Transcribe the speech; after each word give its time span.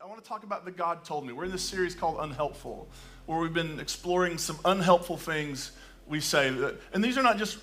I 0.00 0.06
want 0.06 0.22
to 0.22 0.28
talk 0.28 0.44
about 0.44 0.64
the 0.64 0.70
God 0.70 1.04
told 1.04 1.26
me. 1.26 1.32
We're 1.32 1.46
in 1.46 1.50
this 1.50 1.68
series 1.68 1.96
called 1.96 2.18
Unhelpful, 2.20 2.86
where 3.26 3.40
we've 3.40 3.52
been 3.52 3.80
exploring 3.80 4.38
some 4.38 4.56
unhelpful 4.64 5.16
things 5.16 5.72
we 6.06 6.20
say. 6.20 6.50
That, 6.50 6.76
and 6.92 7.02
these 7.02 7.18
are 7.18 7.22
not 7.24 7.36
just 7.36 7.58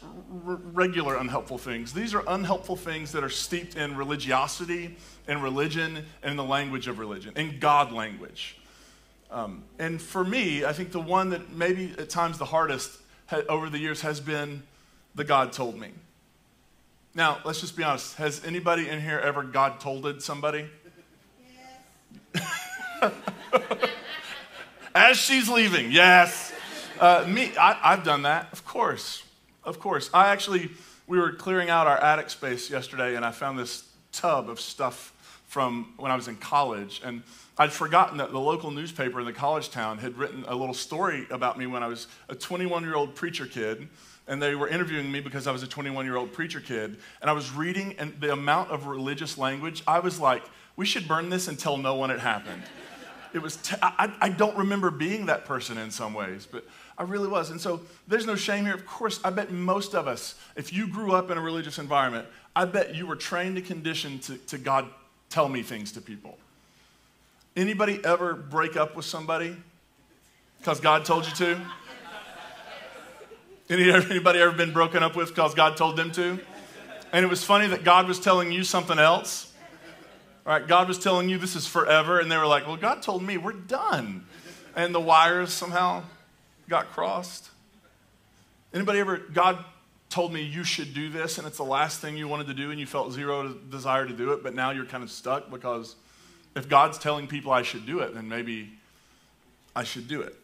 r- 0.46 0.60
regular 0.74 1.16
unhelpful 1.16 1.58
things, 1.58 1.94
these 1.94 2.14
are 2.14 2.26
unhelpful 2.28 2.76
things 2.76 3.14
that 3.14 3.24
are 3.24 3.30
steeped 3.30 3.78
in 3.78 3.96
religiosity 3.96 4.98
and 5.30 5.42
religion 5.42 6.06
and 6.24 6.38
the 6.38 6.44
language 6.44 6.90
of 6.90 7.00
religion, 7.00 7.32
in 7.38 7.58
God 7.58 7.94
language. 7.94 8.58
Um, 9.32 9.64
and 9.80 10.02
for 10.02 10.26
me, 10.26 10.66
I 10.66 10.74
think 10.74 10.92
the 10.92 11.00
one 11.00 11.30
that 11.30 11.52
maybe 11.54 11.96
at 11.98 12.10
times 12.10 12.38
the 12.38 12.44
hardest 12.44 13.00
ha- 13.28 13.44
over 13.48 13.70
the 13.70 13.80
years 13.80 14.02
has 14.02 14.20
been 14.20 14.64
the 15.16 15.24
God 15.24 15.54
told 15.54 15.80
me. 15.80 15.92
Now, 17.14 17.40
let's 17.46 17.62
just 17.62 17.78
be 17.78 17.84
honest. 17.84 18.18
Has 18.18 18.44
anybody 18.44 18.90
in 18.90 19.00
here 19.00 19.20
ever 19.20 19.42
God 19.42 19.80
tolded 19.80 20.22
somebody? 20.22 20.70
As 24.96 25.18
she's 25.18 25.50
leaving, 25.50 25.92
yes. 25.92 26.54
Uh, 27.00 27.26
me, 27.28 27.52
I, 27.58 27.78
I've 27.84 28.04
done 28.04 28.22
that, 28.24 28.48
of 28.54 28.66
course. 28.66 29.24
Of 29.64 29.80
course. 29.80 30.10
I 30.14 30.30
actually, 30.30 30.70
we 31.08 31.20
were 31.20 31.34
clearing 31.34 31.70
out 31.70 31.88
our 31.88 31.98
attic 31.98 32.30
space 32.30 32.70
yesterday, 32.70 33.16
and 33.16 33.26
I 33.26 33.32
found 33.32 33.60
this 33.60 33.84
tub 34.12 34.50
of 34.50 34.60
stuff 34.60 35.12
from 35.48 35.94
when 35.98 36.12
I 36.12 36.16
was 36.16 36.28
in 36.28 36.36
college. 36.36 37.02
And 37.04 37.24
I'd 37.58 37.72
forgotten 37.72 38.18
that 38.18 38.32
the 38.32 38.40
local 38.40 38.72
newspaper 38.72 39.20
in 39.20 39.26
the 39.26 39.34
college 39.34 39.70
town 39.70 39.98
had 39.98 40.18
written 40.18 40.44
a 40.48 40.56
little 40.56 40.74
story 40.74 41.26
about 41.30 41.58
me 41.58 41.66
when 41.66 41.84
I 41.84 41.88
was 41.88 42.08
a 42.30 42.36
21 42.36 42.84
year 42.84 42.96
old 42.96 43.16
preacher 43.16 43.46
kid. 43.46 43.88
And 44.28 44.42
they 44.42 44.56
were 44.56 44.68
interviewing 44.68 45.12
me 45.12 45.20
because 45.22 45.48
I 45.48 45.52
was 45.52 45.64
a 45.64 45.68
21 45.68 46.06
year 46.06 46.16
old 46.16 46.34
preacher 46.34 46.60
kid. 46.60 46.98
And 47.22 47.30
I 47.30 47.34
was 47.34 47.52
reading, 47.52 47.96
and 47.98 48.20
the 48.20 48.34
amount 48.34 48.72
of 48.72 48.88
religious 48.88 49.38
language, 49.38 49.84
I 49.88 50.00
was 50.00 50.20
like, 50.20 50.44
we 50.76 50.86
should 50.86 51.08
burn 51.08 51.30
this 51.30 51.48
and 51.48 51.58
tell 51.58 51.78
no 51.78 51.96
one 51.96 52.12
it 52.12 52.20
happened. 52.20 52.64
It 53.34 53.42
was, 53.42 53.58
t- 53.58 53.76
I, 53.82 54.14
I 54.22 54.30
don't 54.30 54.58
remember 54.58 54.90
being 54.92 55.26
that 55.26 55.46
person 55.46 55.78
in 55.78 55.92
some 55.92 56.14
ways, 56.14 56.48
but 56.50 56.66
I 56.98 57.04
really 57.04 57.28
was. 57.28 57.50
And 57.50 57.60
so 57.60 57.82
there's 58.08 58.26
no 58.26 58.36
shame 58.36 58.64
here. 58.64 58.74
Of 58.74 58.86
course, 58.86 59.20
I 59.24 59.30
bet 59.30 59.52
most 59.52 59.94
of 59.94 60.08
us, 60.08 60.36
if 60.56 60.72
you 60.72 60.88
grew 60.88 61.12
up 61.12 61.30
in 61.30 61.38
a 61.38 61.42
religious 61.42 61.78
environment, 61.78 62.28
I 62.56 62.64
bet 62.64 62.96
you 62.96 63.06
were 63.06 63.18
trained 63.18 63.58
and 63.58 63.66
conditioned 63.66 64.24
to, 64.24 64.38
to 64.38 64.58
God 64.58 64.88
tell 65.30 65.50
me 65.50 65.64
things 65.64 65.92
to 65.94 66.02
people. 66.02 66.38
Anybody 67.58 68.00
ever 68.06 68.34
break 68.34 68.78
up 68.78 68.96
with 68.96 69.06
somebody 69.06 69.58
because 70.60 70.80
God 70.80 71.04
told 71.04 71.26
you 71.26 71.34
to? 71.34 71.62
Anybody 73.70 74.40
ever 74.40 74.52
been 74.56 74.72
broken 74.72 75.04
up 75.04 75.16
with 75.16 75.30
because 75.30 75.54
God 75.54 75.76
told 75.76 75.98
them 75.98 76.12
to? 76.14 76.40
And 77.12 77.26
it 77.26 77.28
was 77.28 77.44
funny 77.44 77.68
that 77.68 77.84
God 77.84 78.08
was 78.08 78.20
telling 78.20 78.52
you 78.52 78.64
something 78.64 79.00
else. 79.00 79.52
All 80.46 80.54
right, 80.54 80.68
God 80.68 80.88
was 80.88 81.00
telling 81.00 81.28
you 81.28 81.38
this 81.40 81.56
is 81.56 81.66
forever, 81.66 82.20
and 82.20 82.32
they 82.32 82.38
were 82.38 82.46
like, 82.46 82.68
Well, 82.68 82.78
God 82.78 83.02
told 83.02 83.24
me 83.24 83.38
we're 83.38 83.54
done. 83.54 84.26
And 84.76 84.94
the 84.94 85.00
wires 85.00 85.52
somehow 85.52 86.04
got 86.70 86.92
crossed. 86.92 87.50
Anybody 88.74 89.00
ever, 89.00 89.18
God 89.18 89.64
told 90.10 90.34
me 90.34 90.42
you 90.42 90.64
should 90.64 90.94
do 90.94 91.10
this, 91.10 91.38
and 91.38 91.48
it's 91.48 91.58
the 91.58 91.64
last 91.64 92.00
thing 92.00 92.18
you 92.18 92.28
wanted 92.28 92.48
to 92.48 92.54
do, 92.54 92.72
and 92.72 92.80
you 92.80 92.86
felt 92.86 93.12
zero 93.12 93.54
desire 93.54 94.06
to 94.06 94.14
do 94.14 94.34
it, 94.34 94.44
but 94.44 94.54
now 94.54 94.72
you're 94.72 94.86
kind 94.86 95.04
of 95.04 95.10
stuck 95.10 95.50
because 95.50 95.96
if 96.56 96.70
God's 96.70 96.98
telling 96.98 97.28
people 97.28 97.52
I 97.52 97.64
should 97.64 97.86
do 97.86 98.00
it, 98.00 98.14
then 98.14 98.28
maybe 98.30 98.72
I 99.76 99.84
should 99.84 100.08
do 100.08 100.22
it. 100.22 100.36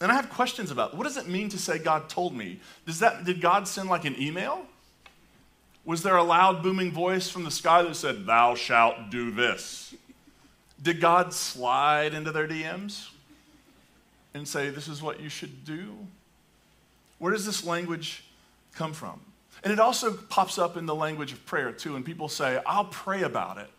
And 0.00 0.12
I 0.12 0.14
have 0.16 0.28
questions 0.28 0.70
about 0.70 0.96
what 0.96 1.04
does 1.04 1.16
it 1.16 1.28
mean 1.28 1.48
to 1.50 1.58
say 1.58 1.78
God 1.78 2.08
told 2.08 2.34
me? 2.34 2.60
Does 2.86 2.98
that, 2.98 3.24
did 3.24 3.40
God 3.40 3.66
send 3.66 3.88
like 3.88 4.04
an 4.04 4.20
email? 4.20 4.66
Was 5.84 6.02
there 6.02 6.16
a 6.16 6.22
loud 6.22 6.62
booming 6.62 6.92
voice 6.92 7.28
from 7.28 7.44
the 7.44 7.50
sky 7.50 7.82
that 7.82 7.94
said, 7.94 8.26
Thou 8.26 8.54
shalt 8.54 9.10
do 9.10 9.30
this? 9.30 9.94
Did 10.82 11.00
God 11.00 11.32
slide 11.32 12.14
into 12.14 12.32
their 12.32 12.48
DMs 12.48 13.08
and 14.32 14.46
say, 14.48 14.70
This 14.70 14.88
is 14.88 15.02
what 15.02 15.20
you 15.20 15.28
should 15.28 15.64
do? 15.64 15.94
Where 17.18 17.32
does 17.32 17.46
this 17.46 17.64
language 17.64 18.24
come 18.74 18.92
from? 18.92 19.20
And 19.62 19.72
it 19.72 19.78
also 19.78 20.12
pops 20.12 20.58
up 20.58 20.76
in 20.76 20.86
the 20.86 20.94
language 20.94 21.32
of 21.32 21.44
prayer 21.46 21.72
too. 21.72 21.96
And 21.96 22.04
people 22.04 22.28
say, 22.28 22.60
I'll 22.66 22.84
pray 22.86 23.22
about 23.22 23.58
it, 23.58 23.70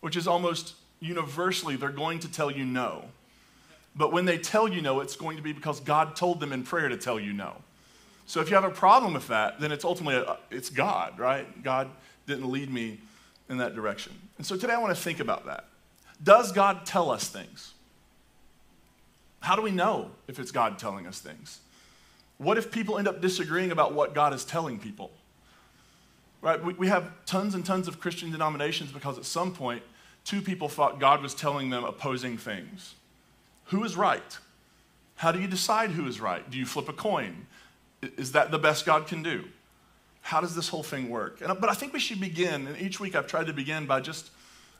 which 0.00 0.16
is 0.16 0.26
almost 0.26 0.74
universally, 1.00 1.76
they're 1.76 1.90
going 1.90 2.18
to 2.20 2.32
tell 2.32 2.50
you 2.50 2.64
no. 2.64 3.04
But 3.94 4.12
when 4.12 4.24
they 4.24 4.38
tell 4.38 4.68
you 4.68 4.80
no, 4.80 5.00
it's 5.00 5.16
going 5.16 5.36
to 5.36 5.42
be 5.42 5.52
because 5.52 5.80
God 5.80 6.16
told 6.16 6.40
them 6.40 6.52
in 6.52 6.62
prayer 6.62 6.88
to 6.88 6.96
tell 6.96 7.18
you 7.18 7.32
no. 7.32 7.56
So 8.28 8.42
if 8.42 8.50
you 8.50 8.56
have 8.56 8.64
a 8.64 8.70
problem 8.70 9.14
with 9.14 9.26
that, 9.28 9.58
then 9.58 9.72
it's 9.72 9.86
ultimately 9.86 10.16
a, 10.16 10.36
it's 10.50 10.68
God, 10.68 11.18
right? 11.18 11.62
God 11.62 11.88
didn't 12.26 12.50
lead 12.50 12.70
me 12.70 13.00
in 13.48 13.56
that 13.56 13.74
direction. 13.74 14.12
And 14.36 14.46
so 14.46 14.54
today 14.54 14.74
I 14.74 14.78
want 14.78 14.94
to 14.94 15.02
think 15.02 15.18
about 15.18 15.46
that. 15.46 15.64
Does 16.22 16.52
God 16.52 16.84
tell 16.84 17.10
us 17.10 17.28
things? 17.28 17.72
How 19.40 19.56
do 19.56 19.62
we 19.62 19.70
know 19.70 20.10
if 20.26 20.38
it's 20.38 20.50
God 20.50 20.78
telling 20.78 21.06
us 21.06 21.20
things? 21.20 21.60
What 22.36 22.58
if 22.58 22.70
people 22.70 22.98
end 22.98 23.08
up 23.08 23.22
disagreeing 23.22 23.70
about 23.70 23.94
what 23.94 24.14
God 24.14 24.34
is 24.34 24.44
telling 24.44 24.78
people? 24.78 25.10
Right? 26.42 26.62
We, 26.62 26.74
we 26.74 26.88
have 26.88 27.10
tons 27.24 27.54
and 27.54 27.64
tons 27.64 27.88
of 27.88 27.98
Christian 27.98 28.30
denominations 28.30 28.92
because 28.92 29.16
at 29.16 29.24
some 29.24 29.54
point, 29.54 29.82
two 30.24 30.42
people 30.42 30.68
thought 30.68 31.00
God 31.00 31.22
was 31.22 31.32
telling 31.32 31.70
them 31.70 31.82
opposing 31.82 32.36
things. 32.36 32.94
Who 33.66 33.82
is 33.84 33.96
right? 33.96 34.36
How 35.16 35.32
do 35.32 35.40
you 35.40 35.48
decide 35.48 35.92
who 35.92 36.06
is 36.06 36.20
right? 36.20 36.48
Do 36.50 36.58
you 36.58 36.66
flip 36.66 36.90
a 36.90 36.92
coin? 36.92 37.46
Is 38.02 38.32
that 38.32 38.50
the 38.50 38.58
best 38.58 38.86
God 38.86 39.06
can 39.06 39.22
do? 39.22 39.44
How 40.20 40.40
does 40.40 40.54
this 40.54 40.68
whole 40.68 40.82
thing 40.82 41.08
work? 41.08 41.40
And, 41.40 41.58
but 41.60 41.70
I 41.70 41.74
think 41.74 41.92
we 41.92 42.00
should 42.00 42.20
begin, 42.20 42.66
and 42.66 42.80
each 42.80 43.00
week 43.00 43.14
I've 43.14 43.26
tried 43.26 43.46
to 43.46 43.52
begin 43.52 43.86
by 43.86 44.00
just 44.00 44.30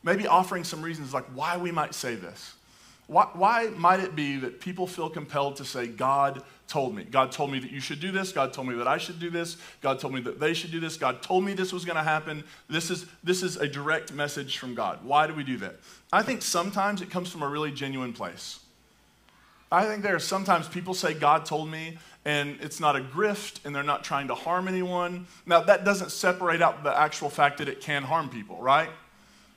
maybe 0.02 0.26
offering 0.26 0.64
some 0.64 0.82
reasons 0.82 1.14
like 1.14 1.24
why 1.34 1.56
we 1.56 1.72
might 1.72 1.94
say 1.94 2.14
this. 2.14 2.54
Why, 3.06 3.26
why 3.32 3.70
might 3.74 4.00
it 4.00 4.14
be 4.14 4.36
that 4.36 4.60
people 4.60 4.86
feel 4.86 5.08
compelled 5.08 5.56
to 5.56 5.64
say, 5.64 5.86
God 5.86 6.42
told 6.68 6.94
me? 6.94 7.04
God 7.04 7.32
told 7.32 7.50
me 7.50 7.58
that 7.58 7.70
you 7.70 7.80
should 7.80 8.00
do 8.00 8.12
this. 8.12 8.32
God 8.32 8.52
told 8.52 8.68
me 8.68 8.74
that 8.74 8.86
I 8.86 8.98
should 8.98 9.18
do 9.18 9.30
this. 9.30 9.56
God 9.80 9.98
told 9.98 10.12
me 10.12 10.20
that 10.20 10.38
they 10.38 10.52
should 10.52 10.70
do 10.70 10.78
this. 10.78 10.98
God 10.98 11.22
told 11.22 11.42
me 11.42 11.54
this 11.54 11.72
was 11.72 11.86
going 11.86 11.96
to 11.96 12.02
happen. 12.02 12.44
This 12.68 12.90
is, 12.90 13.06
this 13.24 13.42
is 13.42 13.56
a 13.56 13.66
direct 13.66 14.12
message 14.12 14.58
from 14.58 14.74
God. 14.74 15.02
Why 15.02 15.26
do 15.26 15.32
we 15.32 15.42
do 15.42 15.56
that? 15.56 15.76
I 16.12 16.22
think 16.22 16.42
sometimes 16.42 17.00
it 17.00 17.08
comes 17.08 17.30
from 17.30 17.42
a 17.42 17.48
really 17.48 17.72
genuine 17.72 18.12
place. 18.12 18.60
I 19.70 19.84
think 19.84 20.02
there 20.02 20.16
are 20.16 20.20
sometimes 20.20 20.68
people 20.68 20.94
say, 20.94 21.14
God 21.14 21.44
told 21.44 21.68
me, 21.68 21.98
and 22.24 22.58
it's 22.60 22.80
not 22.80 22.96
a 22.96 23.00
grift, 23.00 23.64
and 23.64 23.74
they're 23.74 23.82
not 23.82 24.02
trying 24.02 24.28
to 24.28 24.34
harm 24.34 24.66
anyone. 24.66 25.26
Now, 25.46 25.60
that 25.60 25.84
doesn't 25.84 26.10
separate 26.10 26.62
out 26.62 26.84
the 26.84 26.98
actual 26.98 27.28
fact 27.28 27.58
that 27.58 27.68
it 27.68 27.80
can 27.80 28.02
harm 28.02 28.28
people, 28.28 28.56
right? 28.60 28.88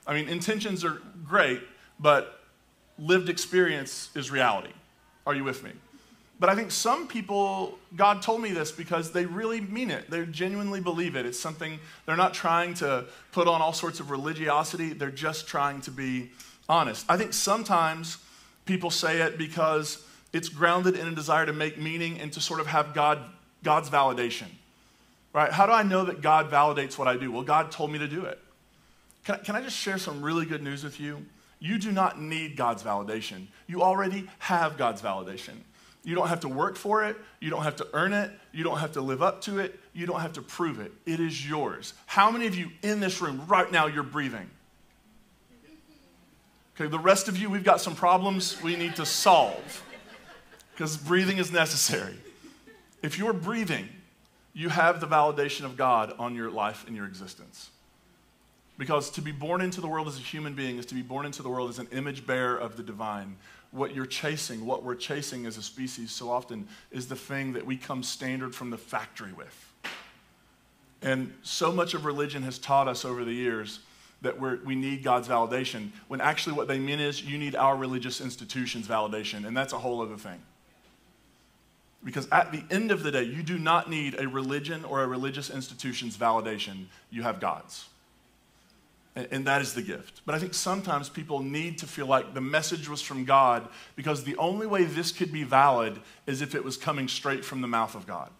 I 0.06 0.14
mean, 0.14 0.28
intentions 0.28 0.84
are 0.84 1.00
great, 1.24 1.62
but 1.98 2.40
lived 2.98 3.28
experience 3.28 4.10
is 4.14 4.30
reality. 4.30 4.72
Are 5.26 5.34
you 5.34 5.44
with 5.44 5.62
me? 5.62 5.70
But 6.38 6.48
I 6.48 6.56
think 6.56 6.72
some 6.72 7.06
people, 7.06 7.78
God 7.94 8.20
told 8.20 8.42
me 8.42 8.50
this 8.50 8.72
because 8.72 9.12
they 9.12 9.26
really 9.26 9.60
mean 9.60 9.90
it. 9.90 10.10
They 10.10 10.26
genuinely 10.26 10.80
believe 10.80 11.14
it. 11.14 11.24
It's 11.24 11.38
something, 11.38 11.78
they're 12.04 12.16
not 12.16 12.34
trying 12.34 12.74
to 12.74 13.04
put 13.30 13.46
on 13.46 13.62
all 13.62 13.72
sorts 13.72 14.00
of 14.00 14.10
religiosity, 14.10 14.92
they're 14.92 15.10
just 15.10 15.46
trying 15.46 15.80
to 15.82 15.90
be 15.90 16.30
honest. 16.68 17.06
I 17.08 17.16
think 17.16 17.32
sometimes 17.32 18.18
people 18.64 18.90
say 18.90 19.20
it 19.20 19.38
because 19.38 20.04
it's 20.32 20.48
grounded 20.48 20.96
in 20.96 21.06
a 21.06 21.14
desire 21.14 21.46
to 21.46 21.52
make 21.52 21.78
meaning 21.78 22.20
and 22.20 22.32
to 22.32 22.40
sort 22.40 22.60
of 22.60 22.66
have 22.66 22.94
God, 22.94 23.18
God's 23.62 23.90
validation. 23.90 24.46
Right? 25.32 25.50
How 25.50 25.66
do 25.66 25.72
I 25.72 25.82
know 25.82 26.04
that 26.04 26.20
God 26.20 26.50
validates 26.50 26.98
what 26.98 27.08
I 27.08 27.16
do? 27.16 27.32
Well, 27.32 27.42
God 27.42 27.70
told 27.70 27.90
me 27.90 27.98
to 27.98 28.08
do 28.08 28.24
it. 28.24 28.38
Can, 29.24 29.38
can 29.44 29.56
I 29.56 29.62
just 29.62 29.76
share 29.76 29.98
some 29.98 30.22
really 30.22 30.46
good 30.46 30.62
news 30.62 30.84
with 30.84 31.00
you? 31.00 31.24
You 31.58 31.78
do 31.78 31.92
not 31.92 32.20
need 32.20 32.56
God's 32.56 32.82
validation. 32.82 33.46
You 33.66 33.82
already 33.82 34.28
have 34.40 34.76
God's 34.76 35.00
validation. 35.00 35.54
You 36.04 36.16
don't 36.16 36.26
have 36.26 36.40
to 36.40 36.48
work 36.48 36.76
for 36.76 37.04
it. 37.04 37.16
You 37.40 37.50
don't 37.50 37.62
have 37.62 37.76
to 37.76 37.86
earn 37.92 38.12
it. 38.12 38.32
You 38.50 38.64
don't 38.64 38.78
have 38.78 38.92
to 38.92 39.00
live 39.00 39.22
up 39.22 39.40
to 39.42 39.60
it. 39.60 39.78
You 39.92 40.06
don't 40.06 40.20
have 40.20 40.32
to 40.34 40.42
prove 40.42 40.80
it. 40.80 40.92
It 41.06 41.20
is 41.20 41.48
yours. 41.48 41.94
How 42.06 42.30
many 42.30 42.46
of 42.46 42.56
you 42.56 42.70
in 42.82 42.98
this 42.98 43.22
room 43.22 43.44
right 43.46 43.70
now 43.70 43.86
you're 43.86 44.02
breathing? 44.02 44.50
Okay, 46.74 46.88
the 46.88 46.98
rest 46.98 47.28
of 47.28 47.36
you, 47.36 47.50
we've 47.50 47.64
got 47.64 47.80
some 47.80 47.94
problems 47.94 48.60
we 48.62 48.76
need 48.76 48.96
to 48.96 49.04
solve 49.04 49.84
because 50.72 50.96
breathing 50.96 51.38
is 51.38 51.52
necessary. 51.52 52.16
If 53.02 53.18
you're 53.18 53.34
breathing, 53.34 53.88
you 54.54 54.70
have 54.70 55.00
the 55.00 55.06
validation 55.06 55.64
of 55.64 55.76
God 55.76 56.14
on 56.18 56.34
your 56.34 56.50
life 56.50 56.84
and 56.86 56.96
your 56.96 57.06
existence. 57.06 57.70
Because 58.78 59.10
to 59.10 59.20
be 59.20 59.32
born 59.32 59.60
into 59.60 59.80
the 59.80 59.86
world 59.86 60.08
as 60.08 60.16
a 60.16 60.22
human 60.22 60.54
being 60.54 60.78
is 60.78 60.86
to 60.86 60.94
be 60.94 61.02
born 61.02 61.26
into 61.26 61.42
the 61.42 61.48
world 61.48 61.68
as 61.68 61.78
an 61.78 61.88
image 61.92 62.26
bearer 62.26 62.56
of 62.56 62.76
the 62.76 62.82
divine. 62.82 63.36
What 63.70 63.94
you're 63.94 64.06
chasing, 64.06 64.64
what 64.64 64.82
we're 64.82 64.94
chasing 64.94 65.44
as 65.46 65.58
a 65.58 65.62
species 65.62 66.10
so 66.10 66.30
often, 66.30 66.66
is 66.90 67.06
the 67.06 67.16
thing 67.16 67.52
that 67.52 67.66
we 67.66 67.76
come 67.76 68.02
standard 68.02 68.54
from 68.54 68.70
the 68.70 68.78
factory 68.78 69.32
with. 69.32 69.72
And 71.02 71.34
so 71.42 71.70
much 71.70 71.94
of 71.94 72.04
religion 72.04 72.42
has 72.44 72.58
taught 72.58 72.88
us 72.88 73.04
over 73.04 73.24
the 73.24 73.32
years 73.32 73.80
that 74.22 74.40
we 74.40 74.56
we 74.56 74.74
need 74.74 75.02
God's 75.02 75.28
validation, 75.28 75.90
when 76.08 76.20
actually 76.20 76.54
what 76.54 76.68
they 76.68 76.78
mean 76.78 77.00
is 77.00 77.22
you 77.22 77.38
need 77.38 77.54
our 77.54 77.76
religious 77.76 78.20
institutions' 78.20 78.86
validation, 78.86 79.46
and 79.46 79.56
that's 79.56 79.72
a 79.72 79.78
whole 79.78 80.00
other 80.00 80.16
thing. 80.16 80.40
Because 82.04 82.28
at 82.32 82.50
the 82.50 82.64
end 82.70 82.90
of 82.90 83.02
the 83.02 83.12
day, 83.12 83.22
you 83.22 83.42
do 83.42 83.58
not 83.58 83.88
need 83.88 84.18
a 84.18 84.26
religion 84.26 84.84
or 84.84 85.02
a 85.02 85.06
religious 85.06 85.50
institution's 85.50 86.16
validation, 86.16 86.86
you 87.10 87.22
have 87.22 87.38
God's. 87.38 87.84
And 89.14 89.44
that 89.46 89.60
is 89.60 89.74
the 89.74 89.82
gift. 89.82 90.22
But 90.24 90.34
I 90.34 90.38
think 90.38 90.54
sometimes 90.54 91.10
people 91.10 91.40
need 91.40 91.78
to 91.78 91.86
feel 91.86 92.06
like 92.06 92.32
the 92.32 92.40
message 92.40 92.88
was 92.88 93.02
from 93.02 93.26
God 93.26 93.68
because 93.94 94.24
the 94.24 94.36
only 94.36 94.66
way 94.66 94.84
this 94.84 95.12
could 95.12 95.30
be 95.30 95.44
valid 95.44 96.00
is 96.26 96.40
if 96.40 96.54
it 96.54 96.64
was 96.64 96.78
coming 96.78 97.08
straight 97.08 97.44
from 97.44 97.60
the 97.60 97.68
mouth 97.68 97.94
of 97.94 98.06
God. 98.06 98.30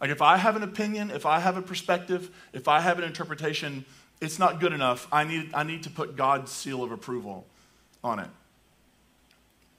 Like 0.00 0.10
if 0.10 0.22
I 0.22 0.38
have 0.38 0.56
an 0.56 0.62
opinion, 0.62 1.10
if 1.10 1.26
I 1.26 1.40
have 1.40 1.58
a 1.58 1.62
perspective, 1.62 2.30
if 2.54 2.68
I 2.68 2.80
have 2.80 2.98
an 2.98 3.04
interpretation, 3.04 3.84
it's 4.22 4.38
not 4.38 4.60
good 4.60 4.72
enough. 4.72 5.06
I 5.12 5.24
need, 5.24 5.50
I 5.52 5.64
need 5.64 5.82
to 5.82 5.90
put 5.90 6.16
God's 6.16 6.50
seal 6.50 6.82
of 6.82 6.92
approval 6.92 7.46
on 8.02 8.18
it. 8.18 8.30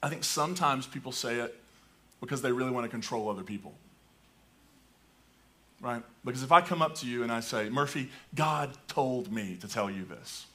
I 0.01 0.09
think 0.09 0.23
sometimes 0.23 0.85
people 0.85 1.11
say 1.11 1.39
it 1.39 1.59
because 2.21 2.41
they 2.41 2.51
really 2.51 2.71
want 2.71 2.85
to 2.85 2.89
control 2.89 3.29
other 3.29 3.43
people 3.43 3.73
right? 5.83 6.01
Because 6.23 6.41
if 6.41 6.51
I 6.51 6.61
come 6.61 6.81
up 6.81 6.95
to 6.95 7.05
you 7.05 7.21
and 7.21 7.31
I 7.31 7.41
say, 7.41 7.69
Murphy, 7.69 8.09
God 8.33 8.71
told 8.87 9.31
me 9.31 9.57
to 9.61 9.67
tell 9.67 9.91
you 9.91 10.05
this, 10.05 10.47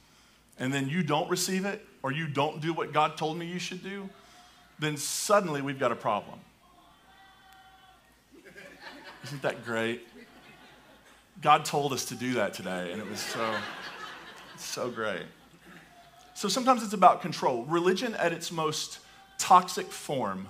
and 0.57 0.73
then 0.73 0.89
you 0.89 1.03
don't 1.03 1.29
receive 1.29 1.65
it 1.65 1.85
or 2.03 2.11
you 2.11 2.27
don't 2.27 2.59
do 2.59 2.73
what 2.73 2.91
God 2.91 3.15
told 3.15 3.37
me 3.37 3.45
you 3.45 3.59
should 3.59 3.83
do, 3.83 4.09
then 4.79 4.97
suddenly 4.97 5.61
we've 5.61 5.79
got 5.79 5.91
a 5.91 5.95
problem. 5.95 6.39
Isn't 9.23 9.41
that 9.43 9.63
great? 9.63 10.07
God 11.41 11.63
told 11.63 11.93
us 11.93 12.05
to 12.05 12.15
do 12.15 12.33
that 12.33 12.53
today, 12.53 12.91
and 12.91 13.01
it 13.01 13.09
was 13.09 13.19
so, 13.19 13.55
so 14.57 14.89
great. 14.89 15.23
So 16.33 16.49
sometimes 16.49 16.83
it's 16.83 16.93
about 16.93 17.21
control. 17.21 17.63
Religion, 17.65 18.13
at 18.15 18.33
its 18.33 18.51
most 18.51 18.99
toxic 19.37 19.87
form, 19.87 20.47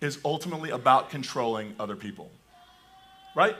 is 0.00 0.18
ultimately 0.24 0.70
about 0.70 1.10
controlling 1.10 1.74
other 1.78 1.96
people, 1.96 2.30
right? 3.36 3.56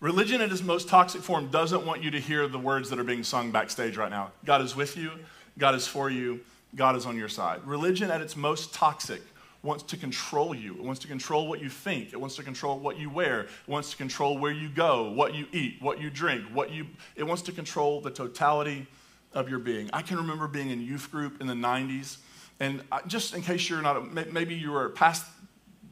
Religion 0.00 0.40
in 0.40 0.50
its 0.50 0.62
most 0.62 0.88
toxic 0.88 1.22
form 1.22 1.48
doesn't 1.48 1.84
want 1.84 2.02
you 2.02 2.10
to 2.12 2.20
hear 2.20 2.46
the 2.46 2.58
words 2.58 2.88
that 2.90 2.98
are 3.00 3.04
being 3.04 3.24
sung 3.24 3.50
backstage 3.50 3.96
right 3.96 4.10
now. 4.10 4.30
God 4.44 4.62
is 4.62 4.76
with 4.76 4.96
you, 4.96 5.10
God 5.58 5.74
is 5.74 5.86
for 5.86 6.08
you, 6.08 6.40
God 6.76 6.94
is 6.94 7.04
on 7.04 7.16
your 7.16 7.28
side. 7.28 7.60
Religion 7.64 8.10
at 8.10 8.20
its 8.20 8.36
most 8.36 8.72
toxic 8.72 9.22
wants 9.62 9.82
to 9.84 9.96
control 9.96 10.54
you. 10.54 10.74
It 10.74 10.82
wants 10.82 11.00
to 11.00 11.08
control 11.08 11.48
what 11.48 11.60
you 11.60 11.68
think. 11.68 12.12
It 12.12 12.20
wants 12.20 12.36
to 12.36 12.42
control 12.42 12.78
what 12.78 12.98
you 12.98 13.10
wear. 13.10 13.42
It 13.42 13.48
wants 13.66 13.90
to 13.90 13.96
control 13.96 14.38
where 14.38 14.52
you 14.52 14.68
go, 14.68 15.10
what 15.10 15.34
you 15.34 15.46
eat, 15.52 15.78
what 15.80 16.00
you 16.00 16.10
drink, 16.10 16.44
what 16.52 16.70
you 16.70 16.86
it 17.16 17.24
wants 17.24 17.42
to 17.42 17.52
control 17.52 18.00
the 18.00 18.10
totality 18.10 18.86
of 19.32 19.48
your 19.48 19.58
being. 19.58 19.90
I 19.92 20.02
can 20.02 20.16
remember 20.16 20.46
being 20.46 20.70
in 20.70 20.80
youth 20.80 21.10
group 21.10 21.40
in 21.40 21.46
the 21.46 21.54
90s 21.54 22.18
and 22.60 22.82
just 23.06 23.34
in 23.34 23.42
case 23.42 23.68
you're 23.68 23.82
not 23.82 24.32
maybe 24.32 24.54
you 24.54 24.74
are 24.74 24.88
past 24.88 25.24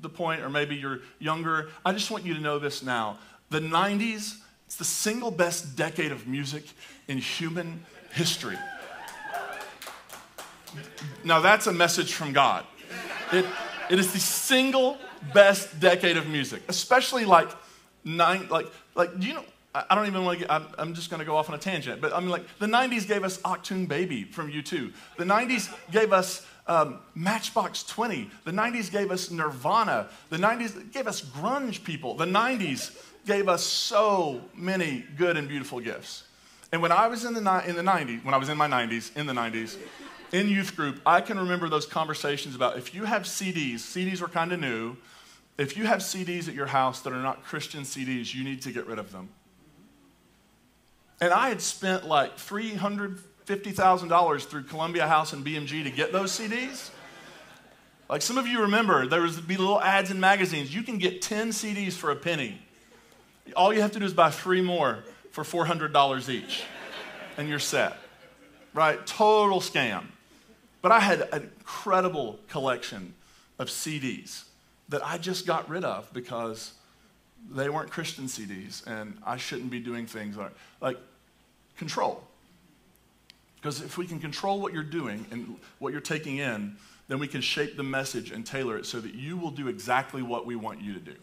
the 0.01 0.09
point 0.09 0.43
or 0.43 0.49
maybe 0.49 0.77
you're 0.77 1.01
younger, 1.19 1.71
I 1.85 1.93
just 1.93 2.11
want 2.11 2.25
you 2.25 2.35
to 2.35 2.41
know 2.41 2.59
this 2.59 2.83
now. 2.83 3.19
The 3.51 3.61
90s, 3.61 4.39
it's 4.67 4.77
the 4.77 4.85
single 4.85 5.31
best 5.31 5.77
decade 5.77 6.13
of 6.13 6.27
music 6.27 6.65
in 7.09 7.19
human 7.19 7.85
history. 8.13 8.59
Now, 11.25 11.41
that's 11.41 11.67
a 11.67 11.73
message 11.73 12.13
from 12.13 12.33
God. 12.33 12.65
It, 13.33 13.45
it 13.91 13.99
is 13.99 14.13
the 14.13 14.19
single 14.19 14.99
best 15.35 15.79
decade 15.81 16.17
of 16.17 16.29
music, 16.29 16.63
especially 16.69 17.25
like 17.25 17.49
nine, 18.05 18.49
like, 18.49 18.67
like, 18.95 19.11
you 19.19 19.35
know? 19.35 19.45
I 19.75 19.95
don't 19.95 20.07
even 20.07 20.25
want 20.25 20.39
to 20.39 20.47
get, 20.47 20.51
I'm, 20.51 20.67
I'm 20.79 20.95
just 20.95 21.11
going 21.11 21.19
to 21.21 21.27
go 21.27 21.37
off 21.37 21.51
on 21.51 21.55
a 21.55 21.59
tangent, 21.59 22.01
but 22.01 22.11
I 22.15 22.21
mean, 22.21 22.31
like, 22.31 22.47
the 22.59 22.67
90s 22.67 23.07
gave 23.07 23.25
us 23.25 23.37
Achtung 23.43 23.87
Baby 23.87 24.25
from 24.25 24.51
U2. 24.51 24.91
The 25.19 25.25
90s 25.25 25.71
gave 25.91 26.15
us 26.15 26.47
um, 26.67 27.01
Matchbox 27.15 27.83
20. 27.85 28.31
The 28.45 28.53
90s 28.53 28.91
gave 28.91 29.11
us 29.11 29.31
Nirvana. 29.31 30.09
The 30.31 30.39
90s 30.39 30.93
gave 30.93 31.07
us 31.07 31.21
grunge 31.21 31.85
people. 31.85 32.15
The 32.15 32.25
90s 32.25 32.97
gave 33.27 33.51
us 33.51 33.63
so 33.63 34.41
many 34.55 35.05
good 35.19 35.37
and 35.37 35.47
beautiful 35.47 35.81
gifts. 35.81 36.25
And 36.73 36.81
when 36.81 36.93
I 36.93 37.07
was 37.07 37.25
in 37.25 37.35
the, 37.35 37.41
in 37.67 37.77
the 37.77 37.83
90s, 37.83 38.25
when 38.25 38.35
I 38.35 38.39
was 38.39 38.49
in 38.49 38.57
my 38.57 38.69
90s, 38.69 39.15
in 39.17 39.27
the 39.27 39.33
90s, 39.33 39.77
in 40.33 40.49
youth 40.49 40.77
group, 40.77 41.01
I 41.07 41.21
can 41.21 41.39
remember 41.39 41.69
those 41.69 41.87
conversations 41.87 42.55
about 42.55 42.79
if 42.79 42.95
you 42.95 43.05
have 43.05 43.23
CDs, 43.23 43.77
CDs 43.77 44.21
were 44.21 44.29
kind 44.29 44.53
of 44.53 44.61
new. 44.61 44.97
If 45.59 45.77
you 45.77 45.87
have 45.87 46.01
CDs 46.01 46.49
at 46.49 46.55
your 46.55 46.67
house 46.67 47.01
that 47.01 47.13
are 47.13 47.23
not 47.23 47.45
Christian 47.45 47.83
CDs, 47.83 48.35
you 48.35 48.45
need 48.45 48.63
to 48.63 48.73
get 48.73 48.87
rid 48.87 48.99
of 48.99 49.13
them. 49.13 49.29
And 51.21 51.33
I 51.33 51.49
had 51.49 51.63
spent 51.63 52.07
like 52.07 52.37
$350,000 52.37 54.47
through 54.47 54.65
Columbia 54.65 55.07
House 55.07 55.33
and 55.33 55.45
BMG 55.45 55.85
to 55.85 55.91
get 55.91 56.13
those 56.13 56.39
CDs. 56.39 56.91
Like 58.09 58.23
some 58.23 58.39
of 58.39 58.47
you 58.47 58.63
remember, 58.63 59.07
there 59.07 59.23
was 59.23 59.41
be 59.41 59.57
little 59.57 59.81
ads 59.81 60.11
in 60.11 60.21
magazines. 60.21 60.75
You 60.75 60.83
can 60.83 60.99
get 60.99 61.23
10 61.23 61.51
CDs 61.51 61.95
for 61.95 62.11
a 62.11 62.17
penny. 62.17 62.61
All 63.55 63.73
you 63.73 63.81
have 63.81 63.93
to 63.93 63.99
do 63.99 64.05
is 64.05 64.13
buy 64.13 64.31
three 64.31 64.61
more 64.61 65.05
for 65.31 65.43
$400 65.43 66.29
each, 66.29 66.65
and 67.37 67.49
you're 67.49 67.59
set. 67.59 67.97
Right? 68.75 69.05
Total 69.07 69.61
scam. 69.61 70.05
But 70.87 70.93
I 70.93 71.01
had 71.01 71.23
an 71.33 71.43
incredible 71.43 72.39
collection 72.49 73.15
of 73.59 73.67
CDs 73.67 74.45
that 74.89 75.05
I 75.05 75.19
just 75.19 75.45
got 75.45 75.69
rid 75.69 75.83
of 75.83 76.09
because 76.13 76.75
they 77.51 77.69
weren't 77.69 77.91
Christian 77.91 78.27
CDs, 78.27 78.87
and 78.87 79.19
I 79.27 79.37
shouldn't 79.37 79.73
be 79.73 79.81
doing 79.81 80.07
things 80.07 80.37
like, 80.37 80.53
like 80.81 80.97
control. 81.77 82.23
Because 83.57 83.83
if 83.83 83.99
we 83.99 84.07
can 84.07 84.21
control 84.21 84.61
what 84.61 84.73
you're 84.73 84.85
doing 84.85 85.27
and 85.33 85.57
what 85.81 85.91
you're 85.91 86.01
taking 86.01 86.37
in, 86.37 86.77
then 87.09 87.19
we 87.19 87.27
can 87.27 87.41
shape 87.41 87.77
the 87.77 87.83
message 87.83 88.31
and 88.31 88.47
tailor 88.47 88.79
it 88.79 88.87
so 88.87 89.01
that 89.01 89.13
you 89.13 89.37
will 89.37 89.51
do 89.51 89.67
exactly 89.67 90.23
what 90.23 90.47
we 90.47 90.55
want 90.55 90.81
you 90.81 90.95
to 90.95 91.01
do. 91.01 91.17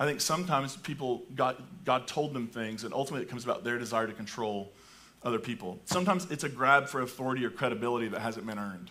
I 0.00 0.04
think 0.04 0.20
sometimes 0.20 0.76
people, 0.78 1.22
God, 1.36 1.62
God 1.84 2.08
told 2.08 2.34
them 2.34 2.48
things, 2.48 2.82
and 2.82 2.92
ultimately 2.92 3.24
it 3.24 3.30
comes 3.30 3.44
about 3.44 3.62
their 3.62 3.78
desire 3.78 4.08
to 4.08 4.12
control 4.12 4.72
other 5.22 5.38
people. 5.38 5.78
Sometimes 5.84 6.30
it's 6.30 6.44
a 6.44 6.48
grab 6.48 6.88
for 6.88 7.02
authority 7.02 7.44
or 7.44 7.50
credibility 7.50 8.08
that 8.08 8.20
hasn't 8.20 8.46
been 8.46 8.58
earned. 8.58 8.90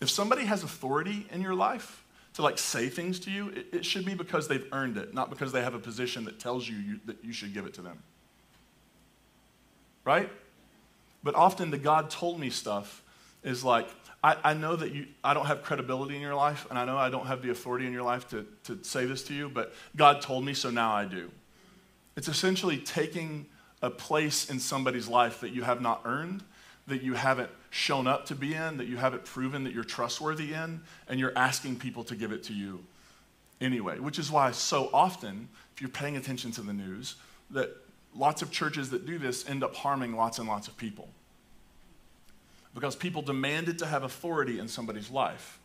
If 0.00 0.10
somebody 0.10 0.44
has 0.44 0.62
authority 0.64 1.26
in 1.30 1.42
your 1.42 1.54
life 1.54 2.04
to 2.34 2.42
like 2.42 2.58
say 2.58 2.88
things 2.88 3.20
to 3.20 3.30
you, 3.30 3.48
it, 3.50 3.66
it 3.72 3.84
should 3.84 4.04
be 4.04 4.14
because 4.14 4.48
they've 4.48 4.66
earned 4.72 4.96
it, 4.96 5.14
not 5.14 5.30
because 5.30 5.52
they 5.52 5.62
have 5.62 5.74
a 5.74 5.78
position 5.78 6.24
that 6.24 6.40
tells 6.40 6.68
you, 6.68 6.76
you 6.76 7.00
that 7.06 7.22
you 7.22 7.32
should 7.32 7.52
give 7.52 7.66
it 7.66 7.74
to 7.74 7.82
them. 7.82 8.02
Right? 10.04 10.30
But 11.22 11.34
often 11.34 11.70
the 11.70 11.78
God 11.78 12.10
told 12.10 12.40
me 12.40 12.50
stuff 12.50 13.02
is 13.44 13.62
like, 13.62 13.88
I, 14.24 14.36
I 14.42 14.54
know 14.54 14.76
that 14.76 14.92
you, 14.92 15.06
I 15.22 15.34
don't 15.34 15.46
have 15.46 15.62
credibility 15.62 16.14
in 16.14 16.20
your 16.20 16.34
life, 16.34 16.66
and 16.70 16.78
I 16.78 16.84
know 16.84 16.96
I 16.96 17.10
don't 17.10 17.26
have 17.26 17.42
the 17.42 17.50
authority 17.50 17.86
in 17.86 17.92
your 17.92 18.02
life 18.02 18.28
to, 18.30 18.46
to 18.64 18.82
say 18.82 19.04
this 19.04 19.22
to 19.24 19.34
you, 19.34 19.48
but 19.48 19.74
God 19.96 20.20
told 20.20 20.44
me, 20.44 20.54
so 20.54 20.70
now 20.70 20.92
I 20.92 21.04
do. 21.04 21.30
It's 22.16 22.28
essentially 22.28 22.78
taking 22.78 23.46
a 23.82 23.90
place 23.90 24.48
in 24.48 24.60
somebody's 24.60 25.08
life 25.08 25.40
that 25.40 25.50
you 25.50 25.62
have 25.62 25.80
not 25.80 26.02
earned, 26.04 26.42
that 26.86 27.02
you 27.02 27.14
haven't 27.14 27.50
shown 27.70 28.06
up 28.06 28.26
to 28.26 28.34
be 28.34 28.54
in, 28.54 28.76
that 28.76 28.86
you 28.86 28.96
haven't 28.96 29.24
proven 29.24 29.64
that 29.64 29.74
you're 29.74 29.84
trustworthy 29.84 30.52
in, 30.52 30.80
and 31.08 31.18
you're 31.20 31.36
asking 31.36 31.76
people 31.76 32.04
to 32.04 32.14
give 32.14 32.32
it 32.32 32.44
to 32.44 32.52
you 32.52 32.84
anyway. 33.60 33.98
Which 33.98 34.18
is 34.18 34.30
why 34.30 34.52
so 34.52 34.88
often, 34.92 35.48
if 35.74 35.80
you're 35.80 35.90
paying 35.90 36.16
attention 36.16 36.52
to 36.52 36.62
the 36.62 36.72
news, 36.72 37.16
that 37.50 37.76
lots 38.14 38.42
of 38.42 38.50
churches 38.50 38.90
that 38.90 39.04
do 39.06 39.18
this 39.18 39.48
end 39.48 39.64
up 39.64 39.74
harming 39.74 40.14
lots 40.14 40.38
and 40.38 40.48
lots 40.48 40.68
of 40.68 40.76
people 40.76 41.08
because 42.74 42.96
people 42.96 43.22
demanded 43.22 43.78
to 43.78 43.86
have 43.86 44.02
authority 44.02 44.58
in 44.58 44.68
somebody's 44.68 45.10
life 45.10 45.58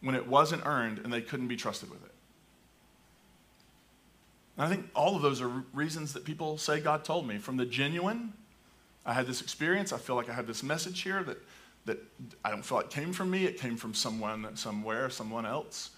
when 0.00 0.14
it 0.14 0.26
wasn't 0.26 0.64
earned 0.66 0.98
and 0.98 1.12
they 1.12 1.20
couldn't 1.20 1.48
be 1.48 1.56
trusted 1.56 1.90
with 1.90 2.04
it. 2.04 2.13
And 4.56 4.66
I 4.66 4.68
think 4.68 4.88
all 4.94 5.16
of 5.16 5.22
those 5.22 5.40
are 5.40 5.48
reasons 5.72 6.12
that 6.12 6.24
people 6.24 6.58
say 6.58 6.80
God 6.80 7.04
told 7.04 7.26
me. 7.26 7.38
From 7.38 7.56
the 7.56 7.66
genuine, 7.66 8.32
I 9.04 9.12
had 9.12 9.26
this 9.26 9.40
experience, 9.40 9.92
I 9.92 9.98
feel 9.98 10.16
like 10.16 10.30
I 10.30 10.32
had 10.32 10.46
this 10.46 10.62
message 10.62 11.02
here 11.02 11.22
that, 11.24 11.38
that 11.86 11.98
I 12.44 12.50
don't 12.50 12.64
feel 12.64 12.78
like 12.78 12.90
came 12.90 13.12
from 13.12 13.30
me, 13.30 13.46
it 13.46 13.58
came 13.58 13.76
from 13.76 13.94
someone, 13.94 14.56
somewhere, 14.56 15.10
someone 15.10 15.44
else 15.44 15.90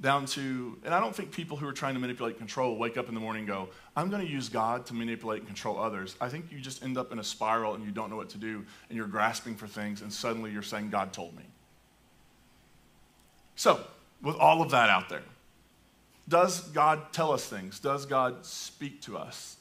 down 0.00 0.26
to, 0.26 0.76
and 0.84 0.92
I 0.92 1.00
don't 1.00 1.14
think 1.14 1.30
people 1.30 1.56
who 1.56 1.68
are 1.68 1.72
trying 1.72 1.94
to 1.94 2.00
manipulate 2.00 2.38
control 2.38 2.76
wake 2.76 2.96
up 2.96 3.08
in 3.08 3.14
the 3.14 3.20
morning 3.20 3.40
and 3.40 3.48
go, 3.48 3.68
I'm 3.96 4.10
going 4.10 4.26
to 4.26 4.30
use 4.30 4.48
God 4.48 4.86
to 4.86 4.94
manipulate 4.94 5.40
and 5.40 5.46
control 5.46 5.78
others. 5.78 6.16
I 6.20 6.28
think 6.28 6.50
you 6.50 6.58
just 6.58 6.82
end 6.82 6.98
up 6.98 7.12
in 7.12 7.18
a 7.18 7.24
spiral 7.24 7.74
and 7.74 7.84
you 7.84 7.92
don't 7.92 8.10
know 8.10 8.16
what 8.16 8.28
to 8.30 8.38
do 8.38 8.64
and 8.88 8.96
you're 8.96 9.06
grasping 9.06 9.54
for 9.54 9.66
things 9.66 10.02
and 10.02 10.12
suddenly 10.12 10.50
you're 10.50 10.62
saying, 10.62 10.90
God 10.90 11.12
told 11.12 11.36
me. 11.36 11.44
So, 13.56 13.80
with 14.20 14.36
all 14.36 14.62
of 14.62 14.70
that 14.72 14.90
out 14.90 15.08
there, 15.08 15.22
does 16.28 16.60
God 16.70 17.12
tell 17.12 17.32
us 17.32 17.44
things? 17.44 17.78
Does 17.78 18.06
God 18.06 18.44
speak 18.46 19.02
to 19.02 19.18
us? 19.18 19.56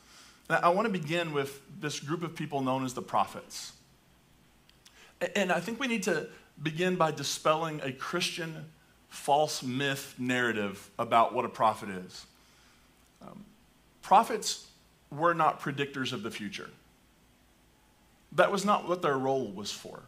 Now, 0.50 0.60
I 0.64 0.70
want 0.70 0.86
to 0.86 0.92
begin 0.92 1.34
with 1.34 1.62
this 1.80 2.00
group 2.00 2.24
of 2.24 2.36
people 2.36 2.62
known 2.62 2.86
as 2.86 2.94
the 2.94 3.02
prophets. 3.02 3.74
And 5.36 5.52
I 5.52 5.60
think 5.60 5.80
we 5.80 5.88
need 5.88 6.04
to 6.04 6.28
begin 6.62 6.96
by 6.96 7.12
dispelling 7.12 7.82
a 7.82 7.92
Christian 7.92 8.66
false 9.10 9.64
myth 9.64 10.16
narrative 10.18 10.90
about 10.98 11.34
what 11.34 11.46
a 11.46 11.50
prophet 11.50 11.90
is. 11.90 12.26
Um, 13.22 13.46
prophets 14.02 14.68
were 15.12 15.34
not 15.34 15.62
predictors 15.62 16.14
of 16.14 16.24
the 16.24 16.32
future. 16.32 16.70
That 18.34 18.52
was 18.52 18.66
not 18.66 18.88
what 18.88 19.02
their 19.02 19.18
role 19.18 19.52
was 19.52 19.72
for. 19.72 20.02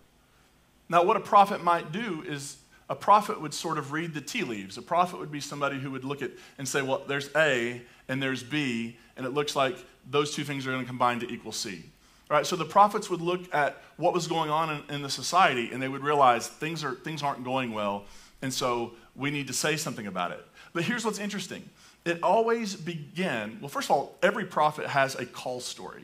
Now, 0.89 1.03
what 1.03 1.17
a 1.17 1.21
prophet 1.21 1.63
might 1.63 1.91
do 1.91 2.23
is 2.27 2.57
a 2.89 2.95
prophet 2.95 3.41
would 3.41 3.53
sort 3.53 3.77
of 3.77 3.91
read 3.91 4.13
the 4.13 4.21
tea 4.21 4.43
leaves. 4.43 4.77
A 4.77 4.81
prophet 4.81 5.19
would 5.19 5.31
be 5.31 5.39
somebody 5.39 5.79
who 5.79 5.91
would 5.91 6.03
look 6.03 6.21
at 6.21 6.31
and 6.57 6.67
say, 6.67 6.81
well, 6.81 7.03
there's 7.07 7.29
A, 7.35 7.81
and 8.07 8.21
there's 8.21 8.43
B, 8.43 8.97
and 9.17 9.25
it 9.25 9.31
looks 9.31 9.55
like 9.55 9.75
those 10.09 10.33
two 10.33 10.43
things 10.43 10.67
are 10.67 10.71
going 10.71 10.83
to 10.83 10.87
combine 10.87 11.19
to 11.21 11.31
equal 11.31 11.51
C. 11.51 11.83
All 12.29 12.37
right, 12.37 12.45
so 12.45 12.55
the 12.55 12.65
prophets 12.65 13.09
would 13.09 13.21
look 13.21 13.53
at 13.53 13.81
what 13.97 14.13
was 14.13 14.27
going 14.27 14.49
on 14.49 14.69
in, 14.69 14.95
in 14.95 15.01
the 15.03 15.09
society 15.09 15.69
and 15.71 15.81
they 15.81 15.87
would 15.87 16.03
realize 16.03 16.47
things, 16.47 16.83
are, 16.83 16.95
things 16.95 17.21
aren't 17.21 17.43
going 17.43 17.71
well, 17.71 18.05
and 18.41 18.51
so 18.53 18.93
we 19.15 19.29
need 19.29 19.47
to 19.47 19.53
say 19.53 19.77
something 19.77 20.07
about 20.07 20.31
it. 20.31 20.43
But 20.73 20.83
here's 20.83 21.05
what's 21.05 21.19
interesting 21.19 21.69
it 22.03 22.19
always 22.21 22.75
began, 22.75 23.57
well, 23.61 23.69
first 23.69 23.89
of 23.89 23.95
all, 23.95 24.17
every 24.21 24.45
prophet 24.45 24.87
has 24.87 25.15
a 25.15 25.25
call 25.25 25.59
story. 25.59 26.03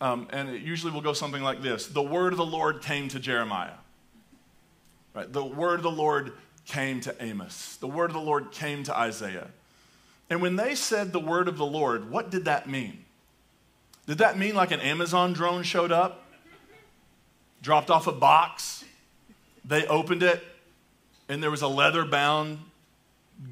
Um, 0.00 0.26
and 0.30 0.48
it 0.48 0.62
usually 0.62 0.92
will 0.92 1.00
go 1.00 1.12
something 1.12 1.42
like 1.42 1.62
this 1.62 1.86
The 1.86 2.02
word 2.02 2.32
of 2.32 2.38
the 2.38 2.46
Lord 2.46 2.82
came 2.82 3.08
to 3.08 3.20
Jeremiah. 3.20 3.74
Right? 5.14 5.32
The 5.32 5.44
word 5.44 5.76
of 5.76 5.82
the 5.82 5.90
Lord 5.90 6.32
came 6.66 7.00
to 7.02 7.14
Amos. 7.22 7.76
The 7.76 7.86
word 7.86 8.10
of 8.10 8.14
the 8.14 8.20
Lord 8.20 8.50
came 8.50 8.82
to 8.84 8.96
Isaiah. 8.96 9.48
And 10.28 10.42
when 10.42 10.56
they 10.56 10.74
said 10.74 11.12
the 11.12 11.20
word 11.20 11.48
of 11.48 11.56
the 11.56 11.66
Lord, 11.66 12.10
what 12.10 12.30
did 12.30 12.46
that 12.46 12.68
mean? 12.68 13.04
Did 14.06 14.18
that 14.18 14.38
mean 14.38 14.54
like 14.54 14.70
an 14.70 14.80
Amazon 14.80 15.32
drone 15.32 15.62
showed 15.62 15.92
up, 15.92 16.24
dropped 17.62 17.90
off 17.90 18.06
a 18.06 18.12
box, 18.12 18.84
they 19.64 19.86
opened 19.86 20.22
it, 20.22 20.42
and 21.28 21.42
there 21.42 21.50
was 21.50 21.62
a 21.62 21.68
leather 21.68 22.04
bound, 22.04 22.58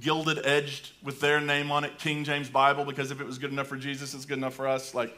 gilded 0.01 0.45
edged 0.45 0.93
with 1.03 1.21
their 1.21 1.41
name 1.41 1.71
on 1.71 1.85
it, 1.85 1.99
King 1.99 2.25
James 2.25 2.49
Bible, 2.49 2.85
because 2.85 3.11
if 3.11 3.21
it 3.21 3.27
was 3.27 3.39
good 3.39 3.51
enough 3.51 3.67
for 3.67 3.77
Jesus, 3.77 4.13
it's 4.15 4.27
good 4.27 4.39
enough 4.39 4.55
for 4.55 4.69
us? 4.69 4.95
Like, 4.95 5.17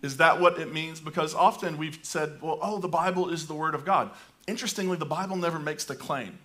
is 0.00 0.16
that 0.18 0.40
what 0.40 0.58
it 0.58 0.72
means? 0.72 1.00
Because 1.00 1.34
often 1.34 1.76
we've 1.76 1.98
said, 2.02 2.38
well, 2.40 2.58
oh, 2.62 2.78
the 2.78 2.88
Bible 2.88 3.30
is 3.30 3.46
the 3.46 3.54
Word 3.54 3.74
of 3.74 3.84
God. 3.84 4.10
Interestingly, 4.46 4.96
the 4.96 5.06
Bible 5.06 5.36
never 5.36 5.58
makes 5.58 5.84
the 5.84 5.94
claim. 5.94 6.38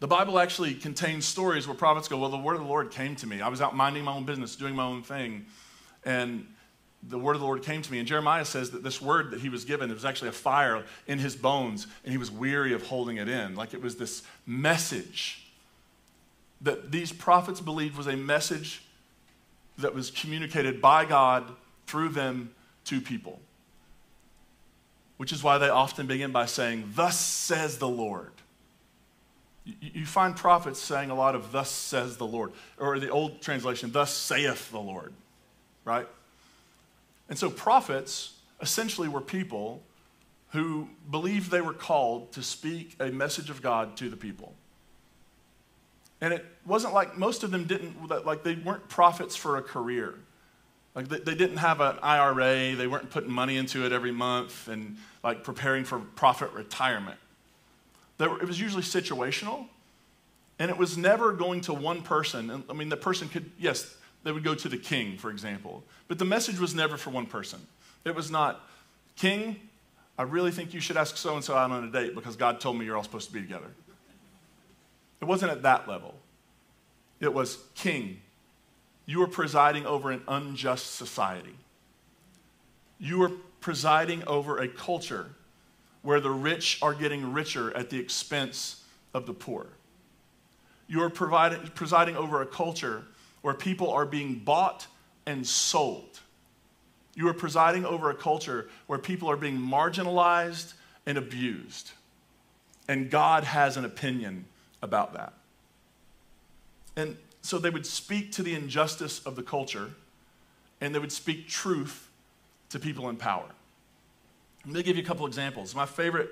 The 0.00 0.06
Bible 0.06 0.38
actually 0.38 0.74
contains 0.74 1.26
stories 1.26 1.66
where 1.66 1.76
prophets 1.76 2.08
go, 2.08 2.18
Well, 2.18 2.30
the 2.30 2.38
word 2.38 2.54
of 2.54 2.62
the 2.62 2.68
Lord 2.68 2.90
came 2.90 3.16
to 3.16 3.26
me. 3.26 3.40
I 3.40 3.48
was 3.48 3.60
out 3.60 3.74
minding 3.74 4.04
my 4.04 4.12
own 4.12 4.24
business, 4.24 4.54
doing 4.54 4.76
my 4.76 4.84
own 4.84 5.02
thing, 5.02 5.46
and 6.04 6.46
the 7.02 7.18
word 7.18 7.34
of 7.34 7.40
the 7.40 7.46
Lord 7.46 7.62
came 7.62 7.82
to 7.82 7.92
me. 7.92 7.98
And 7.98 8.08
Jeremiah 8.08 8.44
says 8.44 8.70
that 8.70 8.82
this 8.82 9.00
word 9.02 9.30
that 9.32 9.40
he 9.40 9.48
was 9.48 9.64
given, 9.64 9.90
it 9.90 9.94
was 9.94 10.04
actually 10.04 10.28
a 10.28 10.32
fire 10.32 10.84
in 11.06 11.18
his 11.18 11.36
bones, 11.36 11.86
and 12.04 12.12
he 12.12 12.18
was 12.18 12.30
weary 12.30 12.72
of 12.72 12.86
holding 12.86 13.16
it 13.16 13.28
in. 13.28 13.54
Like 13.54 13.74
it 13.74 13.82
was 13.82 13.96
this 13.96 14.22
message 14.46 15.44
that 16.60 16.90
these 16.90 17.12
prophets 17.12 17.60
believed 17.60 17.96
was 17.96 18.08
a 18.08 18.16
message 18.16 18.82
that 19.78 19.94
was 19.94 20.10
communicated 20.10 20.80
by 20.80 21.04
God 21.04 21.44
through 21.86 22.08
them 22.10 22.50
to 22.84 23.00
people. 23.00 23.40
Which 25.18 25.32
is 25.32 25.42
why 25.42 25.58
they 25.58 25.68
often 25.68 26.06
begin 26.06 26.32
by 26.32 26.46
saying, 26.46 26.92
Thus 26.94 27.18
says 27.18 27.78
the 27.78 27.88
Lord. 27.88 28.32
You 29.64 30.06
find 30.06 30.34
prophets 30.34 30.80
saying 30.80 31.10
a 31.10 31.14
lot 31.14 31.34
of, 31.34 31.52
Thus 31.52 31.70
says 31.70 32.16
the 32.16 32.26
Lord, 32.26 32.52
or 32.78 32.98
the 32.98 33.10
old 33.10 33.42
translation, 33.42 33.92
Thus 33.92 34.14
saith 34.14 34.70
the 34.70 34.80
Lord, 34.80 35.12
right? 35.84 36.08
And 37.28 37.38
so 37.38 37.50
prophets 37.50 38.34
essentially 38.60 39.08
were 39.08 39.20
people 39.20 39.82
who 40.50 40.88
believed 41.10 41.50
they 41.50 41.60
were 41.60 41.74
called 41.74 42.32
to 42.32 42.42
speak 42.42 42.96
a 42.98 43.08
message 43.08 43.50
of 43.50 43.60
God 43.60 43.96
to 43.98 44.08
the 44.08 44.16
people. 44.16 44.54
And 46.20 46.32
it 46.32 46.44
wasn't 46.66 46.94
like 46.94 47.16
most 47.16 47.44
of 47.44 47.50
them 47.50 47.64
didn't, 47.64 48.08
like 48.24 48.42
they 48.42 48.54
weren't 48.54 48.88
prophets 48.88 49.36
for 49.36 49.56
a 49.56 49.62
career. 49.62 50.14
Like 50.98 51.06
they, 51.06 51.20
they 51.20 51.36
didn't 51.36 51.58
have 51.58 51.80
an 51.80 51.96
IRA, 52.02 52.74
they 52.74 52.88
weren't 52.88 53.08
putting 53.10 53.30
money 53.30 53.56
into 53.56 53.86
it 53.86 53.92
every 53.92 54.10
month 54.10 54.66
and 54.66 54.96
like 55.22 55.44
preparing 55.44 55.84
for 55.84 56.00
prophet 56.00 56.50
retirement. 56.50 57.16
Were, 58.18 58.42
it 58.42 58.48
was 58.48 58.60
usually 58.60 58.82
situational, 58.82 59.66
and 60.58 60.72
it 60.72 60.76
was 60.76 60.98
never 60.98 61.32
going 61.32 61.60
to 61.60 61.72
one 61.72 62.02
person. 62.02 62.64
I 62.68 62.72
mean, 62.72 62.88
the 62.88 62.96
person 62.96 63.28
could, 63.28 63.48
yes, 63.60 63.94
they 64.24 64.32
would 64.32 64.42
go 64.42 64.56
to 64.56 64.68
the 64.68 64.76
king, 64.76 65.18
for 65.18 65.30
example, 65.30 65.84
but 66.08 66.18
the 66.18 66.24
message 66.24 66.58
was 66.58 66.74
never 66.74 66.96
for 66.96 67.10
one 67.10 67.26
person. 67.26 67.60
It 68.04 68.16
was 68.16 68.28
not, 68.28 68.68
King, 69.14 69.54
I 70.18 70.24
really 70.24 70.50
think 70.50 70.74
you 70.74 70.80
should 70.80 70.96
ask 70.96 71.16
so 71.16 71.36
and 71.36 71.44
so 71.44 71.54
out 71.54 71.70
on 71.70 71.84
a 71.84 71.92
date 71.92 72.16
because 72.16 72.34
God 72.34 72.60
told 72.60 72.76
me 72.76 72.84
you're 72.84 72.96
all 72.96 73.04
supposed 73.04 73.28
to 73.28 73.34
be 73.34 73.40
together. 73.40 73.70
It 75.20 75.26
wasn't 75.26 75.52
at 75.52 75.62
that 75.62 75.86
level. 75.86 76.16
It 77.20 77.32
was, 77.32 77.58
King, 77.76 78.20
you 79.08 79.22
are 79.22 79.26
presiding 79.26 79.86
over 79.86 80.10
an 80.10 80.20
unjust 80.28 80.96
society. 80.96 81.56
You 83.00 83.22
are 83.22 83.30
presiding 83.62 84.22
over 84.26 84.58
a 84.58 84.68
culture 84.68 85.30
where 86.02 86.20
the 86.20 86.30
rich 86.30 86.78
are 86.82 86.92
getting 86.92 87.32
richer 87.32 87.74
at 87.74 87.88
the 87.88 87.98
expense 87.98 88.84
of 89.14 89.24
the 89.24 89.32
poor. 89.32 89.68
You 90.88 91.02
are 91.02 91.08
presiding 91.08 92.16
over 92.16 92.42
a 92.42 92.46
culture 92.46 93.04
where 93.40 93.54
people 93.54 93.90
are 93.90 94.04
being 94.04 94.40
bought 94.40 94.86
and 95.24 95.46
sold. 95.46 96.20
You 97.14 97.28
are 97.28 97.34
presiding 97.34 97.86
over 97.86 98.10
a 98.10 98.14
culture 98.14 98.68
where 98.88 98.98
people 98.98 99.30
are 99.30 99.38
being 99.38 99.56
marginalized 99.56 100.74
and 101.06 101.16
abused. 101.16 101.92
And 102.88 103.10
God 103.10 103.44
has 103.44 103.78
an 103.78 103.86
opinion 103.86 104.44
about 104.82 105.14
that. 105.14 105.32
And 106.94 107.16
so 107.42 107.58
they 107.58 107.70
would 107.70 107.86
speak 107.86 108.32
to 108.32 108.42
the 108.42 108.54
injustice 108.54 109.20
of 109.24 109.36
the 109.36 109.42
culture 109.42 109.90
and 110.80 110.94
they 110.94 110.98
would 110.98 111.12
speak 111.12 111.48
truth 111.48 112.08
to 112.70 112.78
people 112.78 113.08
in 113.08 113.16
power. 113.16 113.46
Let 114.66 114.74
me 114.74 114.82
give 114.82 114.96
you 114.96 115.02
a 115.02 115.06
couple 115.06 115.26
examples. 115.26 115.74
My 115.74 115.86
favorite 115.86 116.30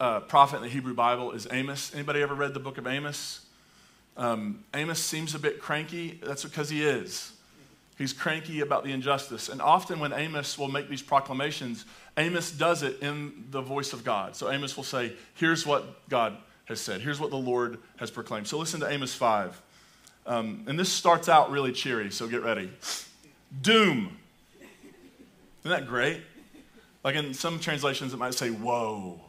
uh, 0.00 0.20
prophet 0.20 0.56
in 0.56 0.62
the 0.62 0.68
Hebrew 0.68 0.94
Bible 0.94 1.32
is 1.32 1.46
Amos. 1.50 1.94
Anybody 1.94 2.22
ever 2.22 2.34
read 2.34 2.54
the 2.54 2.60
book 2.60 2.78
of 2.78 2.86
Amos? 2.86 3.44
Um, 4.16 4.64
Amos 4.72 4.98
seems 4.98 5.34
a 5.34 5.38
bit 5.38 5.60
cranky. 5.60 6.20
That's 6.22 6.44
because 6.44 6.70
he 6.70 6.84
is. 6.84 7.32
He's 7.96 8.12
cranky 8.12 8.60
about 8.60 8.84
the 8.84 8.90
injustice. 8.90 9.48
And 9.48 9.60
often 9.60 10.00
when 10.00 10.12
Amos 10.12 10.58
will 10.58 10.68
make 10.68 10.88
these 10.88 11.02
proclamations, 11.02 11.84
Amos 12.16 12.50
does 12.50 12.82
it 12.82 13.00
in 13.02 13.44
the 13.50 13.60
voice 13.60 13.92
of 13.92 14.04
God. 14.04 14.34
So 14.34 14.50
Amos 14.50 14.76
will 14.76 14.84
say, 14.84 15.12
Here's 15.34 15.66
what 15.66 16.08
God 16.08 16.36
has 16.64 16.80
said. 16.80 17.00
Here's 17.00 17.20
what 17.20 17.30
the 17.30 17.36
Lord 17.36 17.78
has 17.98 18.10
proclaimed. 18.10 18.48
So 18.48 18.58
listen 18.58 18.80
to 18.80 18.90
Amos 18.90 19.14
5. 19.14 19.60
Um, 20.26 20.64
and 20.66 20.78
this 20.78 20.90
starts 20.90 21.28
out 21.28 21.50
really 21.50 21.72
cheery, 21.72 22.10
so 22.10 22.26
get 22.26 22.42
ready. 22.42 22.70
Doom. 23.60 24.16
Isn't 25.60 25.70
that 25.70 25.86
great? 25.86 26.22
Like 27.02 27.14
in 27.14 27.34
some 27.34 27.60
translations, 27.60 28.14
it 28.14 28.16
might 28.16 28.34
say, 28.34 28.50
Woe. 28.50 29.20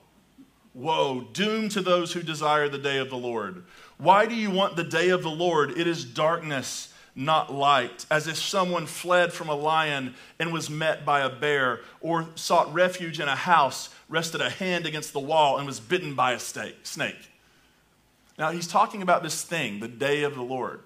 Woe, 0.73 1.27
doom 1.31 1.69
to 1.69 1.81
those 1.81 2.11
who 2.13 2.21
desire 2.21 2.67
the 2.67 2.77
day 2.77 2.97
of 2.97 3.09
the 3.09 3.17
Lord. 3.17 3.63
Why 3.97 4.25
do 4.25 4.35
you 4.35 4.51
want 4.51 4.75
the 4.75 4.83
day 4.83 5.09
of 5.09 5.23
the 5.23 5.29
Lord? 5.29 5.71
It 5.71 5.87
is 5.87 6.03
darkness, 6.03 6.93
not 7.15 7.53
light, 7.53 8.05
as 8.11 8.27
if 8.27 8.35
someone 8.35 8.85
fled 8.85 9.31
from 9.31 9.47
a 9.47 9.55
lion 9.55 10.15
and 10.37 10.51
was 10.51 10.69
met 10.69 11.05
by 11.05 11.21
a 11.21 11.29
bear, 11.29 11.79
or 12.01 12.27
sought 12.35 12.73
refuge 12.73 13.21
in 13.21 13.29
a 13.29 13.35
house, 13.35 13.89
rested 14.09 14.41
a 14.41 14.49
hand 14.49 14.85
against 14.85 15.13
the 15.13 15.19
wall, 15.19 15.57
and 15.57 15.65
was 15.65 15.79
bitten 15.79 16.13
by 16.13 16.33
a 16.33 16.39
snake. 16.39 17.29
Now, 18.37 18.51
he's 18.51 18.67
talking 18.67 19.01
about 19.01 19.23
this 19.23 19.43
thing, 19.43 19.79
the 19.79 19.87
day 19.87 20.23
of 20.23 20.35
the 20.35 20.41
Lord. 20.41 20.81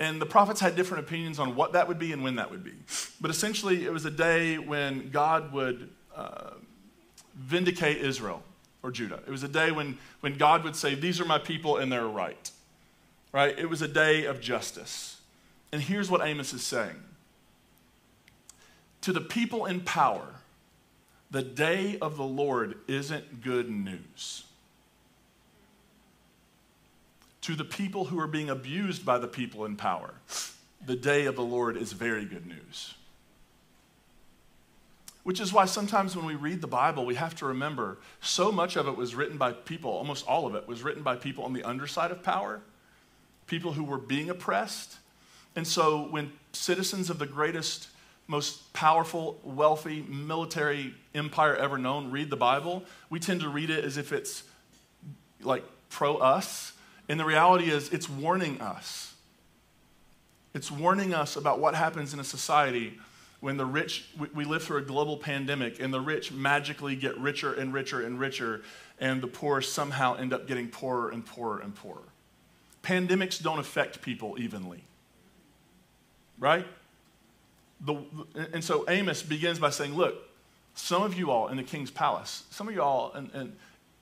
And 0.00 0.20
the 0.20 0.26
prophets 0.26 0.60
had 0.60 0.76
different 0.76 1.04
opinions 1.04 1.38
on 1.38 1.56
what 1.56 1.72
that 1.72 1.88
would 1.88 1.98
be 1.98 2.12
and 2.12 2.22
when 2.22 2.36
that 2.36 2.50
would 2.50 2.62
be. 2.62 2.74
But 3.20 3.30
essentially, 3.30 3.84
it 3.84 3.92
was 3.92 4.04
a 4.04 4.10
day 4.10 4.58
when 4.58 5.10
God 5.10 5.52
would 5.52 5.88
uh, 6.14 6.50
vindicate 7.34 7.98
Israel 7.98 8.42
or 8.82 8.92
Judah. 8.92 9.20
It 9.26 9.30
was 9.30 9.42
a 9.42 9.48
day 9.48 9.72
when, 9.72 9.98
when 10.20 10.36
God 10.36 10.62
would 10.64 10.76
say, 10.76 10.94
These 10.94 11.20
are 11.20 11.24
my 11.24 11.38
people 11.38 11.78
and 11.78 11.90
they're 11.90 12.06
right. 12.06 12.50
Right? 13.32 13.58
It 13.58 13.68
was 13.68 13.82
a 13.82 13.88
day 13.88 14.24
of 14.24 14.40
justice. 14.40 15.20
And 15.72 15.82
here's 15.82 16.10
what 16.10 16.24
Amos 16.24 16.52
is 16.52 16.62
saying 16.62 16.96
To 19.02 19.12
the 19.12 19.20
people 19.20 19.66
in 19.66 19.80
power, 19.80 20.26
the 21.30 21.42
day 21.42 21.98
of 22.00 22.16
the 22.16 22.24
Lord 22.24 22.76
isn't 22.86 23.42
good 23.42 23.68
news. 23.68 24.44
To 27.48 27.54
the 27.54 27.64
people 27.64 28.04
who 28.04 28.20
are 28.20 28.26
being 28.26 28.50
abused 28.50 29.06
by 29.06 29.16
the 29.16 29.26
people 29.26 29.64
in 29.64 29.74
power, 29.74 30.12
the 30.84 30.94
day 30.94 31.24
of 31.24 31.34
the 31.34 31.42
Lord 31.42 31.78
is 31.78 31.94
very 31.94 32.26
good 32.26 32.46
news. 32.46 32.92
Which 35.22 35.40
is 35.40 35.50
why 35.50 35.64
sometimes 35.64 36.14
when 36.14 36.26
we 36.26 36.34
read 36.34 36.60
the 36.60 36.66
Bible, 36.66 37.06
we 37.06 37.14
have 37.14 37.34
to 37.36 37.46
remember 37.46 37.96
so 38.20 38.52
much 38.52 38.76
of 38.76 38.86
it 38.86 38.98
was 38.98 39.14
written 39.14 39.38
by 39.38 39.52
people, 39.52 39.90
almost 39.90 40.28
all 40.28 40.46
of 40.46 40.54
it 40.56 40.68
was 40.68 40.82
written 40.82 41.02
by 41.02 41.16
people 41.16 41.42
on 41.42 41.54
the 41.54 41.62
underside 41.62 42.10
of 42.10 42.22
power, 42.22 42.60
people 43.46 43.72
who 43.72 43.84
were 43.84 43.96
being 43.96 44.28
oppressed. 44.28 44.98
And 45.56 45.66
so 45.66 46.02
when 46.10 46.32
citizens 46.52 47.08
of 47.08 47.18
the 47.18 47.24
greatest, 47.24 47.88
most 48.26 48.74
powerful, 48.74 49.40
wealthy 49.42 50.02
military 50.02 50.92
empire 51.14 51.56
ever 51.56 51.78
known 51.78 52.10
read 52.10 52.28
the 52.28 52.36
Bible, 52.36 52.84
we 53.08 53.18
tend 53.18 53.40
to 53.40 53.48
read 53.48 53.70
it 53.70 53.86
as 53.86 53.96
if 53.96 54.12
it's 54.12 54.42
like 55.40 55.64
pro 55.88 56.18
us. 56.18 56.74
And 57.08 57.18
the 57.18 57.24
reality 57.24 57.70
is, 57.70 57.90
it's 57.90 58.08
warning 58.08 58.60
us. 58.60 59.14
It's 60.54 60.70
warning 60.70 61.14
us 61.14 61.36
about 61.36 61.60
what 61.60 61.74
happens 61.74 62.14
in 62.14 62.20
a 62.20 62.24
society 62.24 62.98
when 63.40 63.56
the 63.56 63.66
rich, 63.66 64.08
we 64.34 64.44
live 64.44 64.64
through 64.64 64.78
a 64.78 64.82
global 64.82 65.16
pandemic 65.16 65.80
and 65.80 65.94
the 65.94 66.00
rich 66.00 66.32
magically 66.32 66.96
get 66.96 67.16
richer 67.18 67.54
and 67.54 67.72
richer 67.72 68.04
and 68.04 68.18
richer, 68.18 68.62
and 68.98 69.22
the 69.22 69.28
poor 69.28 69.62
somehow 69.62 70.16
end 70.16 70.32
up 70.32 70.48
getting 70.48 70.68
poorer 70.68 71.10
and 71.10 71.24
poorer 71.24 71.60
and 71.60 71.74
poorer. 71.74 72.02
Pandemics 72.82 73.40
don't 73.40 73.60
affect 73.60 74.02
people 74.02 74.36
evenly. 74.40 74.82
right? 76.38 76.66
The, 77.80 77.96
and 78.52 78.64
so 78.64 78.84
Amos 78.88 79.22
begins 79.22 79.60
by 79.60 79.70
saying, 79.70 79.94
Look, 79.94 80.16
some 80.74 81.02
of 81.02 81.16
you 81.16 81.30
all 81.30 81.48
in 81.48 81.56
the 81.56 81.62
king's 81.62 81.90
palace, 81.90 82.44
some 82.50 82.68
of 82.68 82.74
you 82.74 82.82
all 82.82 83.12
in, 83.12 83.30
in, 83.34 83.56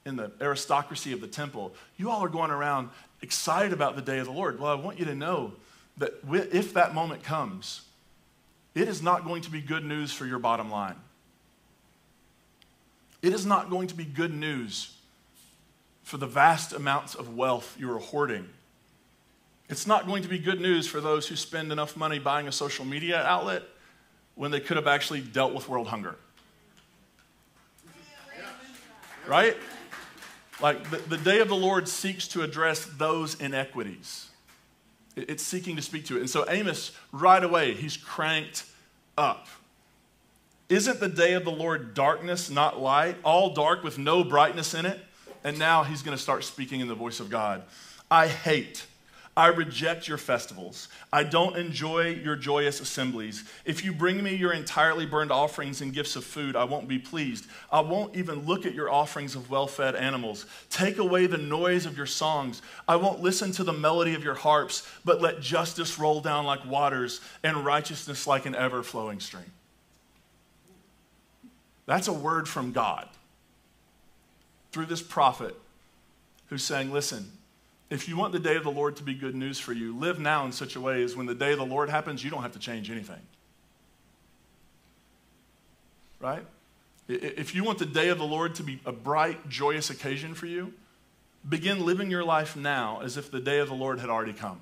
in 0.06 0.16
the 0.16 0.30
aristocracy 0.40 1.12
of 1.12 1.20
the 1.20 1.26
temple, 1.26 1.74
you 1.98 2.10
all 2.10 2.24
are 2.24 2.28
going 2.28 2.50
around 2.50 2.88
excited 3.20 3.72
about 3.72 3.96
the 3.96 4.02
day 4.02 4.18
of 4.18 4.26
the 4.26 4.32
Lord. 4.32 4.58
Well, 4.58 4.70
I 4.70 4.74
want 4.74 4.98
you 4.98 5.04
to 5.04 5.14
know 5.14 5.52
that 5.98 6.14
if 6.30 6.72
that 6.74 6.94
moment 6.94 7.22
comes, 7.22 7.82
it 8.74 8.88
is 8.88 9.02
not 9.02 9.24
going 9.24 9.42
to 9.42 9.50
be 9.50 9.60
good 9.60 9.84
news 9.84 10.12
for 10.12 10.24
your 10.24 10.38
bottom 10.38 10.70
line. 10.70 10.96
It 13.20 13.32
is 13.32 13.44
not 13.44 13.68
going 13.68 13.88
to 13.88 13.94
be 13.94 14.04
good 14.04 14.32
news 14.32 14.94
for 16.04 16.18
the 16.18 16.26
vast 16.26 16.72
amounts 16.72 17.14
of 17.14 17.34
wealth 17.34 17.76
you 17.78 17.90
are 17.92 17.98
hoarding. 17.98 18.48
It's 19.68 19.86
not 19.86 20.06
going 20.06 20.22
to 20.22 20.28
be 20.28 20.38
good 20.38 20.60
news 20.60 20.86
for 20.86 21.00
those 21.00 21.26
who 21.26 21.34
spend 21.34 21.72
enough 21.72 21.96
money 21.96 22.20
buying 22.20 22.46
a 22.46 22.52
social 22.52 22.84
media 22.84 23.24
outlet 23.24 23.64
when 24.36 24.52
they 24.52 24.60
could 24.60 24.76
have 24.76 24.86
actually 24.86 25.22
dealt 25.22 25.52
with 25.52 25.68
world 25.68 25.88
hunger. 25.88 26.14
Right? 29.26 29.56
Like 30.60 30.90
the, 30.90 30.96
the 30.96 31.18
day 31.18 31.40
of 31.40 31.48
the 31.48 31.56
Lord 31.56 31.88
seeks 31.88 32.26
to 32.28 32.42
address 32.42 32.84
those 32.84 33.40
inequities. 33.40 34.30
It's 35.14 35.42
seeking 35.42 35.76
to 35.76 35.82
speak 35.82 36.06
to 36.06 36.16
it. 36.16 36.20
And 36.20 36.30
so 36.30 36.44
Amos, 36.48 36.92
right 37.12 37.42
away, 37.42 37.74
he's 37.74 37.96
cranked 37.96 38.64
up. 39.16 39.46
Isn't 40.68 40.98
the 41.00 41.08
day 41.08 41.34
of 41.34 41.44
the 41.44 41.50
Lord 41.50 41.94
darkness, 41.94 42.50
not 42.50 42.80
light? 42.80 43.16
All 43.22 43.54
dark 43.54 43.82
with 43.82 43.98
no 43.98 44.24
brightness 44.24 44.74
in 44.74 44.84
it? 44.84 44.98
And 45.44 45.58
now 45.58 45.84
he's 45.84 46.02
going 46.02 46.16
to 46.16 46.22
start 46.22 46.42
speaking 46.42 46.80
in 46.80 46.88
the 46.88 46.94
voice 46.94 47.20
of 47.20 47.30
God. 47.30 47.62
I 48.10 48.26
hate 48.26 48.84
I 49.36 49.48
reject 49.48 50.08
your 50.08 50.16
festivals. 50.16 50.88
I 51.12 51.22
don't 51.22 51.58
enjoy 51.58 52.08
your 52.08 52.36
joyous 52.36 52.80
assemblies. 52.80 53.44
If 53.66 53.84
you 53.84 53.92
bring 53.92 54.22
me 54.22 54.34
your 54.34 54.54
entirely 54.54 55.04
burned 55.04 55.30
offerings 55.30 55.82
and 55.82 55.92
gifts 55.92 56.16
of 56.16 56.24
food, 56.24 56.56
I 56.56 56.64
won't 56.64 56.88
be 56.88 56.98
pleased. 56.98 57.46
I 57.70 57.80
won't 57.80 58.16
even 58.16 58.46
look 58.46 58.64
at 58.64 58.72
your 58.72 58.90
offerings 58.90 59.34
of 59.34 59.50
well 59.50 59.66
fed 59.66 59.94
animals. 59.94 60.46
Take 60.70 60.96
away 60.96 61.26
the 61.26 61.36
noise 61.36 61.84
of 61.84 61.98
your 61.98 62.06
songs. 62.06 62.62
I 62.88 62.96
won't 62.96 63.20
listen 63.20 63.52
to 63.52 63.64
the 63.64 63.74
melody 63.74 64.14
of 64.14 64.24
your 64.24 64.34
harps, 64.34 64.88
but 65.04 65.20
let 65.20 65.42
justice 65.42 65.98
roll 65.98 66.22
down 66.22 66.46
like 66.46 66.64
waters 66.64 67.20
and 67.42 67.62
righteousness 67.62 68.26
like 68.26 68.46
an 68.46 68.54
ever 68.54 68.82
flowing 68.82 69.20
stream. 69.20 69.52
That's 71.84 72.08
a 72.08 72.12
word 72.12 72.48
from 72.48 72.72
God 72.72 73.06
through 74.72 74.86
this 74.86 75.02
prophet 75.02 75.54
who's 76.48 76.64
saying, 76.64 76.90
Listen, 76.90 77.32
if 77.88 78.08
you 78.08 78.16
want 78.16 78.32
the 78.32 78.38
day 78.38 78.56
of 78.56 78.64
the 78.64 78.70
Lord 78.70 78.96
to 78.96 79.02
be 79.02 79.14
good 79.14 79.34
news 79.34 79.58
for 79.58 79.72
you, 79.72 79.96
live 79.96 80.18
now 80.18 80.44
in 80.44 80.52
such 80.52 80.74
a 80.74 80.80
way 80.80 81.02
as 81.02 81.16
when 81.16 81.26
the 81.26 81.34
day 81.34 81.52
of 81.52 81.58
the 81.58 81.66
Lord 81.66 81.88
happens, 81.88 82.24
you 82.24 82.30
don't 82.30 82.42
have 82.42 82.52
to 82.52 82.58
change 82.58 82.90
anything. 82.90 83.20
Right? 86.18 86.44
If 87.08 87.54
you 87.54 87.62
want 87.62 87.78
the 87.78 87.86
day 87.86 88.08
of 88.08 88.18
the 88.18 88.24
Lord 88.24 88.56
to 88.56 88.64
be 88.64 88.80
a 88.84 88.90
bright, 88.90 89.48
joyous 89.48 89.90
occasion 89.90 90.34
for 90.34 90.46
you, 90.46 90.72
begin 91.48 91.86
living 91.86 92.10
your 92.10 92.24
life 92.24 92.56
now 92.56 93.00
as 93.00 93.16
if 93.16 93.30
the 93.30 93.38
day 93.38 93.60
of 93.60 93.68
the 93.68 93.74
Lord 93.74 94.00
had 94.00 94.10
already 94.10 94.32
come. 94.32 94.60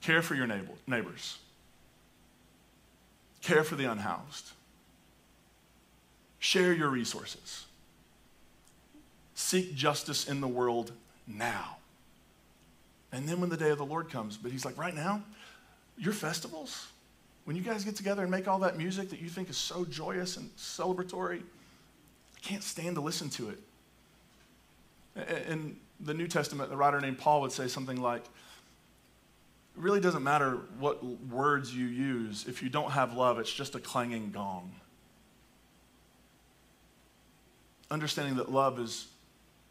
Care 0.00 0.22
for 0.22 0.36
your 0.36 0.46
neighbors, 0.86 1.38
care 3.40 3.64
for 3.64 3.74
the 3.74 3.90
unhoused, 3.90 4.52
share 6.38 6.72
your 6.72 6.90
resources, 6.90 7.64
seek 9.34 9.74
justice 9.74 10.28
in 10.28 10.40
the 10.40 10.46
world 10.46 10.92
now. 11.26 11.78
And 13.14 13.28
then 13.28 13.40
when 13.40 13.48
the 13.48 13.56
day 13.56 13.70
of 13.70 13.78
the 13.78 13.86
Lord 13.86 14.10
comes, 14.10 14.36
but 14.36 14.50
he's 14.50 14.64
like, 14.64 14.76
right 14.76 14.94
now, 14.94 15.22
your 15.96 16.12
festivals, 16.12 16.88
when 17.44 17.54
you 17.54 17.62
guys 17.62 17.84
get 17.84 17.94
together 17.94 18.22
and 18.22 18.30
make 18.30 18.48
all 18.48 18.58
that 18.58 18.76
music 18.76 19.08
that 19.10 19.20
you 19.20 19.28
think 19.28 19.48
is 19.48 19.56
so 19.56 19.84
joyous 19.84 20.36
and 20.36 20.50
celebratory, 20.56 21.38
I 21.38 22.40
can't 22.42 22.64
stand 22.64 22.96
to 22.96 23.00
listen 23.00 23.30
to 23.30 23.50
it. 23.50 23.58
In 25.48 25.76
the 26.00 26.12
New 26.12 26.26
Testament, 26.26 26.70
the 26.70 26.76
writer 26.76 27.00
named 27.00 27.18
Paul 27.18 27.40
would 27.42 27.52
say 27.52 27.68
something 27.68 28.00
like, 28.00 28.22
it 28.24 29.80
really 29.80 30.00
doesn't 30.00 30.24
matter 30.24 30.58
what 30.80 31.04
words 31.04 31.72
you 31.72 31.86
use. 31.86 32.46
If 32.48 32.64
you 32.64 32.68
don't 32.68 32.90
have 32.90 33.14
love, 33.14 33.38
it's 33.38 33.52
just 33.52 33.76
a 33.76 33.80
clanging 33.80 34.32
gong. 34.32 34.72
Understanding 37.92 38.34
that 38.36 38.50
love 38.50 38.80
is 38.80 39.06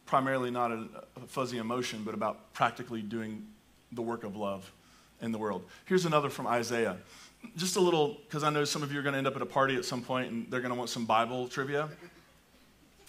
primarily 0.05 0.51
not 0.51 0.71
a, 0.71 0.87
fuzzy 1.27 1.57
emotion, 1.57 2.03
but 2.03 2.13
about 2.13 2.53
practically 2.53 3.01
doing 3.01 3.45
the 3.91 4.01
work 4.01 4.23
of 4.23 4.35
love 4.35 4.71
in 5.21 5.31
the 5.31 5.37
world. 5.37 5.63
Here's 5.85 6.05
another 6.05 6.29
from 6.29 6.47
Isaiah. 6.47 6.97
Just 7.55 7.75
a 7.75 7.79
little, 7.79 8.17
because 8.25 8.43
I 8.43 8.49
know 8.49 8.65
some 8.65 8.83
of 8.83 8.91
you 8.91 8.99
are 8.99 9.01
going 9.01 9.13
to 9.13 9.17
end 9.17 9.27
up 9.27 9.35
at 9.35 9.41
a 9.41 9.45
party 9.45 9.75
at 9.75 9.85
some 9.85 10.01
point 10.01 10.31
and 10.31 10.49
they're 10.49 10.61
going 10.61 10.71
to 10.71 10.77
want 10.77 10.89
some 10.89 11.05
Bible 11.05 11.47
trivia. 11.47 11.89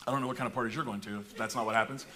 I 0.07 0.11
don't 0.11 0.21
know 0.21 0.27
what 0.27 0.37
kind 0.37 0.47
of 0.47 0.55
parties 0.55 0.75
you're 0.75 0.85
going 0.85 1.01
to 1.03 1.21
if 1.21 1.37
that's 1.37 1.55
not 1.55 1.67
what 1.67 1.75
happens. 1.75 2.07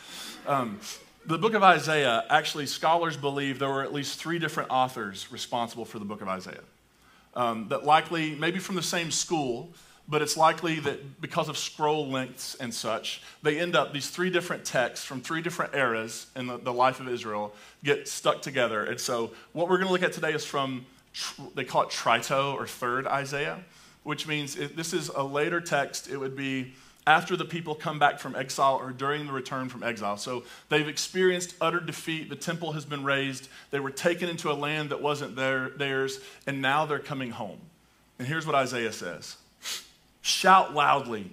Um, 0.47 0.79
the 1.27 1.38
book 1.38 1.55
of 1.55 1.62
Isaiah, 1.62 2.25
actually, 2.31 2.67
scholars 2.67 3.17
believe 3.17 3.59
there 3.59 3.69
were 3.69 3.83
at 3.83 3.93
least 3.93 4.19
three 4.19 4.38
different 4.38 4.71
authors 4.71 5.31
responsible 5.31 5.85
for 5.85 5.99
the 5.99 6.05
book 6.05 6.23
of 6.23 6.29
Isaiah. 6.29 6.62
Um, 7.35 7.69
that 7.69 7.85
likely, 7.85 8.35
maybe 8.35 8.59
from 8.59 8.75
the 8.75 8.83
same 8.83 9.11
school, 9.11 9.71
but 10.09 10.23
it's 10.23 10.37
likely 10.37 10.81
that 10.81 11.21
because 11.21 11.49
of 11.51 11.59
scroll 11.59 12.09
lengths 12.09 12.55
and 12.55 12.73
such, 12.73 13.21
they 13.42 13.61
end 13.61 13.77
up, 13.77 13.92
these 13.92 14.09
three 14.09 14.31
different 14.31 14.64
texts 14.64 15.05
from 15.05 15.21
three 15.21 15.42
different 15.42 15.75
eras 15.75 16.29
in 16.35 16.47
the, 16.47 16.57
the 16.57 16.73
life 16.73 16.99
of 16.99 17.09
Israel 17.09 17.55
get 17.85 18.09
stuck 18.09 18.40
together. 18.40 18.85
And 18.85 18.99
so, 18.99 19.33
what 19.53 19.68
we're 19.68 19.77
going 19.77 19.88
to 19.88 19.92
look 19.92 20.03
at 20.03 20.12
today 20.12 20.33
is 20.33 20.44
from, 20.44 20.87
they 21.55 21.64
call 21.64 21.83
it 21.83 21.90
Trito 21.90 22.55
or 22.55 22.66
Third 22.66 23.07
Isaiah, 23.07 23.59
which 24.03 24.27
means 24.27 24.57
it, 24.57 24.77
this 24.77 24.94
is 24.94 25.11
a 25.11 25.23
later 25.23 25.61
text. 25.61 26.09
It 26.09 26.16
would 26.16 26.35
be 26.35 26.73
after 27.07 27.37
the 27.37 27.44
people 27.44 27.75
come 27.75 27.99
back 27.99 28.18
from 28.18 28.35
exile 28.35 28.77
or 28.77 28.92
during 28.92 29.27
the 29.27 29.33
return 29.33 29.68
from 29.68 29.83
exile. 29.83 30.16
So 30.16 30.44
they've 30.71 30.88
experienced 30.88 31.55
utter 31.61 31.81
defeat. 31.81 32.31
The 32.31 32.37
temple 32.37 32.73
has 32.73 32.85
been 32.87 33.05
razed. 33.05 33.49
They 33.71 33.81
were 33.81 33.90
taken 33.90 34.29
into 34.29 34.51
a 34.51 34.55
land 34.55 34.90
that 34.90 35.03
wasn't 35.03 35.37
their, 35.37 35.71
theirs, 35.71 36.21
and 36.47 36.62
now 36.62 36.87
they're 36.87 36.99
coming 36.99 37.31
home. 37.31 37.61
And 38.18 38.27
here's 38.27 38.47
what 38.47 38.55
Isaiah 38.55 38.92
says 38.92 39.37
Shout 40.29 40.75
loudly. 40.75 41.31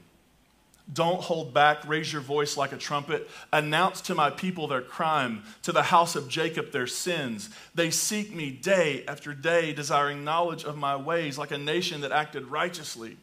Don't 0.91 1.19
hold 1.19 1.53
back. 1.53 1.85
Raise 1.85 2.13
your 2.13 2.21
voice 2.21 2.55
like 2.55 2.71
a 2.71 2.77
trumpet. 2.77 3.29
Announce 3.51 3.99
to 4.01 4.15
my 4.15 4.29
people 4.29 4.67
their 4.67 4.81
crime, 4.81 5.43
to 5.63 5.73
the 5.73 5.83
house 5.83 6.15
of 6.15 6.29
Jacob 6.29 6.71
their 6.71 6.87
sins. 6.87 7.49
They 7.73 7.89
seek 7.89 8.33
me 8.33 8.51
day 8.51 9.03
after 9.05 9.33
day, 9.33 9.73
desiring 9.73 10.23
knowledge 10.23 10.63
of 10.63 10.77
my 10.77 10.95
ways, 10.95 11.37
like 11.37 11.51
a 11.51 11.57
nation 11.57 12.01
that 12.01 12.13
acted 12.13 12.47
righteously, 12.47 13.17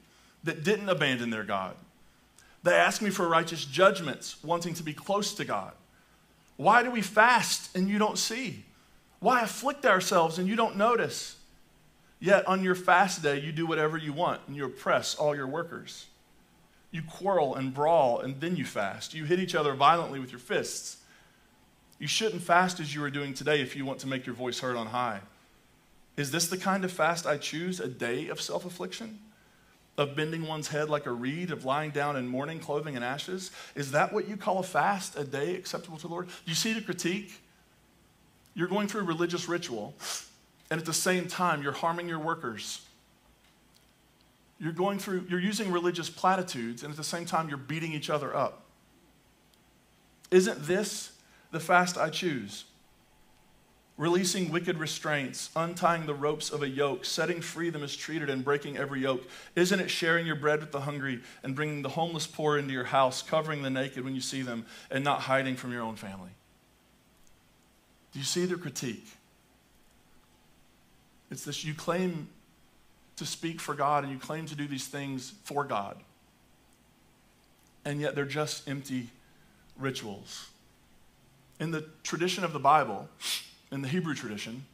that 0.44 0.62
didn't 0.62 0.90
abandon 0.90 1.30
their 1.30 1.44
God. 1.44 1.74
They 2.64 2.74
ask 2.74 3.00
me 3.00 3.08
for 3.08 3.26
righteous 3.26 3.64
judgments, 3.64 4.42
wanting 4.44 4.74
to 4.74 4.82
be 4.82 4.92
close 4.92 5.32
to 5.34 5.44
God. 5.44 5.72
Why 6.58 6.82
do 6.82 6.90
we 6.90 7.00
fast 7.00 7.74
and 7.74 7.88
you 7.88 7.98
don't 7.98 8.18
see? 8.18 8.64
Why 9.20 9.40
afflict 9.40 9.86
ourselves 9.86 10.38
and 10.38 10.46
you 10.46 10.54
don't 10.54 10.76
notice? 10.76 11.36
Yet 12.22 12.46
on 12.46 12.62
your 12.62 12.76
fast 12.76 13.20
day, 13.20 13.40
you 13.40 13.50
do 13.50 13.66
whatever 13.66 13.96
you 13.96 14.12
want 14.12 14.42
and 14.46 14.54
you 14.54 14.64
oppress 14.64 15.16
all 15.16 15.34
your 15.34 15.48
workers. 15.48 16.06
You 16.92 17.02
quarrel 17.02 17.56
and 17.56 17.74
brawl 17.74 18.20
and 18.20 18.40
then 18.40 18.54
you 18.54 18.64
fast. 18.64 19.12
You 19.12 19.24
hit 19.24 19.40
each 19.40 19.56
other 19.56 19.74
violently 19.74 20.20
with 20.20 20.30
your 20.30 20.38
fists. 20.38 20.98
You 21.98 22.06
shouldn't 22.06 22.42
fast 22.42 22.78
as 22.78 22.94
you 22.94 23.02
are 23.02 23.10
doing 23.10 23.34
today 23.34 23.60
if 23.60 23.74
you 23.74 23.84
want 23.84 23.98
to 24.00 24.06
make 24.06 24.24
your 24.24 24.36
voice 24.36 24.60
heard 24.60 24.76
on 24.76 24.86
high. 24.86 25.18
Is 26.16 26.30
this 26.30 26.46
the 26.46 26.56
kind 26.56 26.84
of 26.84 26.92
fast 26.92 27.26
I 27.26 27.38
choose? 27.38 27.80
A 27.80 27.88
day 27.88 28.28
of 28.28 28.40
self 28.40 28.64
affliction? 28.64 29.18
Of 29.98 30.14
bending 30.14 30.46
one's 30.46 30.68
head 30.68 30.88
like 30.88 31.06
a 31.06 31.12
reed, 31.12 31.50
of 31.50 31.64
lying 31.64 31.90
down 31.90 32.14
in 32.14 32.28
mourning, 32.28 32.60
clothing 32.60 32.94
and 32.94 33.04
ashes? 33.04 33.50
Is 33.74 33.90
that 33.90 34.12
what 34.12 34.28
you 34.28 34.36
call 34.36 34.60
a 34.60 34.62
fast, 34.62 35.18
a 35.18 35.24
day 35.24 35.56
acceptable 35.56 35.96
to 35.96 36.06
the 36.06 36.12
Lord? 36.12 36.28
Do 36.28 36.32
you 36.46 36.54
see 36.54 36.72
the 36.72 36.82
critique? 36.82 37.32
You're 38.54 38.68
going 38.68 38.86
through 38.86 39.02
religious 39.02 39.48
ritual 39.48 39.96
and 40.72 40.80
at 40.80 40.86
the 40.86 40.92
same 40.94 41.28
time, 41.28 41.62
you're 41.62 41.72
harming 41.72 42.08
your 42.08 42.18
workers. 42.18 42.80
You're 44.58 44.72
going 44.72 44.98
through, 44.98 45.26
you're 45.28 45.38
using 45.38 45.70
religious 45.70 46.08
platitudes, 46.08 46.82
and 46.82 46.90
at 46.90 46.96
the 46.96 47.04
same 47.04 47.26
time, 47.26 47.50
you're 47.50 47.58
beating 47.58 47.92
each 47.92 48.08
other 48.08 48.34
up. 48.34 48.62
Isn't 50.30 50.64
this 50.64 51.12
the 51.50 51.60
fast 51.60 51.98
I 51.98 52.08
choose? 52.08 52.64
Releasing 53.98 54.50
wicked 54.50 54.78
restraints, 54.78 55.50
untying 55.54 56.06
the 56.06 56.14
ropes 56.14 56.48
of 56.48 56.62
a 56.62 56.68
yoke, 56.70 57.04
setting 57.04 57.42
free 57.42 57.68
the 57.68 57.78
mistreated, 57.78 58.30
and 58.30 58.42
breaking 58.42 58.78
every 58.78 59.02
yoke. 59.02 59.28
Isn't 59.54 59.78
it 59.78 59.90
sharing 59.90 60.26
your 60.26 60.36
bread 60.36 60.60
with 60.60 60.72
the 60.72 60.80
hungry 60.80 61.20
and 61.42 61.54
bringing 61.54 61.82
the 61.82 61.90
homeless 61.90 62.26
poor 62.26 62.56
into 62.56 62.72
your 62.72 62.84
house, 62.84 63.20
covering 63.20 63.60
the 63.60 63.68
naked 63.68 64.04
when 64.04 64.14
you 64.14 64.22
see 64.22 64.40
them, 64.40 64.64
and 64.90 65.04
not 65.04 65.20
hiding 65.20 65.56
from 65.56 65.70
your 65.70 65.82
own 65.82 65.96
family? 65.96 66.30
Do 68.14 68.18
you 68.18 68.24
see 68.24 68.46
the 68.46 68.56
critique? 68.56 69.06
It's 71.32 71.44
this 71.46 71.64
you 71.64 71.72
claim 71.72 72.28
to 73.16 73.24
speak 73.24 73.58
for 73.58 73.74
God 73.74 74.04
and 74.04 74.12
you 74.12 74.18
claim 74.18 74.44
to 74.46 74.54
do 74.54 74.68
these 74.68 74.86
things 74.86 75.32
for 75.44 75.64
God. 75.64 75.96
And 77.86 78.02
yet 78.02 78.14
they're 78.14 78.26
just 78.26 78.68
empty 78.68 79.08
rituals. 79.78 80.50
In 81.58 81.70
the 81.70 81.86
tradition 82.02 82.44
of 82.44 82.52
the 82.52 82.58
Bible, 82.58 83.08
in 83.70 83.80
the 83.80 83.88
Hebrew 83.88 84.14
tradition, 84.14 84.66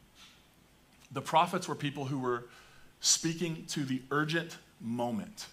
The 1.11 1.21
prophets 1.21 1.67
were 1.67 1.75
people 1.75 2.05
who 2.05 2.19
were 2.19 2.45
speaking 2.99 3.65
to 3.69 3.83
the 3.83 4.01
urgent 4.11 4.57
moment. 4.79 5.47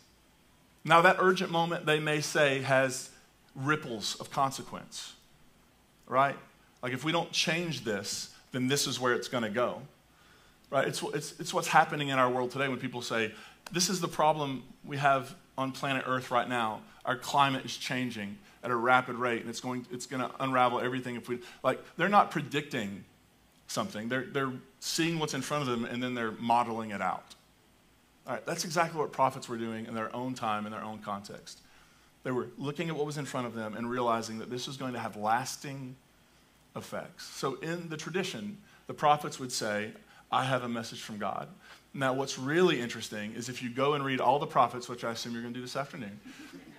Now, 0.84 1.00
that 1.02 1.16
urgent 1.18 1.50
moment, 1.50 1.86
they 1.86 1.98
may 1.98 2.20
say, 2.20 2.60
has 2.60 3.10
ripples 3.54 4.16
of 4.20 4.30
consequence, 4.30 5.14
right? 6.06 6.36
Like 6.82 6.92
if 6.92 7.04
we 7.04 7.12
don't 7.12 7.32
change 7.32 7.84
this, 7.84 8.34
then 8.52 8.68
this 8.68 8.86
is 8.86 9.00
where 9.00 9.14
it's 9.14 9.28
going 9.28 9.44
to 9.44 9.50
go, 9.50 9.80
right? 10.70 10.86
It's, 10.86 11.02
it's, 11.02 11.38
it's 11.38 11.54
what's 11.54 11.68
happening 11.68 12.08
in 12.08 12.18
our 12.18 12.30
world 12.30 12.50
today 12.50 12.68
when 12.68 12.78
people 12.78 13.02
say, 13.02 13.32
this 13.72 13.88
is 13.88 14.00
the 14.00 14.08
problem 14.08 14.62
we 14.84 14.96
have 14.96 15.34
on 15.58 15.72
planet 15.72 16.04
Earth 16.06 16.30
right 16.30 16.48
now. 16.48 16.80
Our 17.04 17.16
climate 17.16 17.64
is 17.64 17.76
changing 17.76 18.38
at 18.62 18.70
a 18.70 18.76
rapid 18.76 19.16
rate, 19.16 19.40
and 19.40 19.50
it's 19.50 19.60
going, 19.60 19.86
it's 19.92 20.06
going 20.06 20.22
to 20.22 20.30
unravel 20.40 20.80
everything 20.80 21.14
if 21.16 21.28
we, 21.28 21.38
like, 21.62 21.80
they're 21.96 22.08
not 22.08 22.30
predicting 22.30 23.04
something. 23.68 24.08
They're, 24.08 24.24
they're 24.24 24.52
seeing 24.80 25.18
what's 25.18 25.34
in 25.34 25.42
front 25.42 25.62
of 25.62 25.68
them, 25.68 25.84
and 25.84 26.02
then 26.02 26.14
they're 26.14 26.32
modeling 26.32 26.90
it 26.90 27.00
out. 27.00 27.34
All 28.26 28.34
right, 28.34 28.44
that's 28.44 28.64
exactly 28.64 28.98
what 28.98 29.12
prophets 29.12 29.48
were 29.48 29.56
doing 29.56 29.86
in 29.86 29.94
their 29.94 30.14
own 30.14 30.34
time, 30.34 30.66
in 30.66 30.72
their 30.72 30.82
own 30.82 30.98
context. 30.98 31.60
They 32.24 32.32
were 32.32 32.48
looking 32.58 32.88
at 32.88 32.96
what 32.96 33.06
was 33.06 33.18
in 33.18 33.24
front 33.24 33.46
of 33.46 33.54
them 33.54 33.76
and 33.76 33.88
realizing 33.88 34.38
that 34.38 34.50
this 34.50 34.66
was 34.66 34.76
going 34.76 34.94
to 34.94 34.98
have 34.98 35.16
lasting 35.16 35.94
effects. 36.74 37.24
So, 37.24 37.54
in 37.60 37.88
the 37.88 37.96
tradition, 37.96 38.58
the 38.88 38.94
prophets 38.94 39.38
would 39.38 39.52
say, 39.52 39.92
I 40.36 40.44
have 40.44 40.64
a 40.64 40.68
message 40.68 41.00
from 41.00 41.16
God. 41.16 41.48
Now, 41.94 42.12
what's 42.12 42.38
really 42.38 42.78
interesting 42.78 43.32
is 43.34 43.48
if 43.48 43.62
you 43.62 43.70
go 43.70 43.94
and 43.94 44.04
read 44.04 44.20
all 44.20 44.38
the 44.38 44.46
prophets, 44.46 44.86
which 44.86 45.02
I 45.02 45.12
assume 45.12 45.32
you're 45.32 45.40
going 45.40 45.54
to 45.54 45.58
do 45.58 45.64
this 45.64 45.76
afternoon, 45.76 46.20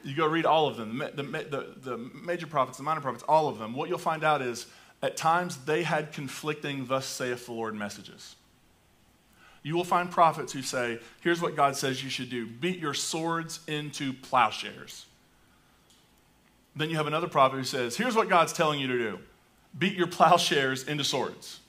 you 0.03 0.15
go 0.15 0.27
read 0.27 0.45
all 0.45 0.67
of 0.67 0.77
them, 0.77 0.99
the, 0.99 1.23
the, 1.23 1.67
the, 1.81 1.97
major 1.97 2.45
prophets, 2.45 2.77
the 2.77 2.83
minor 2.83 3.01
prophets, 3.01 3.23
all 3.27 3.47
of 3.47 3.57
them, 3.57 3.73
what 3.73 3.89
you'll 3.89 3.97
find 3.97 4.23
out 4.23 4.43
is 4.43 4.67
at 5.01 5.17
times 5.17 5.57
they 5.65 5.81
had 5.81 6.13
conflicting, 6.13 6.85
thus 6.85 7.07
saith 7.07 7.47
the 7.47 7.51
Lord 7.51 7.73
messages. 7.73 8.35
You 9.63 9.75
will 9.75 9.83
find 9.83 10.11
prophets 10.11 10.53
who 10.53 10.61
say, 10.61 10.99
here's 11.21 11.41
what 11.41 11.55
God 11.55 11.75
says 11.75 12.03
you 12.03 12.11
should 12.11 12.29
do 12.29 12.45
beat 12.45 12.77
your 12.77 12.93
swords 12.93 13.59
into 13.67 14.13
plowshares. 14.13 15.07
Then 16.75 16.91
you 16.91 16.95
have 16.97 17.07
another 17.07 17.27
prophet 17.27 17.57
who 17.57 17.63
says, 17.63 17.97
here's 17.97 18.15
what 18.15 18.29
God's 18.29 18.53
telling 18.53 18.79
you 18.79 18.85
to 18.85 18.97
do 18.99 19.19
beat 19.79 19.95
your 19.95 20.07
plowshares 20.07 20.83
into 20.83 21.03
swords. 21.03 21.59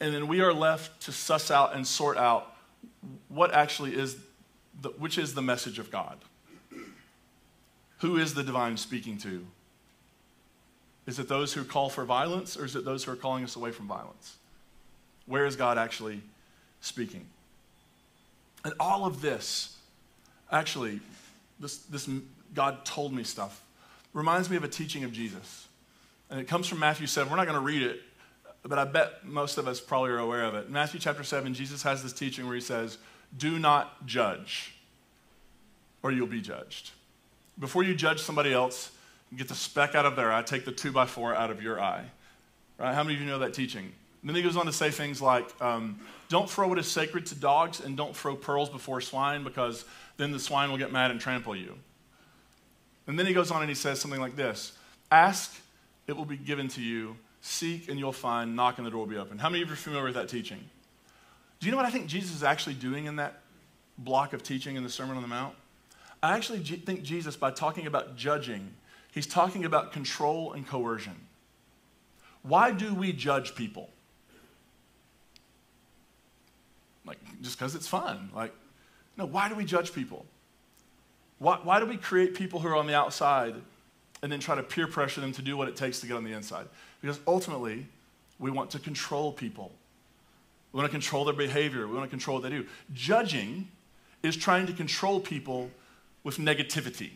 And 0.00 0.14
then 0.14 0.28
we 0.28 0.40
are 0.40 0.52
left 0.52 1.02
to 1.02 1.12
suss 1.12 1.50
out 1.50 1.74
and 1.74 1.86
sort 1.86 2.18
out 2.18 2.54
what 3.28 3.52
actually 3.52 3.94
is, 3.94 4.16
the, 4.80 4.90
which 4.90 5.18
is 5.18 5.34
the 5.34 5.42
message 5.42 5.78
of 5.78 5.90
God. 5.90 6.18
Who 8.00 8.18
is 8.18 8.34
the 8.34 8.42
divine 8.42 8.76
speaking 8.76 9.16
to? 9.18 9.46
Is 11.06 11.18
it 11.18 11.28
those 11.28 11.52
who 11.52 11.64
call 11.64 11.88
for 11.88 12.04
violence 12.04 12.56
or 12.56 12.64
is 12.64 12.76
it 12.76 12.84
those 12.84 13.04
who 13.04 13.12
are 13.12 13.16
calling 13.16 13.44
us 13.44 13.56
away 13.56 13.70
from 13.70 13.86
violence? 13.86 14.36
Where 15.26 15.46
is 15.46 15.56
God 15.56 15.78
actually 15.78 16.20
speaking? 16.80 17.26
And 18.64 18.74
all 18.80 19.06
of 19.06 19.22
this, 19.22 19.76
actually, 20.50 21.00
this, 21.60 21.78
this 21.78 22.08
God 22.54 22.84
told 22.84 23.12
me 23.12 23.22
stuff, 23.22 23.62
reminds 24.12 24.50
me 24.50 24.56
of 24.56 24.64
a 24.64 24.68
teaching 24.68 25.04
of 25.04 25.12
Jesus. 25.12 25.68
And 26.30 26.40
it 26.40 26.48
comes 26.48 26.66
from 26.66 26.80
Matthew 26.80 27.06
7. 27.06 27.30
We're 27.30 27.36
not 27.36 27.46
going 27.46 27.58
to 27.58 27.64
read 27.64 27.82
it, 27.82 28.00
but 28.68 28.78
I 28.78 28.84
bet 28.84 29.24
most 29.24 29.58
of 29.58 29.68
us 29.68 29.80
probably 29.80 30.10
are 30.10 30.18
aware 30.18 30.44
of 30.44 30.54
it. 30.54 30.66
In 30.66 30.72
Matthew 30.72 30.98
chapter 30.98 31.22
7, 31.22 31.54
Jesus 31.54 31.82
has 31.82 32.02
this 32.02 32.12
teaching 32.12 32.46
where 32.46 32.54
he 32.54 32.60
says, 32.60 32.98
Do 33.36 33.58
not 33.58 34.06
judge, 34.06 34.74
or 36.02 36.10
you'll 36.10 36.26
be 36.26 36.40
judged. 36.40 36.90
Before 37.58 37.82
you 37.82 37.94
judge 37.94 38.20
somebody 38.20 38.52
else, 38.52 38.90
get 39.34 39.48
the 39.48 39.54
speck 39.54 39.94
out 39.94 40.04
of 40.04 40.16
their 40.16 40.32
eye, 40.32 40.42
take 40.42 40.64
the 40.64 40.72
two 40.72 40.92
by 40.92 41.06
four 41.06 41.34
out 41.34 41.50
of 41.50 41.62
your 41.62 41.80
eye. 41.80 42.04
Right? 42.78 42.94
How 42.94 43.02
many 43.02 43.14
of 43.14 43.20
you 43.20 43.26
know 43.26 43.38
that 43.38 43.54
teaching? 43.54 43.92
And 44.20 44.30
then 44.30 44.36
he 44.36 44.42
goes 44.42 44.56
on 44.56 44.66
to 44.66 44.72
say 44.72 44.90
things 44.90 45.22
like, 45.22 45.48
um, 45.62 46.00
Don't 46.28 46.50
throw 46.50 46.66
what 46.68 46.78
is 46.78 46.88
sacred 46.88 47.26
to 47.26 47.34
dogs, 47.34 47.80
and 47.80 47.96
don't 47.96 48.16
throw 48.16 48.34
pearls 48.34 48.68
before 48.68 49.00
swine, 49.00 49.44
because 49.44 49.84
then 50.16 50.32
the 50.32 50.40
swine 50.40 50.70
will 50.70 50.78
get 50.78 50.92
mad 50.92 51.10
and 51.10 51.20
trample 51.20 51.54
you. 51.54 51.76
And 53.06 53.16
then 53.16 53.26
he 53.26 53.32
goes 53.32 53.52
on 53.52 53.62
and 53.62 53.68
he 53.68 53.76
says 53.76 54.00
something 54.00 54.20
like 54.20 54.34
this 54.34 54.72
Ask, 55.10 55.54
it 56.06 56.16
will 56.16 56.24
be 56.24 56.36
given 56.36 56.68
to 56.68 56.82
you. 56.82 57.16
Seek, 57.46 57.88
and 57.88 57.96
you'll 57.96 58.12
find. 58.12 58.56
Knock, 58.56 58.78
and 58.78 58.86
the 58.86 58.90
door 58.90 59.00
will 59.00 59.06
be 59.06 59.16
open. 59.16 59.38
How 59.38 59.48
many 59.48 59.62
of 59.62 59.68
you 59.68 59.74
are 59.74 59.76
familiar 59.76 60.04
with 60.04 60.14
that 60.14 60.28
teaching? 60.28 60.58
Do 61.60 61.66
you 61.66 61.70
know 61.70 61.76
what 61.76 61.86
I 61.86 61.90
think 61.90 62.08
Jesus 62.08 62.34
is 62.34 62.42
actually 62.42 62.74
doing 62.74 63.04
in 63.04 63.16
that 63.16 63.40
block 63.98 64.32
of 64.32 64.42
teaching 64.42 64.74
in 64.74 64.82
the 64.82 64.90
Sermon 64.90 65.14
on 65.14 65.22
the 65.22 65.28
Mount? 65.28 65.54
I 66.24 66.36
actually 66.36 66.58
think 66.58 67.04
Jesus, 67.04 67.36
by 67.36 67.52
talking 67.52 67.86
about 67.86 68.16
judging, 68.16 68.74
he's 69.12 69.28
talking 69.28 69.64
about 69.64 69.92
control 69.92 70.54
and 70.54 70.66
coercion. 70.66 71.14
Why 72.42 72.72
do 72.72 72.92
we 72.92 73.12
judge 73.12 73.54
people? 73.54 73.90
Like, 77.06 77.18
just 77.42 77.56
because 77.56 77.76
it's 77.76 77.86
fun. 77.86 78.30
Like, 78.34 78.52
no, 79.16 79.24
why 79.24 79.48
do 79.48 79.54
we 79.54 79.64
judge 79.64 79.92
people? 79.92 80.26
Why, 81.38 81.60
why 81.62 81.78
do 81.78 81.86
we 81.86 81.96
create 81.96 82.34
people 82.34 82.58
who 82.58 82.66
are 82.66 82.76
on 82.76 82.88
the 82.88 82.96
outside 82.96 83.54
and 84.20 84.32
then 84.32 84.40
try 84.40 84.56
to 84.56 84.64
peer 84.64 84.88
pressure 84.88 85.20
them 85.20 85.30
to 85.32 85.42
do 85.42 85.56
what 85.56 85.68
it 85.68 85.76
takes 85.76 86.00
to 86.00 86.08
get 86.08 86.16
on 86.16 86.24
the 86.24 86.32
inside? 86.32 86.66
Because 87.06 87.20
ultimately, 87.24 87.86
we 88.40 88.50
want 88.50 88.70
to 88.70 88.80
control 88.80 89.30
people. 89.30 89.70
We 90.72 90.78
want 90.78 90.90
to 90.90 90.92
control 90.92 91.24
their 91.24 91.34
behavior. 91.34 91.86
We 91.86 91.94
want 91.94 92.06
to 92.06 92.10
control 92.10 92.38
what 92.38 92.42
they 92.42 92.50
do. 92.50 92.66
Judging 92.92 93.68
is 94.24 94.36
trying 94.36 94.66
to 94.66 94.72
control 94.72 95.20
people 95.20 95.70
with 96.24 96.38
negativity 96.38 97.10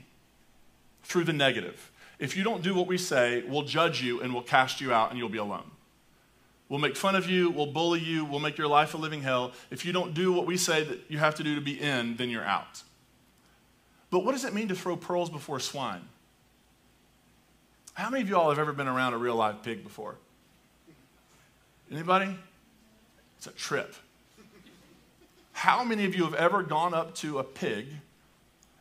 through 1.03 1.24
the 1.24 1.33
negative. 1.33 1.90
If 2.20 2.37
you 2.37 2.44
don't 2.44 2.62
do 2.62 2.72
what 2.72 2.87
we 2.87 2.98
say, 2.98 3.42
we'll 3.48 3.64
judge 3.64 4.00
you 4.00 4.20
and 4.20 4.33
we'll 4.33 4.44
cast 4.44 4.81
you 4.81 4.92
out 4.92 5.11
and 5.11 5.18
you'll 5.18 5.29
be 5.29 5.38
alone. 5.38 5.68
We'll 6.68 6.79
make 6.79 6.94
fun 6.94 7.16
of 7.16 7.29
you, 7.29 7.50
we'll 7.50 7.66
bully 7.66 7.98
you, 7.98 8.24
we'll 8.24 8.38
make 8.38 8.59
your 8.59 8.68
life 8.68 8.94
a 8.94 8.96
living 8.96 9.22
hell. 9.22 9.50
If 9.72 9.85
you 9.85 9.92
don't 9.92 10.14
do 10.14 10.33
what 10.33 10.46
we 10.46 10.57
say 10.57 10.85
that 10.85 11.00
you 11.09 11.18
have 11.18 11.35
to 11.35 11.42
do 11.42 11.57
to 11.57 11.61
be 11.61 11.81
in, 11.81 12.14
then 12.14 12.31
you're 12.31 12.44
out. 12.44 12.85
But 14.11 14.24
what 14.24 14.33
does 14.33 14.44
it 14.44 14.55
mean 14.55 14.68
to 14.68 14.76
throw 14.76 14.96
pearls 14.96 15.31
before 15.31 15.59
swine? 15.59 16.03
How 18.00 18.08
many 18.08 18.22
of 18.22 18.30
you 18.30 18.36
all 18.38 18.48
have 18.48 18.58
ever 18.58 18.72
been 18.72 18.88
around 18.88 19.12
a 19.12 19.18
real 19.18 19.36
live 19.36 19.62
pig 19.62 19.84
before? 19.84 20.16
Anybody? 21.92 22.34
It's 23.36 23.46
a 23.46 23.50
trip. 23.50 23.94
How 25.52 25.84
many 25.84 26.06
of 26.06 26.14
you 26.14 26.24
have 26.24 26.32
ever 26.32 26.62
gone 26.62 26.94
up 26.94 27.14
to 27.16 27.40
a 27.40 27.44
pig 27.44 27.88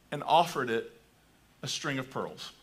and 0.09 0.23
offered 0.25 0.69
it 0.69 0.97
a 1.61 1.67
string 1.67 1.99
of 1.99 2.09
pearls? 2.09 2.53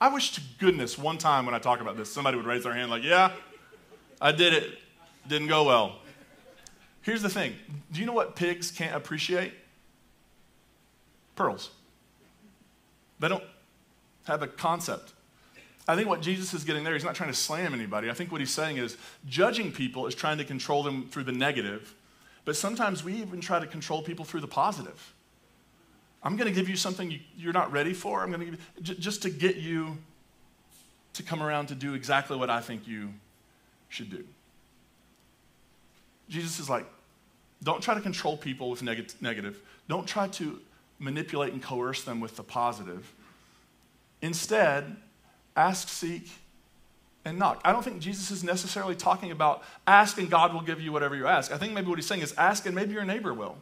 I 0.00 0.06
wish 0.14 0.30
to 0.34 0.40
goodness 0.60 0.96
one 0.96 1.18
time 1.18 1.44
when 1.44 1.56
I 1.56 1.58
talk 1.58 1.80
about 1.80 1.96
this, 1.96 2.12
somebody 2.12 2.36
would 2.36 2.46
raise 2.46 2.62
their 2.62 2.74
hand, 2.74 2.88
like, 2.88 3.02
yeah, 3.02 3.32
I 4.20 4.30
did 4.30 4.52
it. 4.52 4.78
Didn't 5.26 5.48
go 5.48 5.64
well. 5.64 5.96
Here's 7.00 7.22
the 7.22 7.28
thing 7.28 7.56
do 7.90 7.98
you 7.98 8.06
know 8.06 8.12
what 8.12 8.36
pigs 8.36 8.70
can't 8.70 8.94
appreciate? 8.94 9.54
Pearls. 11.34 11.70
They 13.22 13.28
don't 13.28 13.44
have 14.24 14.42
a 14.42 14.48
concept. 14.48 15.12
I 15.86 15.94
think 15.94 16.08
what 16.08 16.22
Jesus 16.22 16.52
is 16.54 16.64
getting 16.64 16.82
there, 16.82 16.92
he's 16.92 17.04
not 17.04 17.14
trying 17.14 17.30
to 17.30 17.36
slam 17.36 17.72
anybody. 17.72 18.10
I 18.10 18.14
think 18.14 18.32
what 18.32 18.40
he's 18.40 18.50
saying 18.50 18.78
is 18.78 18.96
judging 19.28 19.70
people 19.70 20.08
is 20.08 20.14
trying 20.16 20.38
to 20.38 20.44
control 20.44 20.82
them 20.82 21.06
through 21.06 21.22
the 21.22 21.32
negative, 21.32 21.94
but 22.44 22.56
sometimes 22.56 23.04
we 23.04 23.14
even 23.14 23.40
try 23.40 23.60
to 23.60 23.66
control 23.66 24.02
people 24.02 24.24
through 24.24 24.40
the 24.40 24.48
positive. 24.48 25.14
I'm 26.24 26.36
going 26.36 26.52
to 26.52 26.54
give 26.54 26.68
you 26.68 26.74
something 26.74 27.16
you, 27.36 27.48
are 27.48 27.52
not 27.52 27.70
ready 27.70 27.94
for. 27.94 28.24
I'm 28.24 28.32
going 28.32 28.40
to 28.40 28.46
give 28.46 28.60
you, 28.76 28.94
just 28.96 29.22
to 29.22 29.30
get 29.30 29.54
you 29.54 29.98
to 31.12 31.22
come 31.22 31.44
around 31.44 31.68
to 31.68 31.76
do 31.76 31.94
exactly 31.94 32.36
what 32.36 32.50
I 32.50 32.60
think 32.60 32.88
you 32.88 33.10
should 33.88 34.10
do. 34.10 34.24
Jesus 36.28 36.58
is 36.58 36.68
like, 36.68 36.86
don't 37.62 37.82
try 37.82 37.94
to 37.94 38.00
control 38.00 38.36
people 38.36 38.68
with 38.68 38.82
neg- 38.82 39.12
negative. 39.20 39.60
Don't 39.88 40.08
try 40.08 40.26
to 40.26 40.60
manipulate 41.02 41.52
and 41.52 41.62
coerce 41.62 42.02
them 42.04 42.20
with 42.20 42.36
the 42.36 42.42
positive. 42.42 43.12
Instead, 44.22 44.96
ask, 45.56 45.88
seek, 45.88 46.30
and 47.24 47.38
knock. 47.38 47.60
I 47.64 47.72
don't 47.72 47.82
think 47.82 48.00
Jesus 48.00 48.30
is 48.30 48.42
necessarily 48.42 48.94
talking 48.94 49.30
about 49.30 49.62
ask 49.86 50.18
and 50.18 50.30
God 50.30 50.54
will 50.54 50.60
give 50.60 50.80
you 50.80 50.92
whatever 50.92 51.16
you 51.16 51.26
ask. 51.26 51.52
I 51.52 51.58
think 51.58 51.72
maybe 51.72 51.88
what 51.88 51.98
he's 51.98 52.06
saying 52.06 52.22
is 52.22 52.32
ask 52.38 52.66
and 52.66 52.74
maybe 52.74 52.92
your 52.92 53.04
neighbor 53.04 53.34
will. 53.34 53.56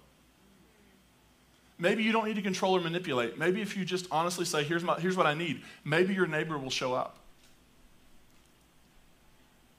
Maybe 1.78 2.02
you 2.02 2.12
don't 2.12 2.26
need 2.26 2.36
to 2.36 2.42
control 2.42 2.76
or 2.76 2.80
manipulate. 2.80 3.38
Maybe 3.38 3.62
if 3.62 3.74
you 3.74 3.86
just 3.86 4.06
honestly 4.10 4.44
say, 4.44 4.64
here's, 4.64 4.84
my, 4.84 5.00
here's 5.00 5.16
what 5.16 5.26
I 5.26 5.32
need, 5.32 5.62
maybe 5.82 6.14
your 6.14 6.26
neighbor 6.26 6.58
will 6.58 6.70
show 6.70 6.92
up. 6.92 7.16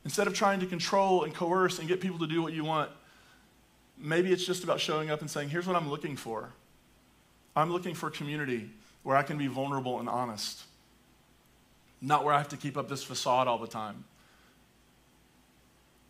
Instead 0.04 0.26
of 0.26 0.34
trying 0.34 0.60
to 0.62 0.66
control 0.66 1.24
and 1.24 1.34
coerce 1.34 1.78
and 1.78 1.88
get 1.88 2.02
people 2.02 2.18
to 2.18 2.28
do 2.28 2.42
what 2.42 2.54
you 2.54 2.64
want, 2.64 2.90
maybe 4.00 4.32
it's 4.32 4.44
just 4.44 4.64
about 4.64 4.80
showing 4.80 5.12
up 5.12 5.22
and 5.22 5.30
saying, 5.30 5.50
Here's 5.50 5.68
what 5.68 5.76
I'm 5.76 5.92
looking 5.92 6.18
for. 6.18 6.50
I'm 7.56 7.72
looking 7.72 7.94
for 7.94 8.10
community 8.10 8.70
where 9.04 9.18
I 9.18 9.24
can 9.24 9.38
be 9.38 9.48
vulnerable 9.48 10.00
and 10.00 10.08
honest, 10.08 10.64
not 12.02 12.24
where 12.24 12.34
I 12.34 12.38
have 12.38 12.50
to 12.50 12.58
keep 12.58 12.78
up 12.78 12.88
this 12.88 13.04
facade 13.04 13.48
all 13.48 13.58
the 13.58 13.68
time. 13.68 14.06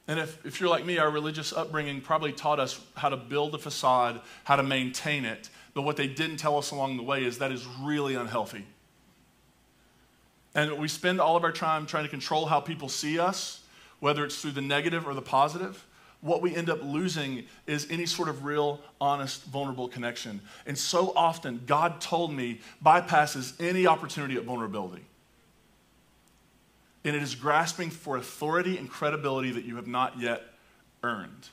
And 0.07 0.19
if, 0.19 0.45
if 0.45 0.59
you're 0.59 0.69
like 0.69 0.85
me, 0.85 0.97
our 0.97 1.09
religious 1.09 1.53
upbringing 1.53 2.01
probably 2.01 2.33
taught 2.33 2.59
us 2.59 2.79
how 2.95 3.09
to 3.09 3.17
build 3.17 3.55
a 3.55 3.57
facade, 3.57 4.19
how 4.43 4.55
to 4.55 4.63
maintain 4.63 5.25
it. 5.25 5.49
But 5.73 5.83
what 5.83 5.95
they 5.95 6.07
didn't 6.07 6.37
tell 6.37 6.57
us 6.57 6.71
along 6.71 6.97
the 6.97 7.03
way 7.03 7.23
is 7.23 7.37
that 7.37 7.51
is 7.51 7.65
really 7.81 8.15
unhealthy. 8.15 8.65
And 10.53 10.77
we 10.79 10.89
spend 10.89 11.21
all 11.21 11.37
of 11.37 11.43
our 11.43 11.51
time 11.51 11.85
trying 11.85 12.03
to 12.03 12.09
control 12.09 12.45
how 12.45 12.59
people 12.59 12.89
see 12.89 13.19
us, 13.19 13.61
whether 13.99 14.25
it's 14.25 14.41
through 14.41 14.51
the 14.51 14.61
negative 14.61 15.07
or 15.07 15.13
the 15.13 15.21
positive. 15.21 15.85
What 16.21 16.41
we 16.43 16.55
end 16.55 16.69
up 16.69 16.83
losing 16.83 17.45
is 17.65 17.87
any 17.89 18.05
sort 18.05 18.29
of 18.29 18.45
real, 18.45 18.79
honest, 18.99 19.43
vulnerable 19.45 19.87
connection. 19.87 20.39
And 20.67 20.77
so 20.77 21.13
often, 21.15 21.63
God 21.65 21.99
told 21.99 22.31
me 22.31 22.61
bypasses 22.85 23.53
any 23.59 23.87
opportunity 23.87 24.37
at 24.37 24.43
vulnerability. 24.43 25.03
And 27.03 27.15
it 27.15 27.23
is 27.23 27.33
grasping 27.33 27.89
for 27.89 28.17
authority 28.17 28.77
and 28.77 28.87
credibility 28.87 29.49
that 29.51 29.65
you 29.65 29.77
have 29.77 29.87
not 29.87 30.19
yet 30.19 30.43
earned. 31.01 31.49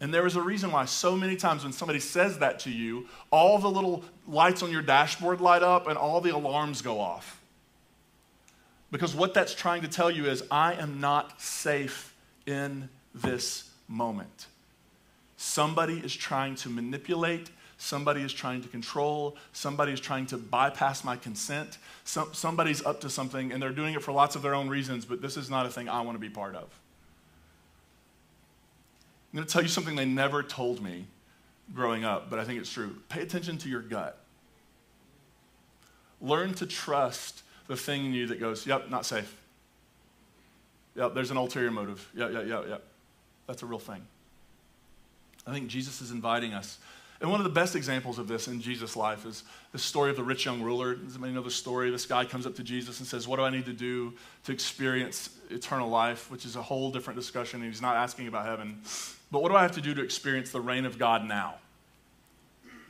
And 0.00 0.12
there 0.12 0.26
is 0.26 0.34
a 0.34 0.42
reason 0.42 0.72
why 0.72 0.84
so 0.84 1.16
many 1.16 1.36
times 1.36 1.62
when 1.62 1.72
somebody 1.72 2.00
says 2.00 2.38
that 2.38 2.60
to 2.60 2.70
you, 2.70 3.06
all 3.30 3.58
the 3.58 3.70
little 3.70 4.04
lights 4.26 4.62
on 4.62 4.72
your 4.72 4.82
dashboard 4.82 5.40
light 5.40 5.62
up 5.62 5.86
and 5.86 5.96
all 5.96 6.20
the 6.20 6.34
alarms 6.34 6.82
go 6.82 7.00
off. 7.00 7.40
Because 8.90 9.14
what 9.14 9.34
that's 9.34 9.54
trying 9.54 9.82
to 9.82 9.88
tell 9.88 10.10
you 10.10 10.26
is, 10.26 10.42
I 10.50 10.74
am 10.74 11.00
not 11.00 11.40
safe 11.40 12.07
in 12.48 12.88
this 13.14 13.70
moment. 13.88 14.46
Somebody 15.36 15.98
is 15.98 16.16
trying 16.16 16.54
to 16.56 16.70
manipulate, 16.70 17.50
somebody 17.76 18.22
is 18.22 18.32
trying 18.32 18.62
to 18.62 18.68
control, 18.68 19.36
somebody 19.52 19.92
is 19.92 20.00
trying 20.00 20.26
to 20.26 20.38
bypass 20.38 21.04
my 21.04 21.14
consent. 21.14 21.78
Some, 22.04 22.32
somebody's 22.32 22.84
up 22.84 23.02
to 23.02 23.10
something 23.10 23.52
and 23.52 23.62
they're 23.62 23.70
doing 23.70 23.94
it 23.94 24.02
for 24.02 24.12
lots 24.12 24.34
of 24.34 24.42
their 24.42 24.54
own 24.54 24.68
reasons, 24.68 25.04
but 25.04 25.20
this 25.20 25.36
is 25.36 25.50
not 25.50 25.66
a 25.66 25.68
thing 25.68 25.88
I 25.88 26.00
want 26.00 26.16
to 26.16 26.20
be 26.20 26.30
part 26.30 26.56
of. 26.56 26.68
I'm 29.30 29.36
going 29.36 29.46
to 29.46 29.52
tell 29.52 29.62
you 29.62 29.68
something 29.68 29.94
they 29.94 30.06
never 30.06 30.42
told 30.42 30.82
me 30.82 31.04
growing 31.74 32.02
up, 32.02 32.30
but 32.30 32.38
I 32.38 32.44
think 32.44 32.58
it's 32.58 32.72
true. 32.72 32.96
Pay 33.10 33.20
attention 33.20 33.58
to 33.58 33.68
your 33.68 33.82
gut. 33.82 34.18
Learn 36.22 36.54
to 36.54 36.66
trust 36.66 37.42
the 37.66 37.76
thing 37.76 38.06
in 38.06 38.14
you 38.14 38.26
that 38.28 38.40
goes, 38.40 38.66
yep, 38.66 38.88
not 38.88 39.04
safe. 39.04 39.36
Yep, 40.98 41.14
there's 41.14 41.30
an 41.30 41.36
ulterior 41.36 41.70
motive. 41.70 42.06
Yeah, 42.12 42.28
yeah, 42.28 42.42
yeah, 42.42 42.64
yep. 42.66 42.84
That's 43.46 43.62
a 43.62 43.66
real 43.66 43.78
thing. 43.78 44.02
I 45.46 45.52
think 45.52 45.68
Jesus 45.68 46.02
is 46.02 46.10
inviting 46.10 46.52
us. 46.52 46.78
And 47.20 47.30
one 47.30 47.40
of 47.40 47.44
the 47.44 47.50
best 47.50 47.74
examples 47.74 48.18
of 48.18 48.28
this 48.28 48.48
in 48.48 48.60
Jesus' 48.60 48.96
life 48.96 49.24
is 49.24 49.44
the 49.72 49.78
story 49.78 50.10
of 50.10 50.16
the 50.16 50.22
rich 50.22 50.44
young 50.44 50.60
ruler. 50.60 50.94
Does 50.94 51.14
anybody 51.14 51.32
know 51.32 51.42
the 51.42 51.50
story? 51.50 51.90
This 51.90 52.04
guy 52.04 52.24
comes 52.24 52.46
up 52.46 52.56
to 52.56 52.62
Jesus 52.64 52.98
and 52.98 53.08
says, 53.08 53.26
What 53.26 53.36
do 53.36 53.42
I 53.42 53.50
need 53.50 53.64
to 53.66 53.72
do 53.72 54.12
to 54.44 54.52
experience 54.52 55.30
eternal 55.50 55.88
life? 55.88 56.30
Which 56.30 56.44
is 56.44 56.56
a 56.56 56.62
whole 56.62 56.90
different 56.90 57.18
discussion. 57.18 57.62
He's 57.62 57.82
not 57.82 57.96
asking 57.96 58.26
about 58.26 58.46
heaven. 58.46 58.80
But 59.30 59.42
what 59.42 59.50
do 59.50 59.56
I 59.56 59.62
have 59.62 59.72
to 59.72 59.80
do 59.80 59.94
to 59.94 60.02
experience 60.02 60.50
the 60.50 60.60
reign 60.60 60.84
of 60.84 60.98
God 60.98 61.24
now? 61.24 61.56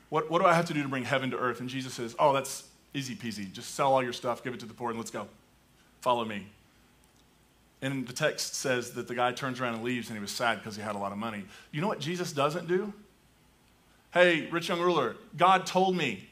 What, 0.09 0.31
what 0.31 0.41
do 0.41 0.47
I 0.47 0.55
have 0.55 0.67
to 0.67 0.75
do 0.75 0.83
to 0.83 0.89
bring 0.89 1.05
heaven 1.05 1.31
to 1.31 1.39
earth? 1.39 1.61
And 1.61 1.69
Jesus 1.69 1.95
says, 1.95 2.17
Oh, 2.19 2.33
that's 2.33 2.65
easy 2.95 3.15
peasy. 3.15 3.51
Just 3.53 3.75
sell 3.75 3.93
all 3.93 4.03
your 4.03 4.15
stuff, 4.15 4.43
give 4.43 4.55
it 4.55 4.61
to 4.61 4.67
the 4.67 4.75
poor, 4.75 4.91
and 4.91 4.99
let's 4.99 5.11
go. 5.11 5.27
Follow 6.01 6.25
me. 6.25 6.47
And 7.81 8.07
the 8.07 8.13
text 8.13 8.55
says 8.55 8.93
that 8.93 9.07
the 9.07 9.15
guy 9.15 9.33
turns 9.33 9.61
around 9.61 9.75
and 9.75 9.85
leaves, 9.85 10.09
and 10.09 10.17
he 10.17 10.21
was 10.21 10.33
sad 10.33 10.59
because 10.59 10.75
he 10.75 10.83
had 10.83 10.97
a 10.97 10.99
lot 10.99 11.13
of 11.13 11.19
money. 11.19 11.45
You 11.71 11.81
know 11.81 11.89
what 11.89 12.01
Jesus 12.01 12.33
doesn't 12.33 12.67
do? 12.67 12.93
Hey, 14.13 14.49
rich 14.51 14.69
young 14.69 14.81
ruler, 14.81 15.17
God 15.37 15.67
told 15.67 15.97
me. 15.97 16.29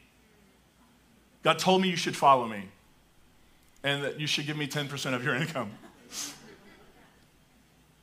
God 1.43 1.59
told 1.59 1.81
me 1.81 1.89
you 1.89 1.95
should 1.95 2.15
follow 2.15 2.47
me 2.47 2.63
and 3.83 4.03
that 4.03 4.19
you 4.19 4.27
should 4.27 4.45
give 4.45 4.57
me 4.57 4.67
10% 4.67 5.13
of 5.13 5.23
your 5.23 5.35
income. 5.35 5.71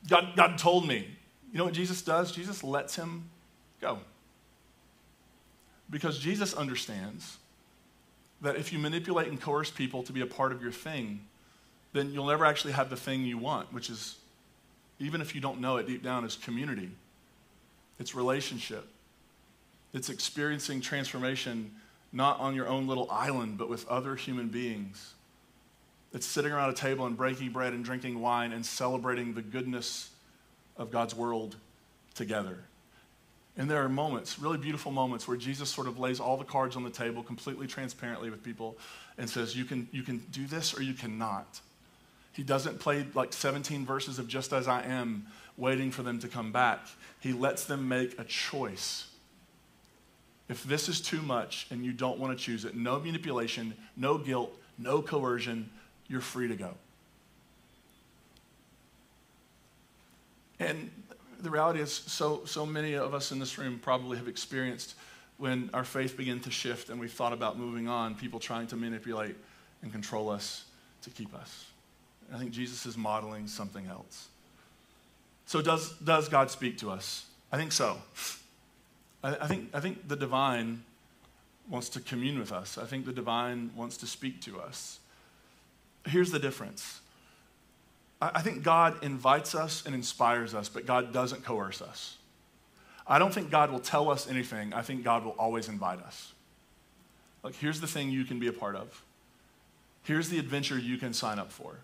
God, 0.08 0.32
God 0.36 0.58
told 0.58 0.86
me. 0.86 1.08
You 1.52 1.58
know 1.58 1.64
what 1.64 1.74
Jesus 1.74 2.02
does? 2.02 2.32
Jesus 2.32 2.64
lets 2.64 2.96
him 2.96 3.28
go. 3.80 3.98
Because 5.90 6.18
Jesus 6.18 6.54
understands 6.54 7.36
that 8.40 8.56
if 8.56 8.72
you 8.72 8.78
manipulate 8.78 9.28
and 9.28 9.40
coerce 9.40 9.70
people 9.70 10.02
to 10.04 10.12
be 10.12 10.20
a 10.20 10.26
part 10.26 10.52
of 10.52 10.62
your 10.62 10.72
thing, 10.72 11.20
then 11.94 12.12
you'll 12.12 12.26
never 12.26 12.44
actually 12.44 12.72
have 12.72 12.90
the 12.90 12.96
thing 12.96 13.24
you 13.24 13.38
want, 13.38 13.72
which 13.72 13.88
is, 13.88 14.16
even 14.98 15.20
if 15.20 15.34
you 15.34 15.40
don't 15.40 15.60
know 15.60 15.78
it 15.78 15.86
deep 15.86 16.02
down, 16.02 16.24
is 16.24 16.34
community. 16.36 16.90
It's 17.98 18.14
relationship. 18.14 18.86
It's 19.94 20.10
experiencing 20.10 20.80
transformation 20.80 21.70
not 22.12 22.38
on 22.40 22.54
your 22.54 22.68
own 22.68 22.86
little 22.86 23.08
island, 23.10 23.58
but 23.58 23.68
with 23.68 23.86
other 23.88 24.16
human 24.16 24.48
beings. 24.48 25.14
It's 26.12 26.26
sitting 26.26 26.52
around 26.52 26.70
a 26.70 26.74
table 26.74 27.06
and 27.06 27.16
breaking 27.16 27.50
bread 27.50 27.72
and 27.72 27.84
drinking 27.84 28.20
wine 28.20 28.52
and 28.52 28.66
celebrating 28.66 29.34
the 29.34 29.42
goodness 29.42 30.10
of 30.76 30.90
God's 30.90 31.14
world 31.14 31.56
together. 32.14 32.58
And 33.56 33.70
there 33.70 33.82
are 33.84 33.88
moments, 33.88 34.38
really 34.40 34.58
beautiful 34.58 34.90
moments, 34.90 35.28
where 35.28 35.36
Jesus 35.36 35.70
sort 35.70 35.86
of 35.86 35.98
lays 35.98 36.18
all 36.18 36.36
the 36.36 36.44
cards 36.44 36.74
on 36.74 36.82
the 36.82 36.90
table 36.90 37.22
completely 37.22 37.68
transparently 37.68 38.30
with 38.30 38.42
people 38.42 38.76
and 39.16 39.30
says, 39.30 39.56
You 39.56 39.64
can, 39.64 39.88
you 39.92 40.02
can 40.02 40.18
do 40.32 40.46
this 40.46 40.76
or 40.76 40.82
you 40.82 40.94
cannot. 40.94 41.60
He 42.34 42.42
doesn't 42.42 42.80
play 42.80 43.06
like 43.14 43.32
17 43.32 43.86
verses 43.86 44.18
of 44.18 44.28
Just 44.28 44.52
As 44.52 44.66
I 44.66 44.82
Am, 44.82 45.26
waiting 45.56 45.90
for 45.90 46.02
them 46.02 46.18
to 46.18 46.28
come 46.28 46.50
back. 46.50 46.80
He 47.20 47.32
lets 47.32 47.64
them 47.64 47.88
make 47.88 48.18
a 48.18 48.24
choice. 48.24 49.06
If 50.48 50.64
this 50.64 50.88
is 50.88 51.00
too 51.00 51.22
much 51.22 51.68
and 51.70 51.84
you 51.84 51.92
don't 51.92 52.18
want 52.18 52.36
to 52.36 52.44
choose 52.44 52.64
it, 52.64 52.76
no 52.76 52.98
manipulation, 52.98 53.74
no 53.96 54.18
guilt, 54.18 54.52
no 54.78 55.00
coercion, 55.00 55.70
you're 56.08 56.20
free 56.20 56.48
to 56.48 56.56
go. 56.56 56.74
And 60.58 60.90
the 61.40 61.50
reality 61.50 61.80
is, 61.80 61.92
so, 61.92 62.44
so 62.46 62.66
many 62.66 62.94
of 62.94 63.14
us 63.14 63.30
in 63.30 63.38
this 63.38 63.58
room 63.58 63.78
probably 63.78 64.18
have 64.18 64.28
experienced 64.28 64.96
when 65.36 65.70
our 65.72 65.84
faith 65.84 66.16
began 66.16 66.40
to 66.40 66.50
shift 66.50 66.90
and 66.90 66.98
we 66.98 67.08
thought 67.08 67.32
about 67.32 67.58
moving 67.58 67.88
on, 67.88 68.14
people 68.14 68.40
trying 68.40 68.66
to 68.68 68.76
manipulate 68.76 69.36
and 69.82 69.92
control 69.92 70.30
us 70.30 70.64
to 71.02 71.10
keep 71.10 71.34
us. 71.34 71.66
I 72.32 72.38
think 72.38 72.50
Jesus 72.50 72.86
is 72.86 72.96
modeling 72.96 73.46
something 73.46 73.86
else. 73.86 74.28
So, 75.46 75.60
does, 75.60 75.92
does 75.98 76.28
God 76.28 76.50
speak 76.50 76.78
to 76.78 76.90
us? 76.90 77.26
I 77.52 77.56
think 77.56 77.72
so. 77.72 77.98
I, 79.22 79.36
I, 79.36 79.46
think, 79.46 79.70
I 79.74 79.80
think 79.80 80.08
the 80.08 80.16
divine 80.16 80.82
wants 81.68 81.88
to 81.90 82.00
commune 82.00 82.38
with 82.38 82.52
us, 82.52 82.78
I 82.78 82.84
think 82.84 83.06
the 83.06 83.12
divine 83.12 83.70
wants 83.74 83.96
to 83.98 84.06
speak 84.06 84.40
to 84.42 84.60
us. 84.60 84.98
Here's 86.06 86.30
the 86.30 86.38
difference 86.38 87.00
I 88.20 88.42
think 88.42 88.62
God 88.62 89.02
invites 89.02 89.54
us 89.54 89.84
and 89.84 89.94
inspires 89.94 90.54
us, 90.54 90.68
but 90.68 90.86
God 90.86 91.12
doesn't 91.12 91.44
coerce 91.44 91.82
us. 91.82 92.16
I 93.06 93.18
don't 93.18 93.34
think 93.34 93.50
God 93.50 93.70
will 93.70 93.80
tell 93.80 94.10
us 94.10 94.28
anything. 94.28 94.72
I 94.72 94.80
think 94.80 95.04
God 95.04 95.24
will 95.24 95.32
always 95.32 95.68
invite 95.68 96.00
us. 96.00 96.32
Like, 97.42 97.54
here's 97.56 97.80
the 97.80 97.86
thing 97.86 98.10
you 98.10 98.24
can 98.24 98.38
be 98.38 98.46
a 98.46 98.52
part 98.52 98.76
of. 98.76 99.02
Here's 100.04 100.30
the 100.30 100.38
adventure 100.38 100.78
you 100.78 100.96
can 100.96 101.12
sign 101.12 101.38
up 101.38 101.52
for. 101.52 101.80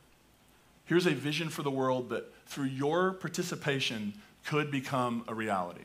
Here's 0.90 1.06
a 1.06 1.14
vision 1.14 1.50
for 1.50 1.62
the 1.62 1.70
world 1.70 2.08
that 2.08 2.34
through 2.46 2.64
your 2.64 3.12
participation 3.12 4.12
could 4.44 4.72
become 4.72 5.22
a 5.28 5.34
reality. 5.34 5.84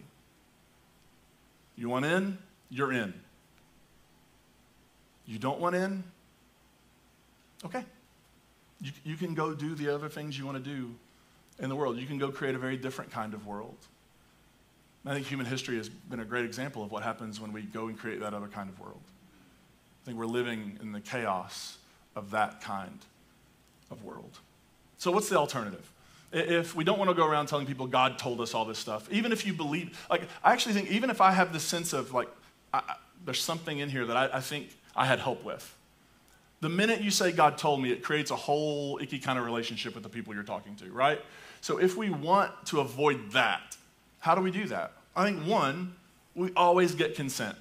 You 1.75 1.89
want 1.89 2.05
in? 2.05 2.39
You're 2.71 2.91
in. 2.91 3.13
You 5.27 5.37
don't 5.37 5.59
want 5.59 5.75
in? 5.75 6.03
Okay. 7.63 7.83
You, 8.81 8.91
you 9.03 9.15
can 9.15 9.35
go 9.35 9.53
do 9.53 9.75
the 9.75 9.93
other 9.93 10.09
things 10.09 10.39
you 10.39 10.43
want 10.47 10.57
to 10.57 10.63
do 10.63 10.95
in 11.59 11.69
the 11.69 11.75
world. 11.75 11.97
You 11.97 12.07
can 12.07 12.17
go 12.17 12.31
create 12.31 12.55
a 12.55 12.57
very 12.57 12.75
different 12.75 13.11
kind 13.11 13.35
of 13.35 13.45
world. 13.45 13.77
I 15.05 15.13
think 15.13 15.27
human 15.27 15.45
history 15.45 15.77
has 15.77 15.87
been 15.87 16.21
a 16.21 16.25
great 16.25 16.45
example 16.45 16.83
of 16.83 16.91
what 16.91 17.03
happens 17.03 17.39
when 17.39 17.53
we 17.53 17.61
go 17.61 17.89
and 17.89 17.99
create 17.99 18.21
that 18.21 18.33
other 18.33 18.47
kind 18.47 18.69
of 18.69 18.79
world. 18.79 19.03
I 20.01 20.05
think 20.07 20.17
we're 20.17 20.25
living 20.25 20.79
in 20.81 20.93
the 20.93 20.99
chaos 20.99 21.77
of 22.15 22.31
that 22.31 22.59
kind 22.59 23.01
of 23.91 24.03
world. 24.03 24.39
So, 24.97 25.11
what's 25.11 25.29
the 25.29 25.37
alternative? 25.37 25.91
If 26.31 26.75
we 26.75 26.83
don't 26.83 26.97
want 26.97 27.09
to 27.09 27.15
go 27.15 27.25
around 27.25 27.47
telling 27.47 27.65
people 27.65 27.87
God 27.87 28.19
told 28.19 28.41
us 28.41 28.53
all 28.53 28.65
this 28.65 28.79
stuff, 28.79 29.11
even 29.11 29.31
if 29.31 29.45
you 29.45 29.53
believe, 29.53 30.05
like, 30.09 30.23
I 30.43 30.51
actually 30.51 30.73
think, 30.73 30.91
even 30.91 31.09
if 31.09 31.21
I 31.21 31.31
have 31.31 31.53
this 31.53 31.63
sense 31.63 31.93
of, 31.93 32.13
like, 32.13 32.27
I, 32.73 32.95
there's 33.23 33.41
something 33.41 33.79
in 33.79 33.89
here 33.89 34.05
that 34.05 34.17
I, 34.17 34.37
I 34.37 34.39
think 34.41 34.69
I 34.95 35.05
had 35.05 35.19
help 35.19 35.43
with, 35.45 35.73
the 36.61 36.69
minute 36.69 37.01
you 37.01 37.11
say 37.11 37.31
God 37.31 37.57
told 37.57 37.81
me, 37.81 37.91
it 37.91 38.03
creates 38.03 38.31
a 38.31 38.35
whole 38.35 38.99
icky 39.01 39.19
kind 39.19 39.37
of 39.37 39.45
relationship 39.45 39.93
with 39.93 40.03
the 40.03 40.09
people 40.09 40.33
you're 40.33 40.43
talking 40.43 40.75
to, 40.77 40.91
right? 40.91 41.21
So 41.61 41.77
if 41.77 41.95
we 41.95 42.09
want 42.09 42.51
to 42.67 42.79
avoid 42.79 43.31
that, 43.31 43.77
how 44.19 44.35
do 44.35 44.41
we 44.41 44.51
do 44.51 44.65
that? 44.67 44.93
I 45.15 45.25
think 45.25 45.45
one, 45.45 45.95
we 46.33 46.51
always 46.55 46.95
get 46.95 47.15
consent. 47.15 47.55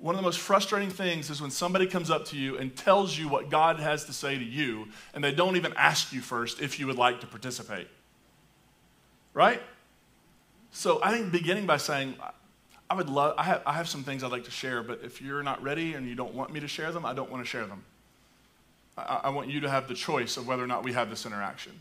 One 0.00 0.14
of 0.14 0.18
the 0.18 0.24
most 0.24 0.38
frustrating 0.38 0.88
things 0.88 1.28
is 1.28 1.42
when 1.42 1.50
somebody 1.50 1.86
comes 1.86 2.10
up 2.10 2.24
to 2.26 2.36
you 2.36 2.56
and 2.56 2.74
tells 2.74 3.18
you 3.18 3.28
what 3.28 3.50
God 3.50 3.78
has 3.78 4.06
to 4.06 4.14
say 4.14 4.38
to 4.38 4.44
you, 4.44 4.88
and 5.12 5.22
they 5.22 5.32
don't 5.32 5.56
even 5.56 5.74
ask 5.76 6.12
you 6.12 6.22
first 6.22 6.62
if 6.62 6.80
you 6.80 6.86
would 6.86 6.96
like 6.96 7.20
to 7.20 7.26
participate. 7.26 7.86
Right? 9.34 9.62
So 10.70 11.00
I 11.02 11.12
think 11.12 11.30
beginning 11.30 11.66
by 11.66 11.76
saying, 11.76 12.16
I 12.88 12.94
would 12.94 13.10
love, 13.10 13.34
I 13.36 13.44
have, 13.44 13.62
I 13.66 13.72
have 13.74 13.88
some 13.88 14.02
things 14.02 14.24
I'd 14.24 14.32
like 14.32 14.44
to 14.44 14.50
share, 14.50 14.82
but 14.82 15.00
if 15.04 15.20
you're 15.20 15.42
not 15.42 15.62
ready 15.62 15.94
and 15.94 16.08
you 16.08 16.14
don't 16.14 16.34
want 16.34 16.52
me 16.52 16.60
to 16.60 16.68
share 16.68 16.92
them, 16.92 17.04
I 17.04 17.12
don't 17.12 17.30
want 17.30 17.44
to 17.44 17.48
share 17.48 17.66
them. 17.66 17.84
I, 18.96 19.20
I 19.24 19.28
want 19.28 19.48
you 19.48 19.60
to 19.60 19.70
have 19.70 19.86
the 19.86 19.94
choice 19.94 20.36
of 20.36 20.46
whether 20.46 20.64
or 20.64 20.66
not 20.66 20.82
we 20.82 20.92
have 20.94 21.10
this 21.10 21.26
interaction. 21.26 21.72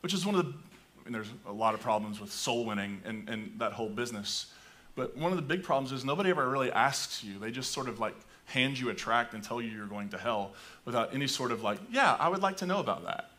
Which 0.00 0.12
is 0.12 0.26
one 0.26 0.34
of 0.34 0.44
the, 0.44 0.52
I 0.52 1.04
mean, 1.04 1.12
there's 1.12 1.30
a 1.46 1.52
lot 1.52 1.74
of 1.74 1.80
problems 1.80 2.20
with 2.20 2.32
soul 2.32 2.66
winning 2.66 3.00
and, 3.04 3.28
and 3.28 3.52
that 3.58 3.72
whole 3.72 3.88
business. 3.88 4.52
But 4.96 5.16
one 5.16 5.32
of 5.32 5.36
the 5.36 5.42
big 5.42 5.62
problems 5.62 5.92
is 5.92 6.04
nobody 6.04 6.30
ever 6.30 6.48
really 6.48 6.70
asks 6.70 7.24
you. 7.24 7.38
They 7.38 7.50
just 7.50 7.72
sort 7.72 7.88
of 7.88 7.98
like 7.98 8.14
hand 8.46 8.78
you 8.78 8.90
a 8.90 8.94
tract 8.94 9.34
and 9.34 9.42
tell 9.42 9.60
you 9.60 9.70
you're 9.70 9.86
going 9.86 10.10
to 10.10 10.18
hell 10.18 10.52
without 10.84 11.14
any 11.14 11.26
sort 11.26 11.50
of 11.50 11.62
like, 11.62 11.78
yeah, 11.90 12.16
I 12.18 12.28
would 12.28 12.42
like 12.42 12.58
to 12.58 12.66
know 12.66 12.78
about 12.78 13.04
that. 13.04 13.30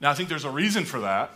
Now, 0.00 0.10
I 0.10 0.14
think 0.14 0.28
there's 0.28 0.44
a 0.44 0.50
reason 0.50 0.84
for 0.84 1.00
that 1.00 1.30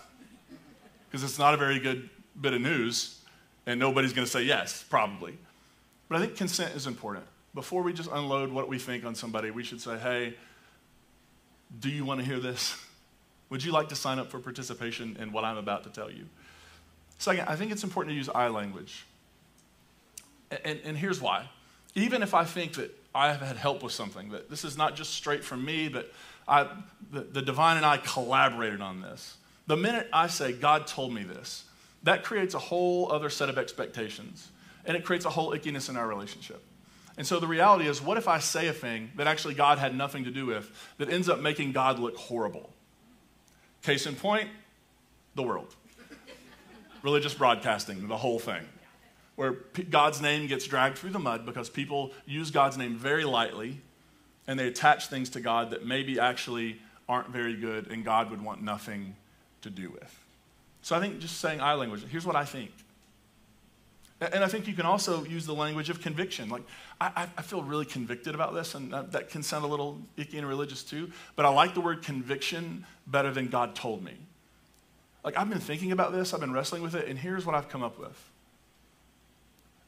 because 1.06 1.22
it's 1.22 1.38
not 1.38 1.52
a 1.52 1.56
very 1.56 1.78
good 1.78 2.08
bit 2.40 2.54
of 2.54 2.60
news 2.62 3.18
and 3.66 3.78
nobody's 3.78 4.12
going 4.12 4.24
to 4.24 4.30
say 4.30 4.42
yes, 4.42 4.84
probably. 4.88 5.36
But 6.08 6.16
I 6.16 6.20
think 6.20 6.36
consent 6.36 6.74
is 6.74 6.86
important. 6.86 7.26
Before 7.54 7.82
we 7.82 7.92
just 7.92 8.10
unload 8.10 8.50
what 8.50 8.68
we 8.68 8.78
think 8.78 9.04
on 9.04 9.14
somebody, 9.14 9.50
we 9.50 9.62
should 9.62 9.80
say, 9.80 9.98
hey, 9.98 10.34
do 11.80 11.88
you 11.88 12.04
want 12.04 12.20
to 12.20 12.26
hear 12.26 12.40
this? 12.40 12.76
Would 13.50 13.62
you 13.62 13.72
like 13.72 13.88
to 13.90 13.96
sign 13.96 14.18
up 14.18 14.30
for 14.30 14.38
participation 14.38 15.16
in 15.20 15.30
what 15.30 15.44
I'm 15.44 15.56
about 15.56 15.84
to 15.84 15.90
tell 15.90 16.10
you? 16.10 16.24
Second, 17.18 17.48
I 17.48 17.56
think 17.56 17.72
it's 17.72 17.84
important 17.84 18.12
to 18.12 18.16
use 18.16 18.28
I 18.28 18.48
language. 18.48 19.06
And, 20.64 20.80
and, 20.84 20.96
here's 20.96 21.20
why. 21.20 21.48
Even 21.94 22.22
if 22.22 22.34
I 22.34 22.44
think 22.44 22.74
that 22.74 22.96
I 23.14 23.32
have 23.32 23.40
had 23.40 23.56
help 23.56 23.82
with 23.82 23.92
something, 23.92 24.30
that 24.30 24.50
this 24.50 24.64
is 24.64 24.76
not 24.76 24.94
just 24.94 25.14
straight 25.14 25.42
from 25.42 25.64
me, 25.64 25.88
but 25.88 26.12
I, 26.46 26.68
the, 27.10 27.20
the 27.20 27.42
divine 27.42 27.76
and 27.76 27.86
I 27.86 27.96
collaborated 27.96 28.80
on 28.80 29.00
this. 29.00 29.36
The 29.66 29.76
minute 29.76 30.08
I 30.12 30.26
say, 30.26 30.52
God 30.52 30.86
told 30.86 31.14
me 31.14 31.22
this, 31.22 31.64
that 32.02 32.22
creates 32.22 32.54
a 32.54 32.58
whole 32.58 33.10
other 33.10 33.30
set 33.30 33.48
of 33.48 33.58
expectations. 33.58 34.50
And 34.84 34.96
it 34.96 35.04
creates 35.04 35.24
a 35.24 35.30
whole 35.30 35.52
ickiness 35.52 35.88
in 35.88 35.96
our 35.96 36.06
relationship. 36.06 36.62
And 37.16 37.26
so 37.26 37.38
the 37.38 37.46
reality 37.46 37.88
is, 37.88 38.02
what 38.02 38.18
if 38.18 38.28
I 38.28 38.38
say 38.38 38.66
a 38.66 38.72
thing 38.72 39.12
that 39.16 39.26
actually 39.26 39.54
God 39.54 39.78
had 39.78 39.94
nothing 39.96 40.24
to 40.24 40.30
do 40.30 40.46
with 40.46 40.70
that 40.98 41.08
ends 41.08 41.28
up 41.28 41.40
making 41.40 41.72
God 41.72 41.98
look 41.98 42.16
horrible? 42.16 42.70
Case 43.82 44.06
in 44.06 44.16
point, 44.16 44.48
the 45.34 45.42
world. 45.42 45.74
Religious 47.04 47.34
broadcasting, 47.34 48.08
the 48.08 48.16
whole 48.16 48.40
thing. 48.40 48.66
Where 49.36 49.52
God's 49.90 50.20
name 50.20 50.46
gets 50.46 50.66
dragged 50.66 50.98
through 50.98 51.10
the 51.10 51.18
mud 51.18 51.44
because 51.46 51.68
people 51.68 52.12
use 52.26 52.50
God's 52.50 52.76
name 52.76 52.96
very 52.96 53.24
lightly 53.24 53.80
and 54.46 54.58
they 54.58 54.66
attach 54.66 55.08
things 55.08 55.28
to 55.30 55.40
God 55.40 55.70
that 55.70 55.86
maybe 55.86 56.18
actually 56.18 56.80
aren't 57.08 57.28
very 57.28 57.54
good 57.54 57.90
and 57.90 58.04
God 58.04 58.30
would 58.30 58.42
want 58.42 58.62
nothing 58.62 59.14
to 59.62 59.70
do 59.70 59.90
with. 59.90 60.24
So 60.82 60.96
I 60.96 61.00
think 61.00 61.18
just 61.18 61.38
saying 61.38 61.60
I 61.60 61.74
language, 61.74 62.04
here's 62.10 62.26
what 62.26 62.36
I 62.36 62.44
think. 62.44 62.70
And 64.20 64.42
I 64.42 64.48
think 64.48 64.66
you 64.66 64.74
can 64.74 64.86
also 64.86 65.24
use 65.24 65.44
the 65.44 65.54
language 65.54 65.90
of 65.90 66.00
conviction. 66.00 66.48
Like, 66.48 66.62
I, 67.00 67.26
I 67.36 67.42
feel 67.42 67.62
really 67.62 67.84
convicted 67.84 68.34
about 68.34 68.54
this, 68.54 68.74
and 68.74 68.92
that 68.92 69.28
can 69.28 69.42
sound 69.42 69.64
a 69.64 69.68
little 69.68 69.98
icky 70.16 70.38
and 70.38 70.48
religious 70.48 70.82
too, 70.82 71.10
but 71.36 71.44
I 71.44 71.48
like 71.50 71.74
the 71.74 71.80
word 71.80 72.02
conviction 72.02 72.86
better 73.06 73.32
than 73.32 73.48
God 73.48 73.74
told 73.74 74.02
me. 74.02 74.14
Like, 75.24 75.38
I've 75.38 75.48
been 75.48 75.58
thinking 75.60 75.90
about 75.90 76.12
this, 76.12 76.34
I've 76.34 76.40
been 76.40 76.52
wrestling 76.52 76.82
with 76.82 76.94
it, 76.94 77.08
and 77.08 77.18
here's 77.18 77.46
what 77.46 77.54
I've 77.54 77.70
come 77.70 77.82
up 77.82 77.98
with. 77.98 78.30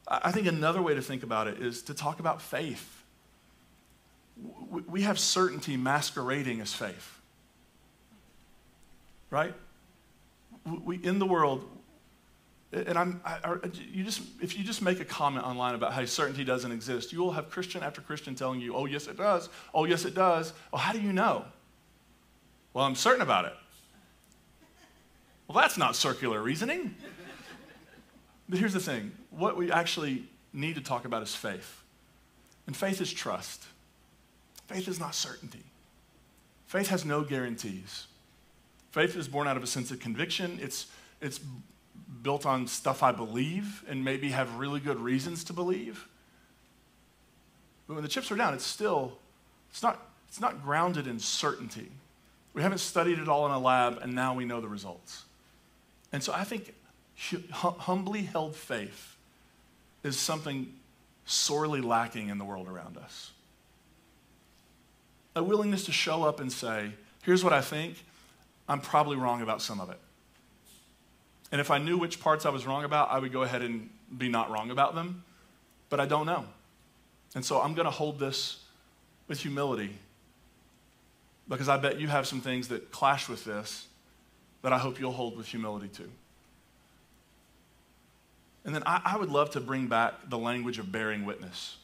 I 0.08 0.32
think 0.32 0.46
another 0.46 0.80
way 0.80 0.94
to 0.94 1.02
think 1.02 1.22
about 1.22 1.46
it 1.46 1.60
is 1.60 1.82
to 1.82 1.94
talk 1.94 2.20
about 2.20 2.40
faith. 2.40 3.02
We 4.88 5.02
have 5.02 5.18
certainty 5.18 5.76
masquerading 5.76 6.60
as 6.60 6.72
faith, 6.72 7.20
right? 9.30 9.54
We, 10.64 10.96
in 11.04 11.18
the 11.18 11.26
world, 11.26 11.68
and 12.72 12.96
I'm, 12.96 13.20
I, 13.24 13.58
you 13.92 14.04
just, 14.04 14.22
if 14.40 14.56
you 14.56 14.64
just 14.64 14.80
make 14.80 15.00
a 15.00 15.04
comment 15.04 15.44
online 15.44 15.74
about 15.74 15.92
how 15.92 16.04
certainty 16.04 16.44
doesn't 16.44 16.70
exist, 16.70 17.12
you 17.12 17.20
will 17.20 17.32
have 17.32 17.50
Christian 17.50 17.82
after 17.82 18.00
Christian 18.00 18.34
telling 18.34 18.60
you, 18.60 18.74
oh, 18.74 18.86
yes, 18.86 19.06
it 19.06 19.16
does. 19.16 19.48
Oh, 19.74 19.84
yes, 19.84 20.04
it 20.04 20.14
does. 20.14 20.52
Well, 20.72 20.80
how 20.80 20.92
do 20.92 21.00
you 21.00 21.12
know? 21.12 21.44
Well, 22.72 22.84
I'm 22.84 22.94
certain 22.94 23.22
about 23.22 23.46
it. 23.46 23.54
Well, 25.48 25.58
that's 25.58 25.78
not 25.78 25.96
circular 25.96 26.42
reasoning. 26.42 26.94
but 28.48 28.58
here's 28.58 28.72
the 28.72 28.80
thing 28.80 29.12
what 29.30 29.56
we 29.56 29.70
actually 29.70 30.24
need 30.52 30.74
to 30.76 30.80
talk 30.80 31.04
about 31.04 31.22
is 31.22 31.34
faith. 31.34 31.82
And 32.66 32.76
faith 32.76 33.00
is 33.00 33.12
trust. 33.12 33.64
Faith 34.66 34.88
is 34.88 34.98
not 34.98 35.14
certainty. 35.14 35.62
Faith 36.66 36.88
has 36.88 37.04
no 37.04 37.22
guarantees. 37.22 38.06
Faith 38.90 39.14
is 39.16 39.28
born 39.28 39.46
out 39.46 39.56
of 39.56 39.62
a 39.62 39.66
sense 39.66 39.90
of 39.90 40.00
conviction. 40.00 40.58
It's, 40.60 40.86
it's 41.20 41.38
built 42.22 42.44
on 42.44 42.66
stuff 42.66 43.02
I 43.02 43.12
believe 43.12 43.84
and 43.88 44.04
maybe 44.04 44.30
have 44.30 44.56
really 44.56 44.80
good 44.80 44.98
reasons 44.98 45.44
to 45.44 45.52
believe. 45.52 46.08
But 47.86 47.94
when 47.94 48.02
the 48.02 48.08
chips 48.08 48.32
are 48.32 48.36
down, 48.36 48.54
it's 48.54 48.66
still, 48.66 49.18
it's 49.70 49.82
not, 49.82 50.10
it's 50.28 50.40
not 50.40 50.62
grounded 50.62 51.06
in 51.06 51.20
certainty. 51.20 51.90
We 52.52 52.62
haven't 52.62 52.78
studied 52.78 53.18
it 53.18 53.28
all 53.28 53.46
in 53.46 53.52
a 53.52 53.60
lab, 53.60 53.98
and 54.02 54.14
now 54.14 54.34
we 54.34 54.44
know 54.44 54.60
the 54.60 54.68
results. 54.68 55.24
And 56.16 56.24
so 56.24 56.32
I 56.32 56.44
think 56.44 56.72
humbly 57.52 58.22
held 58.22 58.56
faith 58.56 59.18
is 60.02 60.18
something 60.18 60.72
sorely 61.26 61.82
lacking 61.82 62.30
in 62.30 62.38
the 62.38 62.44
world 62.46 62.68
around 62.68 62.96
us. 62.96 63.32
A 65.34 65.42
willingness 65.42 65.84
to 65.84 65.92
show 65.92 66.22
up 66.22 66.40
and 66.40 66.50
say, 66.50 66.92
here's 67.22 67.44
what 67.44 67.52
I 67.52 67.60
think, 67.60 68.02
I'm 68.66 68.80
probably 68.80 69.18
wrong 69.18 69.42
about 69.42 69.60
some 69.60 69.78
of 69.78 69.90
it. 69.90 69.98
And 71.52 71.60
if 71.60 71.70
I 71.70 71.76
knew 71.76 71.98
which 71.98 72.18
parts 72.18 72.46
I 72.46 72.48
was 72.48 72.64
wrong 72.64 72.84
about, 72.84 73.10
I 73.10 73.18
would 73.18 73.30
go 73.30 73.42
ahead 73.42 73.60
and 73.60 73.90
be 74.16 74.30
not 74.30 74.50
wrong 74.50 74.70
about 74.70 74.94
them. 74.94 75.22
But 75.90 76.00
I 76.00 76.06
don't 76.06 76.24
know. 76.24 76.46
And 77.34 77.44
so 77.44 77.60
I'm 77.60 77.74
going 77.74 77.84
to 77.84 77.90
hold 77.90 78.18
this 78.18 78.64
with 79.28 79.40
humility 79.40 79.90
because 81.46 81.68
I 81.68 81.76
bet 81.76 82.00
you 82.00 82.08
have 82.08 82.26
some 82.26 82.40
things 82.40 82.68
that 82.68 82.90
clash 82.90 83.28
with 83.28 83.44
this 83.44 83.86
that 84.66 84.72
I 84.72 84.78
hope 84.78 84.98
you'll 84.98 85.12
hold 85.12 85.36
with 85.36 85.46
humility 85.46 85.86
too. 85.86 86.10
And 88.64 88.74
then 88.74 88.82
I, 88.84 89.00
I, 89.04 89.16
would 89.16 89.28
love 89.28 89.50
to 89.50 89.60
bring 89.60 89.86
back 89.86 90.28
the 90.28 90.38
language 90.38 90.80
of 90.80 90.90
bearing 90.90 91.24
witness. 91.24 91.76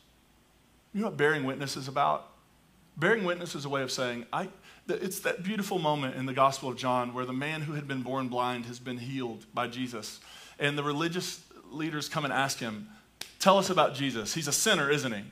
You 0.93 1.03
know 1.03 1.07
what 1.07 1.17
bearing 1.17 1.45
witness 1.45 1.77
is 1.77 1.87
about? 1.87 2.27
Bearing 2.97 3.23
witness 3.23 3.55
is 3.55 3.65
a 3.67 3.69
way 3.69 3.83
of 3.83 3.93
saying, 3.93 4.27
I, 4.33 4.49
it's 4.89 5.21
that 5.21 5.45
beautiful 5.45 5.79
moment 5.79 6.17
in 6.17 6.27
the 6.27 6.33
Gospel 6.33 6.71
of 6.71 6.77
John 6.77 7.15
where 7.15 7.25
the 7.25 7.33
man 7.33 7.61
who 7.63 7.75
had 7.75 7.87
been 7.87 8.03
born 8.03 8.27
blind 8.27 8.67
has 8.67 8.81
been 8.81 8.99
healed 8.99 9.47
by 9.55 9.69
Jesus. 9.69 10.19
And 10.59 10.77
the 10.77 10.83
religious 10.83 11.41
leaders 11.71 12.09
come 12.09 12.25
and 12.25 12.35
ask 12.35 12.59
him, 12.59 12.89
Tell 13.39 13.59
us 13.59 13.71
about 13.71 13.95
Jesus. 13.95 14.35
He's 14.35 14.49
a 14.49 14.53
sinner, 14.53 14.91
isn't 14.91 15.13
he? 15.13 15.23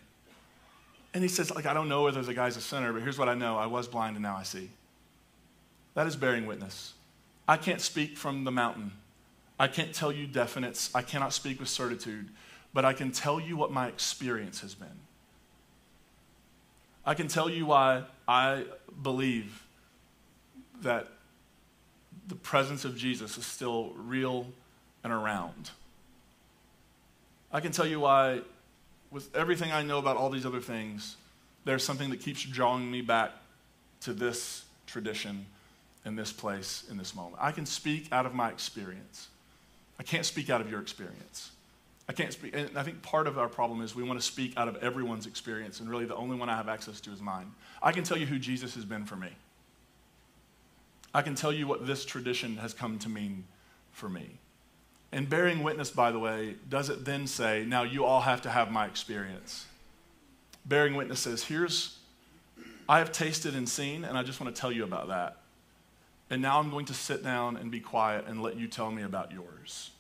And 1.15 1.25
he 1.25 1.29
says, 1.29 1.51
like, 1.51 1.67
I 1.67 1.75
don't 1.75 1.89
know 1.89 2.05
whether 2.05 2.23
the 2.23 2.33
guy's 2.33 2.57
a 2.57 2.61
sinner, 2.61 2.93
but 2.93 3.03
here's 3.03 3.19
what 3.19 3.29
I 3.29 3.35
know. 3.35 3.57
I 3.57 3.67
was 3.67 3.89
blind 3.89 4.15
and 4.15 4.23
now 4.23 4.37
I 4.37 4.45
see. 4.45 4.71
That 5.95 6.07
is 6.07 6.15
bearing 6.15 6.47
witness. 6.47 6.93
I 7.51 7.57
can't 7.57 7.81
speak 7.81 8.17
from 8.17 8.45
the 8.45 8.53
mountain. 8.53 8.93
I 9.59 9.67
can't 9.67 9.93
tell 9.93 10.13
you 10.13 10.29
definites. 10.29 10.89
I 10.95 11.03
cannot 11.03 11.33
speak 11.33 11.59
with 11.59 11.69
certitude, 11.69 12.29
but 12.73 12.85
I 12.85 12.93
can 12.93 13.11
tell 13.11 13.41
you 13.41 13.57
what 13.57 13.73
my 13.73 13.89
experience 13.89 14.61
has 14.61 14.73
been. 14.73 15.01
I 17.05 17.15
can 17.15 17.27
tell 17.27 17.51
you 17.51 17.67
why 17.67 18.05
I 18.29 18.67
believe 19.03 19.67
that 20.83 21.09
the 22.29 22.37
presence 22.37 22.85
of 22.85 22.97
Jesus 22.97 23.37
is 23.37 23.47
still 23.47 23.95
real 23.97 24.47
and 25.03 25.13
around. 25.13 25.71
I 27.51 27.59
can 27.59 27.73
tell 27.73 27.87
you 27.87 27.99
why, 27.99 28.43
with 29.11 29.35
everything 29.35 29.73
I 29.73 29.83
know 29.83 29.99
about 29.99 30.17
all 30.17 30.31
these 30.31 30.47
other 30.47 30.61
things, 30.61 31.17
there's 31.65 31.83
something 31.83 32.11
that 32.11 32.21
keeps 32.21 32.45
drawing 32.45 32.89
me 32.89 33.01
back 33.01 33.33
to 34.03 34.13
this 34.13 34.67
tradition 34.87 35.47
in 36.05 36.17
this 36.17 36.33
place 36.33 36.85
in 36.91 36.97
this 36.97 37.15
moment. 37.15 37.37
I 37.41 37.53
can 37.53 37.67
speak 37.67 38.09
out 38.13 38.27
of 38.27 38.35
my 38.35 38.49
experience. 38.49 39.29
I 39.99 40.03
can't 40.03 40.25
speak 40.25 40.49
out 40.49 40.61
of 40.61 40.71
your 40.71 40.81
experience. 40.81 41.51
I 42.09 42.13
can't 42.13 42.33
speak. 42.33 42.57
And 42.57 42.77
I 42.77 42.83
think 42.83 43.03
part 43.03 43.27
of 43.27 43.39
our 43.39 43.49
problem 43.49 43.83
is 43.83 43.95
we 43.95 44.03
want 44.03 44.19
to 44.19 44.25
speak 44.27 44.57
out 44.57 44.67
of 44.67 44.77
everyone's 44.77 45.27
experience, 45.27 45.81
and 45.81 45.89
really 45.89 46.07
the 46.07 46.17
only 46.17 46.37
one 46.37 46.49
I 46.49 46.57
have 46.57 46.69
access 46.69 47.01
to 47.03 47.13
is 47.13 47.21
mine. 47.21 47.53
I 47.83 47.93
can 47.93 48.03
tell 48.03 48.17
you 48.17 48.27
who 48.27 48.39
Jesus 48.39 48.75
has 48.75 48.85
been 48.85 49.05
for 49.05 49.17
me. 49.17 49.29
I 51.15 51.23
can 51.23 51.35
tell 51.35 51.53
you 51.53 51.67
what 51.67 51.87
this 51.87 52.05
tradition 52.05 52.57
has 52.57 52.73
come 52.73 52.99
to 53.01 53.09
mean 53.09 53.45
for 53.93 54.09
me. 54.09 54.39
And 55.13 55.29
bearing 55.29 55.63
witness, 55.63 55.91
by 55.91 56.13
the 56.13 56.19
way, 56.19 56.55
does 56.69 56.89
it 56.89 57.05
then 57.05 57.27
say, 57.27 57.65
now 57.67 57.83
you 57.83 58.05
all 58.05 58.21
have 58.21 58.43
to 58.43 58.51
have 58.51 58.71
my 58.71 58.87
experience? 58.87 59.67
Bearing 60.65 60.95
witness 60.95 61.21
says, 61.21 61.45
here's, 61.45 61.99
I 62.89 62.99
have 62.99 63.11
tasted 63.11 63.55
and 63.55 63.69
seen, 63.69 64.05
and 64.05 64.17
I 64.17 64.23
just 64.23 64.41
want 64.41 64.55
to 64.55 64.61
tell 64.61 64.71
you 64.71 64.85
about 64.85 65.09
that. 65.09 65.40
And 66.31 66.41
now 66.41 66.61
I'm 66.61 66.71
going 66.71 66.87
to 66.87 66.95
sit 66.95 67.23
down 67.23 67.57
and 67.57 67.71
be 67.71 67.81
quiet 67.81 68.25
and 68.27 68.43
let 68.43 68.57
you 68.57 68.69
tell 68.69 68.91
me 68.91 69.03
about 69.03 69.33
yours 69.33 69.91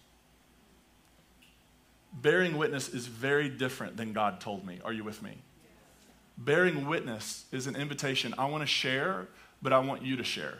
bearing 2.12 2.56
witness 2.58 2.88
is 2.88 3.06
very 3.06 3.48
different 3.48 3.96
than 3.96 4.12
God 4.12 4.40
told 4.40 4.66
me. 4.66 4.80
Are 4.84 4.92
you 4.92 5.04
with 5.04 5.22
me? 5.22 5.38
Bearing 6.36 6.86
witness 6.86 7.44
is 7.52 7.66
an 7.66 7.76
invitation. 7.76 8.34
I 8.38 8.46
want 8.46 8.62
to 8.62 8.66
share, 8.66 9.28
but 9.62 9.72
I 9.72 9.78
want 9.78 10.02
you 10.02 10.16
to 10.16 10.24
share. 10.24 10.58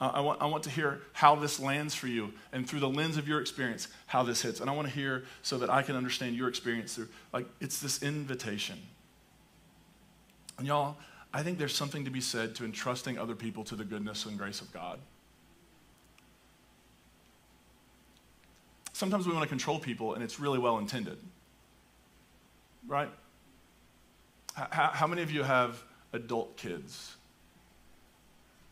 I, 0.00 0.20
want, 0.20 0.42
I 0.42 0.46
want 0.46 0.64
to 0.64 0.70
hear 0.70 1.00
how 1.12 1.36
this 1.36 1.58
lands 1.58 1.94
for 1.94 2.08
you 2.08 2.34
and 2.52 2.68
through 2.68 2.80
the 2.80 2.88
lens 2.88 3.16
of 3.16 3.26
your 3.26 3.40
experience, 3.40 3.88
how 4.06 4.22
this 4.22 4.42
hits. 4.42 4.60
And 4.60 4.68
I 4.68 4.74
want 4.74 4.88
to 4.88 4.94
hear 4.94 5.24
so 5.42 5.56
that 5.58 5.70
I 5.70 5.82
can 5.82 5.96
understand 5.96 6.36
your 6.36 6.48
experience 6.48 6.94
through, 6.94 7.08
like, 7.32 7.46
it's 7.60 7.78
this 7.78 8.02
invitation. 8.02 8.78
And 10.58 10.66
y'all, 10.66 10.96
I 11.34 11.42
think 11.42 11.58
there's 11.58 11.74
something 11.74 12.04
to 12.04 12.12
be 12.12 12.20
said 12.20 12.54
to 12.54 12.64
entrusting 12.64 13.18
other 13.18 13.34
people 13.34 13.64
to 13.64 13.74
the 13.74 13.84
goodness 13.84 14.24
and 14.24 14.38
grace 14.38 14.60
of 14.60 14.72
God. 14.72 15.00
Sometimes 18.92 19.26
we 19.26 19.32
want 19.32 19.42
to 19.42 19.48
control 19.48 19.80
people, 19.80 20.14
and 20.14 20.22
it's 20.22 20.38
really 20.38 20.60
well 20.60 20.78
intended. 20.78 21.18
Right? 22.86 23.10
How, 24.54 24.90
how 24.92 25.06
many 25.08 25.22
of 25.22 25.32
you 25.32 25.42
have 25.42 25.82
adult 26.12 26.56
kids? 26.56 27.16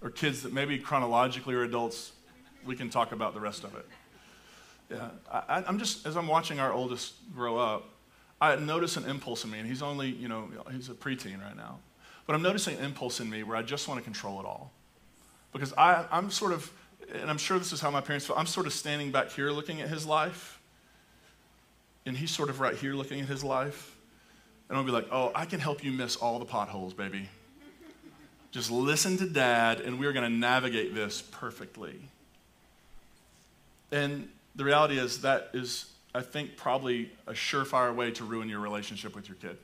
Or 0.01 0.11
kids 0.11 0.43
that 0.43 0.53
maybe 0.53 0.79
chronologically 0.79 1.57
are 1.57 1.65
adults? 1.65 2.13
We 2.65 2.77
can 2.77 2.91
talk 2.91 3.11
about 3.11 3.35
the 3.35 3.41
rest 3.41 3.65
of 3.65 3.75
it. 3.75 3.87
Yeah, 4.89 5.09
I, 5.33 5.65
I'm 5.67 5.81
just, 5.81 6.07
as 6.07 6.17
I'm 6.17 6.29
watching 6.29 6.61
our 6.61 6.73
oldest 6.73 7.15
grow 7.35 7.59
up, 7.59 7.89
I 8.41 8.55
notice 8.55 8.97
an 8.97 9.05
impulse 9.07 9.43
in 9.43 9.51
me, 9.51 9.59
and 9.59 9.67
he's 9.69 9.83
only, 9.83 10.11
you 10.11 10.29
know, 10.29 10.49
he's 10.71 10.89
a 10.91 10.95
preteen 10.95 11.43
right 11.43 11.57
now. 11.57 11.81
But 12.27 12.35
I'm 12.35 12.43
noticing 12.43 12.79
an 12.79 12.85
impulse 12.85 13.21
in 13.21 13.29
me 13.29 13.43
where 13.43 13.57
I 13.57 13.63
just 13.63 13.89
want 13.89 13.99
to 13.99 14.05
control 14.05 14.41
it 14.41 14.47
all. 14.47 14.71
Because 15.53 15.73
I, 15.75 16.07
I'm 16.11 16.31
sort 16.31 16.53
of, 16.53 16.73
and 17.13 17.29
I'm 17.29 17.39
sure 17.39 17.59
this 17.59 17.73
is 17.73 17.81
how 17.81 17.91
my 17.91 18.01
parents 18.01 18.27
feel, 18.27 18.37
I'm 18.37 18.47
sort 18.47 18.67
of 18.67 18.73
standing 18.73 19.11
back 19.11 19.31
here 19.31 19.51
looking 19.51 19.81
at 19.81 19.89
his 19.89 20.07
life, 20.07 20.61
and 22.07 22.17
he's 22.17 22.31
sort 22.31 22.49
of 22.49 22.61
right 22.61 22.75
here 22.75 22.95
looking 22.95 23.21
at 23.21 23.27
his 23.27 23.45
life. 23.45 23.97
And 24.69 24.79
I'll 24.79 24.85
be 24.85 24.93
like, 24.93 25.09
oh, 25.11 25.31
I 25.35 25.45
can 25.45 25.61
help 25.61 25.85
you 25.85 25.93
miss 25.93 26.17
all 26.17 26.39
the 26.39 26.45
potholes, 26.45 26.95
baby. 26.95 27.29
Just 28.51 28.71
listen 28.71 29.17
to 29.19 29.29
dad, 29.29 29.81
and 29.81 29.99
we're 29.99 30.13
going 30.13 30.31
to 30.31 30.35
navigate 30.35 30.95
this 30.95 31.23
perfectly. 31.23 32.01
And 33.91 34.29
the 34.55 34.65
reality 34.65 34.99
is, 34.99 35.23
that 35.23 35.51
is, 35.53 35.87
I 36.15 36.23
think, 36.23 36.57
probably 36.57 37.11
a 37.27 37.33
surefire 37.33 37.95
way 37.95 38.11
to 38.13 38.25
ruin 38.25 38.49
your 38.49 38.61
relationship 38.61 39.15
with 39.15 39.29
your 39.29 39.37
kid 39.37 39.59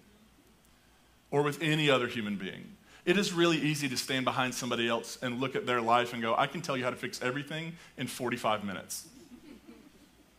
or 1.30 1.42
with 1.42 1.62
any 1.62 1.90
other 1.90 2.06
human 2.06 2.36
being. 2.36 2.72
It 3.04 3.16
is 3.16 3.32
really 3.32 3.56
easy 3.56 3.88
to 3.88 3.96
stand 3.96 4.24
behind 4.24 4.54
somebody 4.54 4.88
else 4.88 5.18
and 5.22 5.40
look 5.40 5.56
at 5.56 5.66
their 5.66 5.80
life 5.80 6.12
and 6.12 6.20
go, 6.20 6.34
I 6.36 6.46
can 6.46 6.60
tell 6.60 6.76
you 6.76 6.84
how 6.84 6.90
to 6.90 6.96
fix 6.96 7.22
everything 7.22 7.74
in 7.96 8.06
45 8.06 8.64
minutes. 8.64 9.06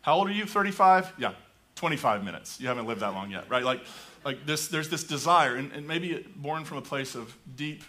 How 0.01 0.15
old 0.15 0.29
are 0.29 0.33
you? 0.33 0.45
35? 0.45 1.13
Yeah, 1.17 1.33
25 1.75 2.23
minutes. 2.23 2.59
You 2.59 2.67
haven't 2.67 2.85
lived 2.85 3.01
that 3.01 3.13
long 3.13 3.31
yet, 3.31 3.49
right? 3.49 3.63
Like, 3.63 3.81
like 4.23 4.45
this, 4.45 4.67
there's 4.67 4.89
this 4.89 5.03
desire, 5.03 5.55
and, 5.55 5.71
and 5.71 5.87
maybe 5.87 6.25
born 6.35 6.65
from 6.65 6.77
a 6.77 6.81
place 6.81 7.15
of 7.15 7.35
deep 7.55 7.83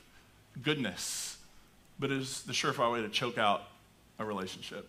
goodness, 0.63 1.37
but 1.99 2.11
is 2.11 2.43
the 2.43 2.53
surefire 2.53 2.93
way 2.93 3.03
to 3.03 3.09
choke 3.09 3.37
out 3.37 3.65
a 4.19 4.25
relationship. 4.25 4.89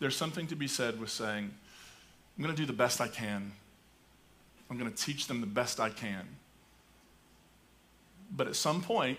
There's 0.00 0.16
something 0.16 0.46
to 0.48 0.56
be 0.56 0.68
said 0.68 1.00
with 1.00 1.10
saying, 1.10 1.50
I'm 2.36 2.44
going 2.44 2.54
to 2.54 2.60
do 2.60 2.66
the 2.66 2.72
best 2.72 3.00
I 3.00 3.08
can. 3.08 3.52
I'm 4.70 4.78
going 4.78 4.90
to 4.90 4.96
teach 4.96 5.26
them 5.26 5.40
the 5.40 5.46
best 5.46 5.80
I 5.80 5.90
can. 5.90 6.26
But 8.30 8.46
at 8.46 8.56
some 8.56 8.82
point, 8.82 9.18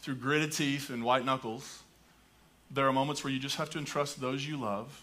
through 0.00 0.16
gritted 0.16 0.52
teeth 0.52 0.90
and 0.90 1.04
white 1.04 1.24
knuckles, 1.24 1.82
there 2.70 2.86
are 2.86 2.92
moments 2.92 3.22
where 3.22 3.32
you 3.32 3.38
just 3.38 3.56
have 3.56 3.70
to 3.70 3.78
entrust 3.78 4.20
those 4.20 4.46
you 4.46 4.56
love 4.56 5.02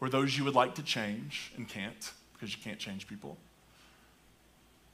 or 0.00 0.08
those 0.08 0.36
you 0.36 0.44
would 0.44 0.54
like 0.54 0.74
to 0.76 0.82
change 0.82 1.52
and 1.56 1.68
can't 1.68 2.12
because 2.32 2.56
you 2.56 2.62
can't 2.62 2.78
change 2.78 3.06
people. 3.06 3.36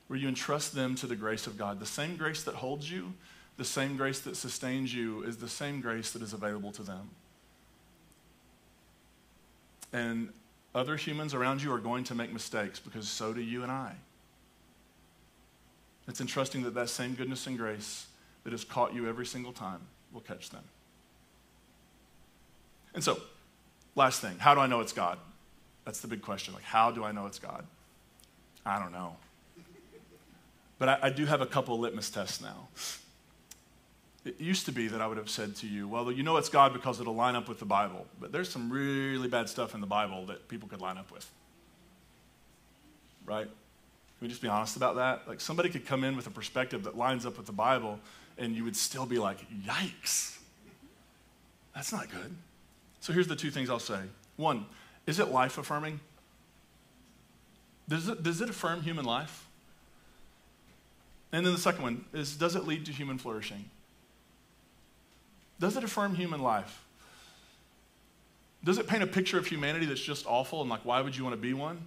Where 0.08 0.18
you 0.18 0.28
entrust 0.28 0.74
them 0.74 0.94
to 0.96 1.06
the 1.06 1.16
grace 1.16 1.46
of 1.46 1.56
God. 1.56 1.80
The 1.80 1.86
same 1.86 2.16
grace 2.16 2.42
that 2.44 2.56
holds 2.56 2.90
you, 2.90 3.12
the 3.56 3.64
same 3.64 3.96
grace 3.96 4.20
that 4.20 4.36
sustains 4.36 4.94
you, 4.94 5.22
is 5.22 5.36
the 5.36 5.48
same 5.48 5.80
grace 5.80 6.10
that 6.12 6.22
is 6.22 6.32
available 6.32 6.72
to 6.72 6.82
them. 6.82 7.10
And 9.92 10.30
other 10.74 10.96
humans 10.96 11.34
around 11.34 11.62
you 11.62 11.72
are 11.72 11.78
going 11.78 12.04
to 12.04 12.14
make 12.14 12.32
mistakes 12.32 12.78
because 12.78 13.08
so 13.08 13.32
do 13.32 13.40
you 13.40 13.62
and 13.62 13.72
I. 13.72 13.94
It's 16.08 16.20
entrusting 16.20 16.62
that 16.62 16.74
that 16.74 16.88
same 16.88 17.14
goodness 17.14 17.46
and 17.46 17.58
grace 17.58 18.06
that 18.44 18.52
has 18.52 18.64
caught 18.64 18.94
you 18.94 19.06
every 19.06 19.26
single 19.26 19.52
time 19.52 19.80
will 20.12 20.22
catch 20.22 20.50
them. 20.50 20.64
And 22.94 23.04
so, 23.04 23.20
last 23.94 24.20
thing, 24.20 24.38
how 24.38 24.54
do 24.54 24.60
I 24.60 24.66
know 24.66 24.80
it's 24.80 24.94
God? 24.94 25.18
That's 25.84 26.00
the 26.00 26.08
big 26.08 26.22
question. 26.22 26.54
Like, 26.54 26.64
how 26.64 26.90
do 26.90 27.04
I 27.04 27.12
know 27.12 27.26
it's 27.26 27.38
God? 27.38 27.64
I 28.64 28.78
don't 28.78 28.92
know. 28.92 29.16
But 30.78 30.88
I, 30.88 30.98
I 31.02 31.10
do 31.10 31.26
have 31.26 31.40
a 31.40 31.46
couple 31.46 31.78
litmus 31.78 32.08
tests 32.08 32.40
now. 32.40 32.68
It 34.24 34.40
used 34.40 34.66
to 34.66 34.72
be 34.72 34.88
that 34.88 35.00
I 35.00 35.06
would 35.06 35.16
have 35.16 35.30
said 35.30 35.56
to 35.56 35.66
you, 35.66 35.88
well, 35.88 36.10
you 36.10 36.22
know 36.22 36.36
it's 36.36 36.48
God 36.48 36.72
because 36.72 37.00
it'll 37.00 37.14
line 37.14 37.34
up 37.34 37.48
with 37.48 37.58
the 37.58 37.64
Bible. 37.64 38.06
But 38.20 38.32
there's 38.32 38.48
some 38.48 38.70
really 38.70 39.28
bad 39.28 39.48
stuff 39.48 39.74
in 39.74 39.80
the 39.80 39.86
Bible 39.86 40.26
that 40.26 40.48
people 40.48 40.68
could 40.68 40.80
line 40.80 40.98
up 40.98 41.10
with. 41.10 41.28
Right? 43.24 43.48
Can 44.18 44.26
we 44.26 44.28
just 44.28 44.42
be 44.42 44.48
honest 44.48 44.76
about 44.76 44.96
that? 44.96 45.28
Like 45.28 45.40
somebody 45.40 45.68
could 45.68 45.86
come 45.86 46.02
in 46.02 46.16
with 46.16 46.26
a 46.26 46.30
perspective 46.30 46.84
that 46.84 46.96
lines 46.96 47.24
up 47.24 47.36
with 47.36 47.46
the 47.46 47.52
Bible, 47.52 48.00
and 48.36 48.54
you 48.54 48.64
would 48.64 48.76
still 48.76 49.06
be 49.06 49.18
like, 49.18 49.38
yikes. 49.64 50.38
That's 51.74 51.92
not 51.92 52.10
good. 52.10 52.34
So 53.00 53.12
here's 53.12 53.28
the 53.28 53.36
two 53.36 53.50
things 53.50 53.70
I'll 53.70 53.78
say. 53.78 54.00
One, 54.36 54.66
is 55.06 55.20
it 55.20 55.28
life 55.28 55.56
affirming? 55.56 56.00
Does 57.88 58.08
it, 58.08 58.22
does 58.22 58.40
it 58.40 58.50
affirm 58.50 58.82
human 58.82 59.04
life? 59.04 59.46
And 61.32 61.46
then 61.46 61.52
the 61.52 61.60
second 61.60 61.82
one 61.82 62.04
is 62.12 62.36
does 62.36 62.56
it 62.56 62.66
lead 62.66 62.86
to 62.86 62.92
human 62.92 63.18
flourishing? 63.18 63.70
Does 65.60 65.76
it 65.76 65.84
affirm 65.84 66.14
human 66.14 66.42
life? 66.42 66.84
Does 68.64 68.78
it 68.78 68.88
paint 68.88 69.02
a 69.02 69.06
picture 69.06 69.38
of 69.38 69.46
humanity 69.46 69.86
that's 69.86 70.00
just 70.00 70.26
awful 70.26 70.60
and 70.60 70.70
like, 70.70 70.84
why 70.84 71.00
would 71.00 71.16
you 71.16 71.22
want 71.22 71.34
to 71.34 71.40
be 71.40 71.54
one? 71.54 71.80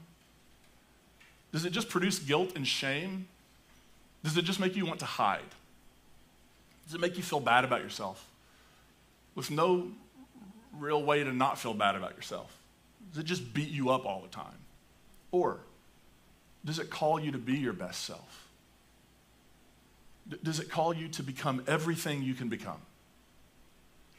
Does 1.52 1.66
it 1.66 1.72
just 1.72 1.90
produce 1.90 2.20
guilt 2.20 2.54
and 2.56 2.68
shame? 2.68 3.28
Does 4.24 4.38
it 4.38 4.44
just 4.44 4.60
make 4.60 4.76
you 4.76 4.86
want 4.86 5.00
to 5.00 5.06
hide? 5.06 5.42
Does 6.86 6.96
it 6.96 7.02
make 7.02 7.18
you 7.18 7.24
feel 7.24 7.40
bad 7.40 7.66
about 7.66 7.82
yourself? 7.82 8.26
With 9.36 9.52
no 9.52 9.92
real 10.78 11.04
way 11.04 11.24
to 11.24 11.34
not 11.34 11.58
feel 11.58 11.74
bad 11.74 11.96
about 11.96 12.16
yourself? 12.16 12.56
Does 13.12 13.24
it 13.24 13.26
just 13.26 13.54
beat 13.54 13.70
you 13.70 13.90
up 13.90 14.06
all 14.06 14.22
the 14.22 14.28
time? 14.28 14.46
Or 15.32 15.60
does 16.64 16.80
it 16.80 16.90
call 16.90 17.20
you 17.20 17.32
to 17.32 17.38
be 17.38 17.58
your 17.58 17.74
best 17.74 18.06
self? 18.06 18.48
Does 20.44 20.60
it 20.60 20.70
call 20.70 20.94
you 20.94 21.08
to 21.10 21.24
become 21.24 21.64
everything 21.68 22.22
you 22.22 22.34
can 22.34 22.48
become? 22.48 22.82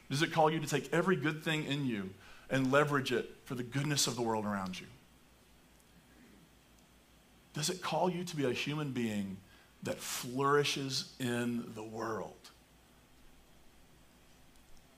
Does 0.09 0.21
it 0.21 0.31
call 0.31 0.51
you 0.51 0.59
to 0.59 0.67
take 0.67 0.93
every 0.93 1.15
good 1.15 1.43
thing 1.43 1.65
in 1.65 1.85
you 1.87 2.09
and 2.49 2.71
leverage 2.71 3.11
it 3.11 3.33
for 3.45 3.55
the 3.55 3.63
goodness 3.63 4.05
of 4.05 4.15
the 4.15 4.21
world 4.21 4.45
around 4.45 4.79
you? 4.79 4.85
Does 7.53 7.69
it 7.69 7.81
call 7.81 8.09
you 8.09 8.23
to 8.23 8.35
be 8.35 8.45
a 8.45 8.53
human 8.53 8.91
being 8.91 9.37
that 9.83 9.99
flourishes 9.99 11.13
in 11.19 11.71
the 11.75 11.83
world? 11.83 12.33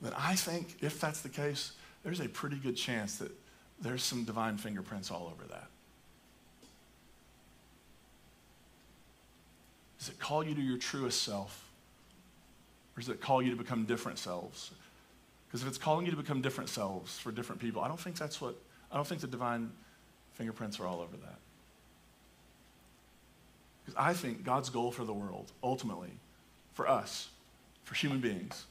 Then 0.01 0.14
I 0.18 0.36
think 0.36 0.78
if 0.82 0.99
that's 0.99 1.22
the 1.22 1.30
case, 1.30 1.74
there's 2.03 2.20
a 2.20 2.30
pretty 2.30 2.58
good 2.58 2.76
chance 2.76 3.18
that 3.18 3.32
there's 3.82 4.03
some 4.03 4.24
divine 4.24 4.58
fingerprints 4.58 5.12
all 5.12 5.32
over 5.34 5.43
that. 5.49 5.68
Does 9.99 10.10
it 10.10 10.20
call 10.20 10.43
you 10.43 10.53
to 10.53 10.62
your 10.62 10.78
truest 10.78 11.24
self? 11.24 11.66
Or 12.95 13.01
does 13.01 13.10
it 13.10 13.20
call 13.20 13.41
you 13.41 13.49
to 13.49 13.58
become 13.58 13.86
different 13.86 14.20
selves? 14.20 14.72
Because 15.47 15.64
if 15.64 15.68
it's 15.68 15.78
calling 15.78 16.06
you 16.06 16.12
to 16.12 16.18
become 16.18 16.41
different 16.41 16.70
selves 16.70 17.18
for 17.18 17.32
different 17.32 17.60
people, 17.60 17.82
I 17.82 17.88
don't 17.88 17.99
think 17.99 18.18
that's 18.18 18.39
what, 18.39 18.56
I 18.91 18.95
don't 18.95 19.08
think 19.08 19.22
the 19.22 19.28
divine 19.28 19.72
fingerprints 20.34 20.80
are 20.80 20.86
all 20.86 21.01
over 21.01 21.18
that. 21.18 21.39
Because 23.86 23.99
I 23.99 24.13
think 24.13 24.43
God's 24.43 24.69
goal 24.69 24.91
for 24.91 25.03
the 25.03 25.13
world, 25.13 25.51
ultimately, 25.63 26.11
for 26.73 26.89
us, 26.89 27.29
for 27.83 27.93
human 27.93 28.19
beings, 28.19 28.65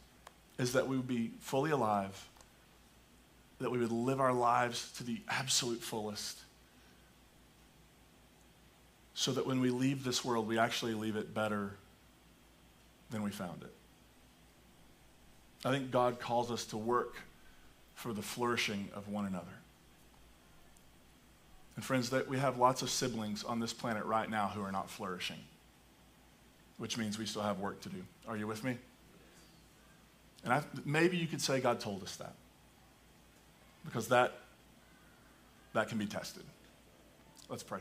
is 0.58 0.72
that 0.72 0.88
we 0.88 0.96
would 0.96 1.06
be 1.06 1.30
fully 1.40 1.70
alive, 1.70 2.28
that 3.60 3.70
we 3.70 3.78
would 3.78 3.92
live 3.92 4.20
our 4.20 4.32
lives 4.32 4.90
to 4.96 5.04
the 5.04 5.20
absolute 5.28 5.80
fullest, 5.80 6.40
so 9.14 9.30
that 9.32 9.46
when 9.46 9.60
we 9.60 9.70
leave 9.70 10.02
this 10.02 10.24
world, 10.24 10.48
we 10.48 10.58
actually 10.58 10.94
leave 10.94 11.14
it 11.14 11.32
better 11.32 11.70
than 13.10 13.22
we 13.22 13.30
found 13.30 13.62
it. 13.62 13.72
I 15.64 15.70
think 15.70 15.92
God 15.92 16.18
calls 16.18 16.50
us 16.50 16.64
to 16.66 16.76
work 16.76 17.16
for 17.94 18.12
the 18.12 18.22
flourishing 18.22 18.88
of 18.92 19.08
one 19.08 19.24
another. 19.24 19.46
And 21.76 21.84
friends, 21.84 22.10
that 22.10 22.28
we 22.28 22.38
have 22.38 22.58
lots 22.58 22.82
of 22.82 22.90
siblings 22.90 23.42
on 23.42 23.58
this 23.60 23.72
planet 23.72 24.04
right 24.04 24.30
now 24.30 24.48
who 24.48 24.62
are 24.62 24.70
not 24.70 24.88
flourishing, 24.88 25.40
which 26.78 26.96
means 26.96 27.18
we 27.18 27.26
still 27.26 27.42
have 27.42 27.58
work 27.58 27.80
to 27.80 27.88
do. 27.88 28.02
Are 28.28 28.36
you 28.36 28.46
with 28.46 28.62
me? 28.62 28.78
And 30.44 30.52
I, 30.52 30.62
maybe 30.84 31.16
you 31.16 31.26
could 31.26 31.40
say 31.40 31.60
God 31.60 31.80
told 31.80 32.02
us 32.02 32.16
that, 32.16 32.34
because 33.84 34.08
that 34.08 34.34
that 35.72 35.88
can 35.88 35.98
be 35.98 36.06
tested. 36.06 36.44
Let's 37.48 37.64
pray. 37.64 37.80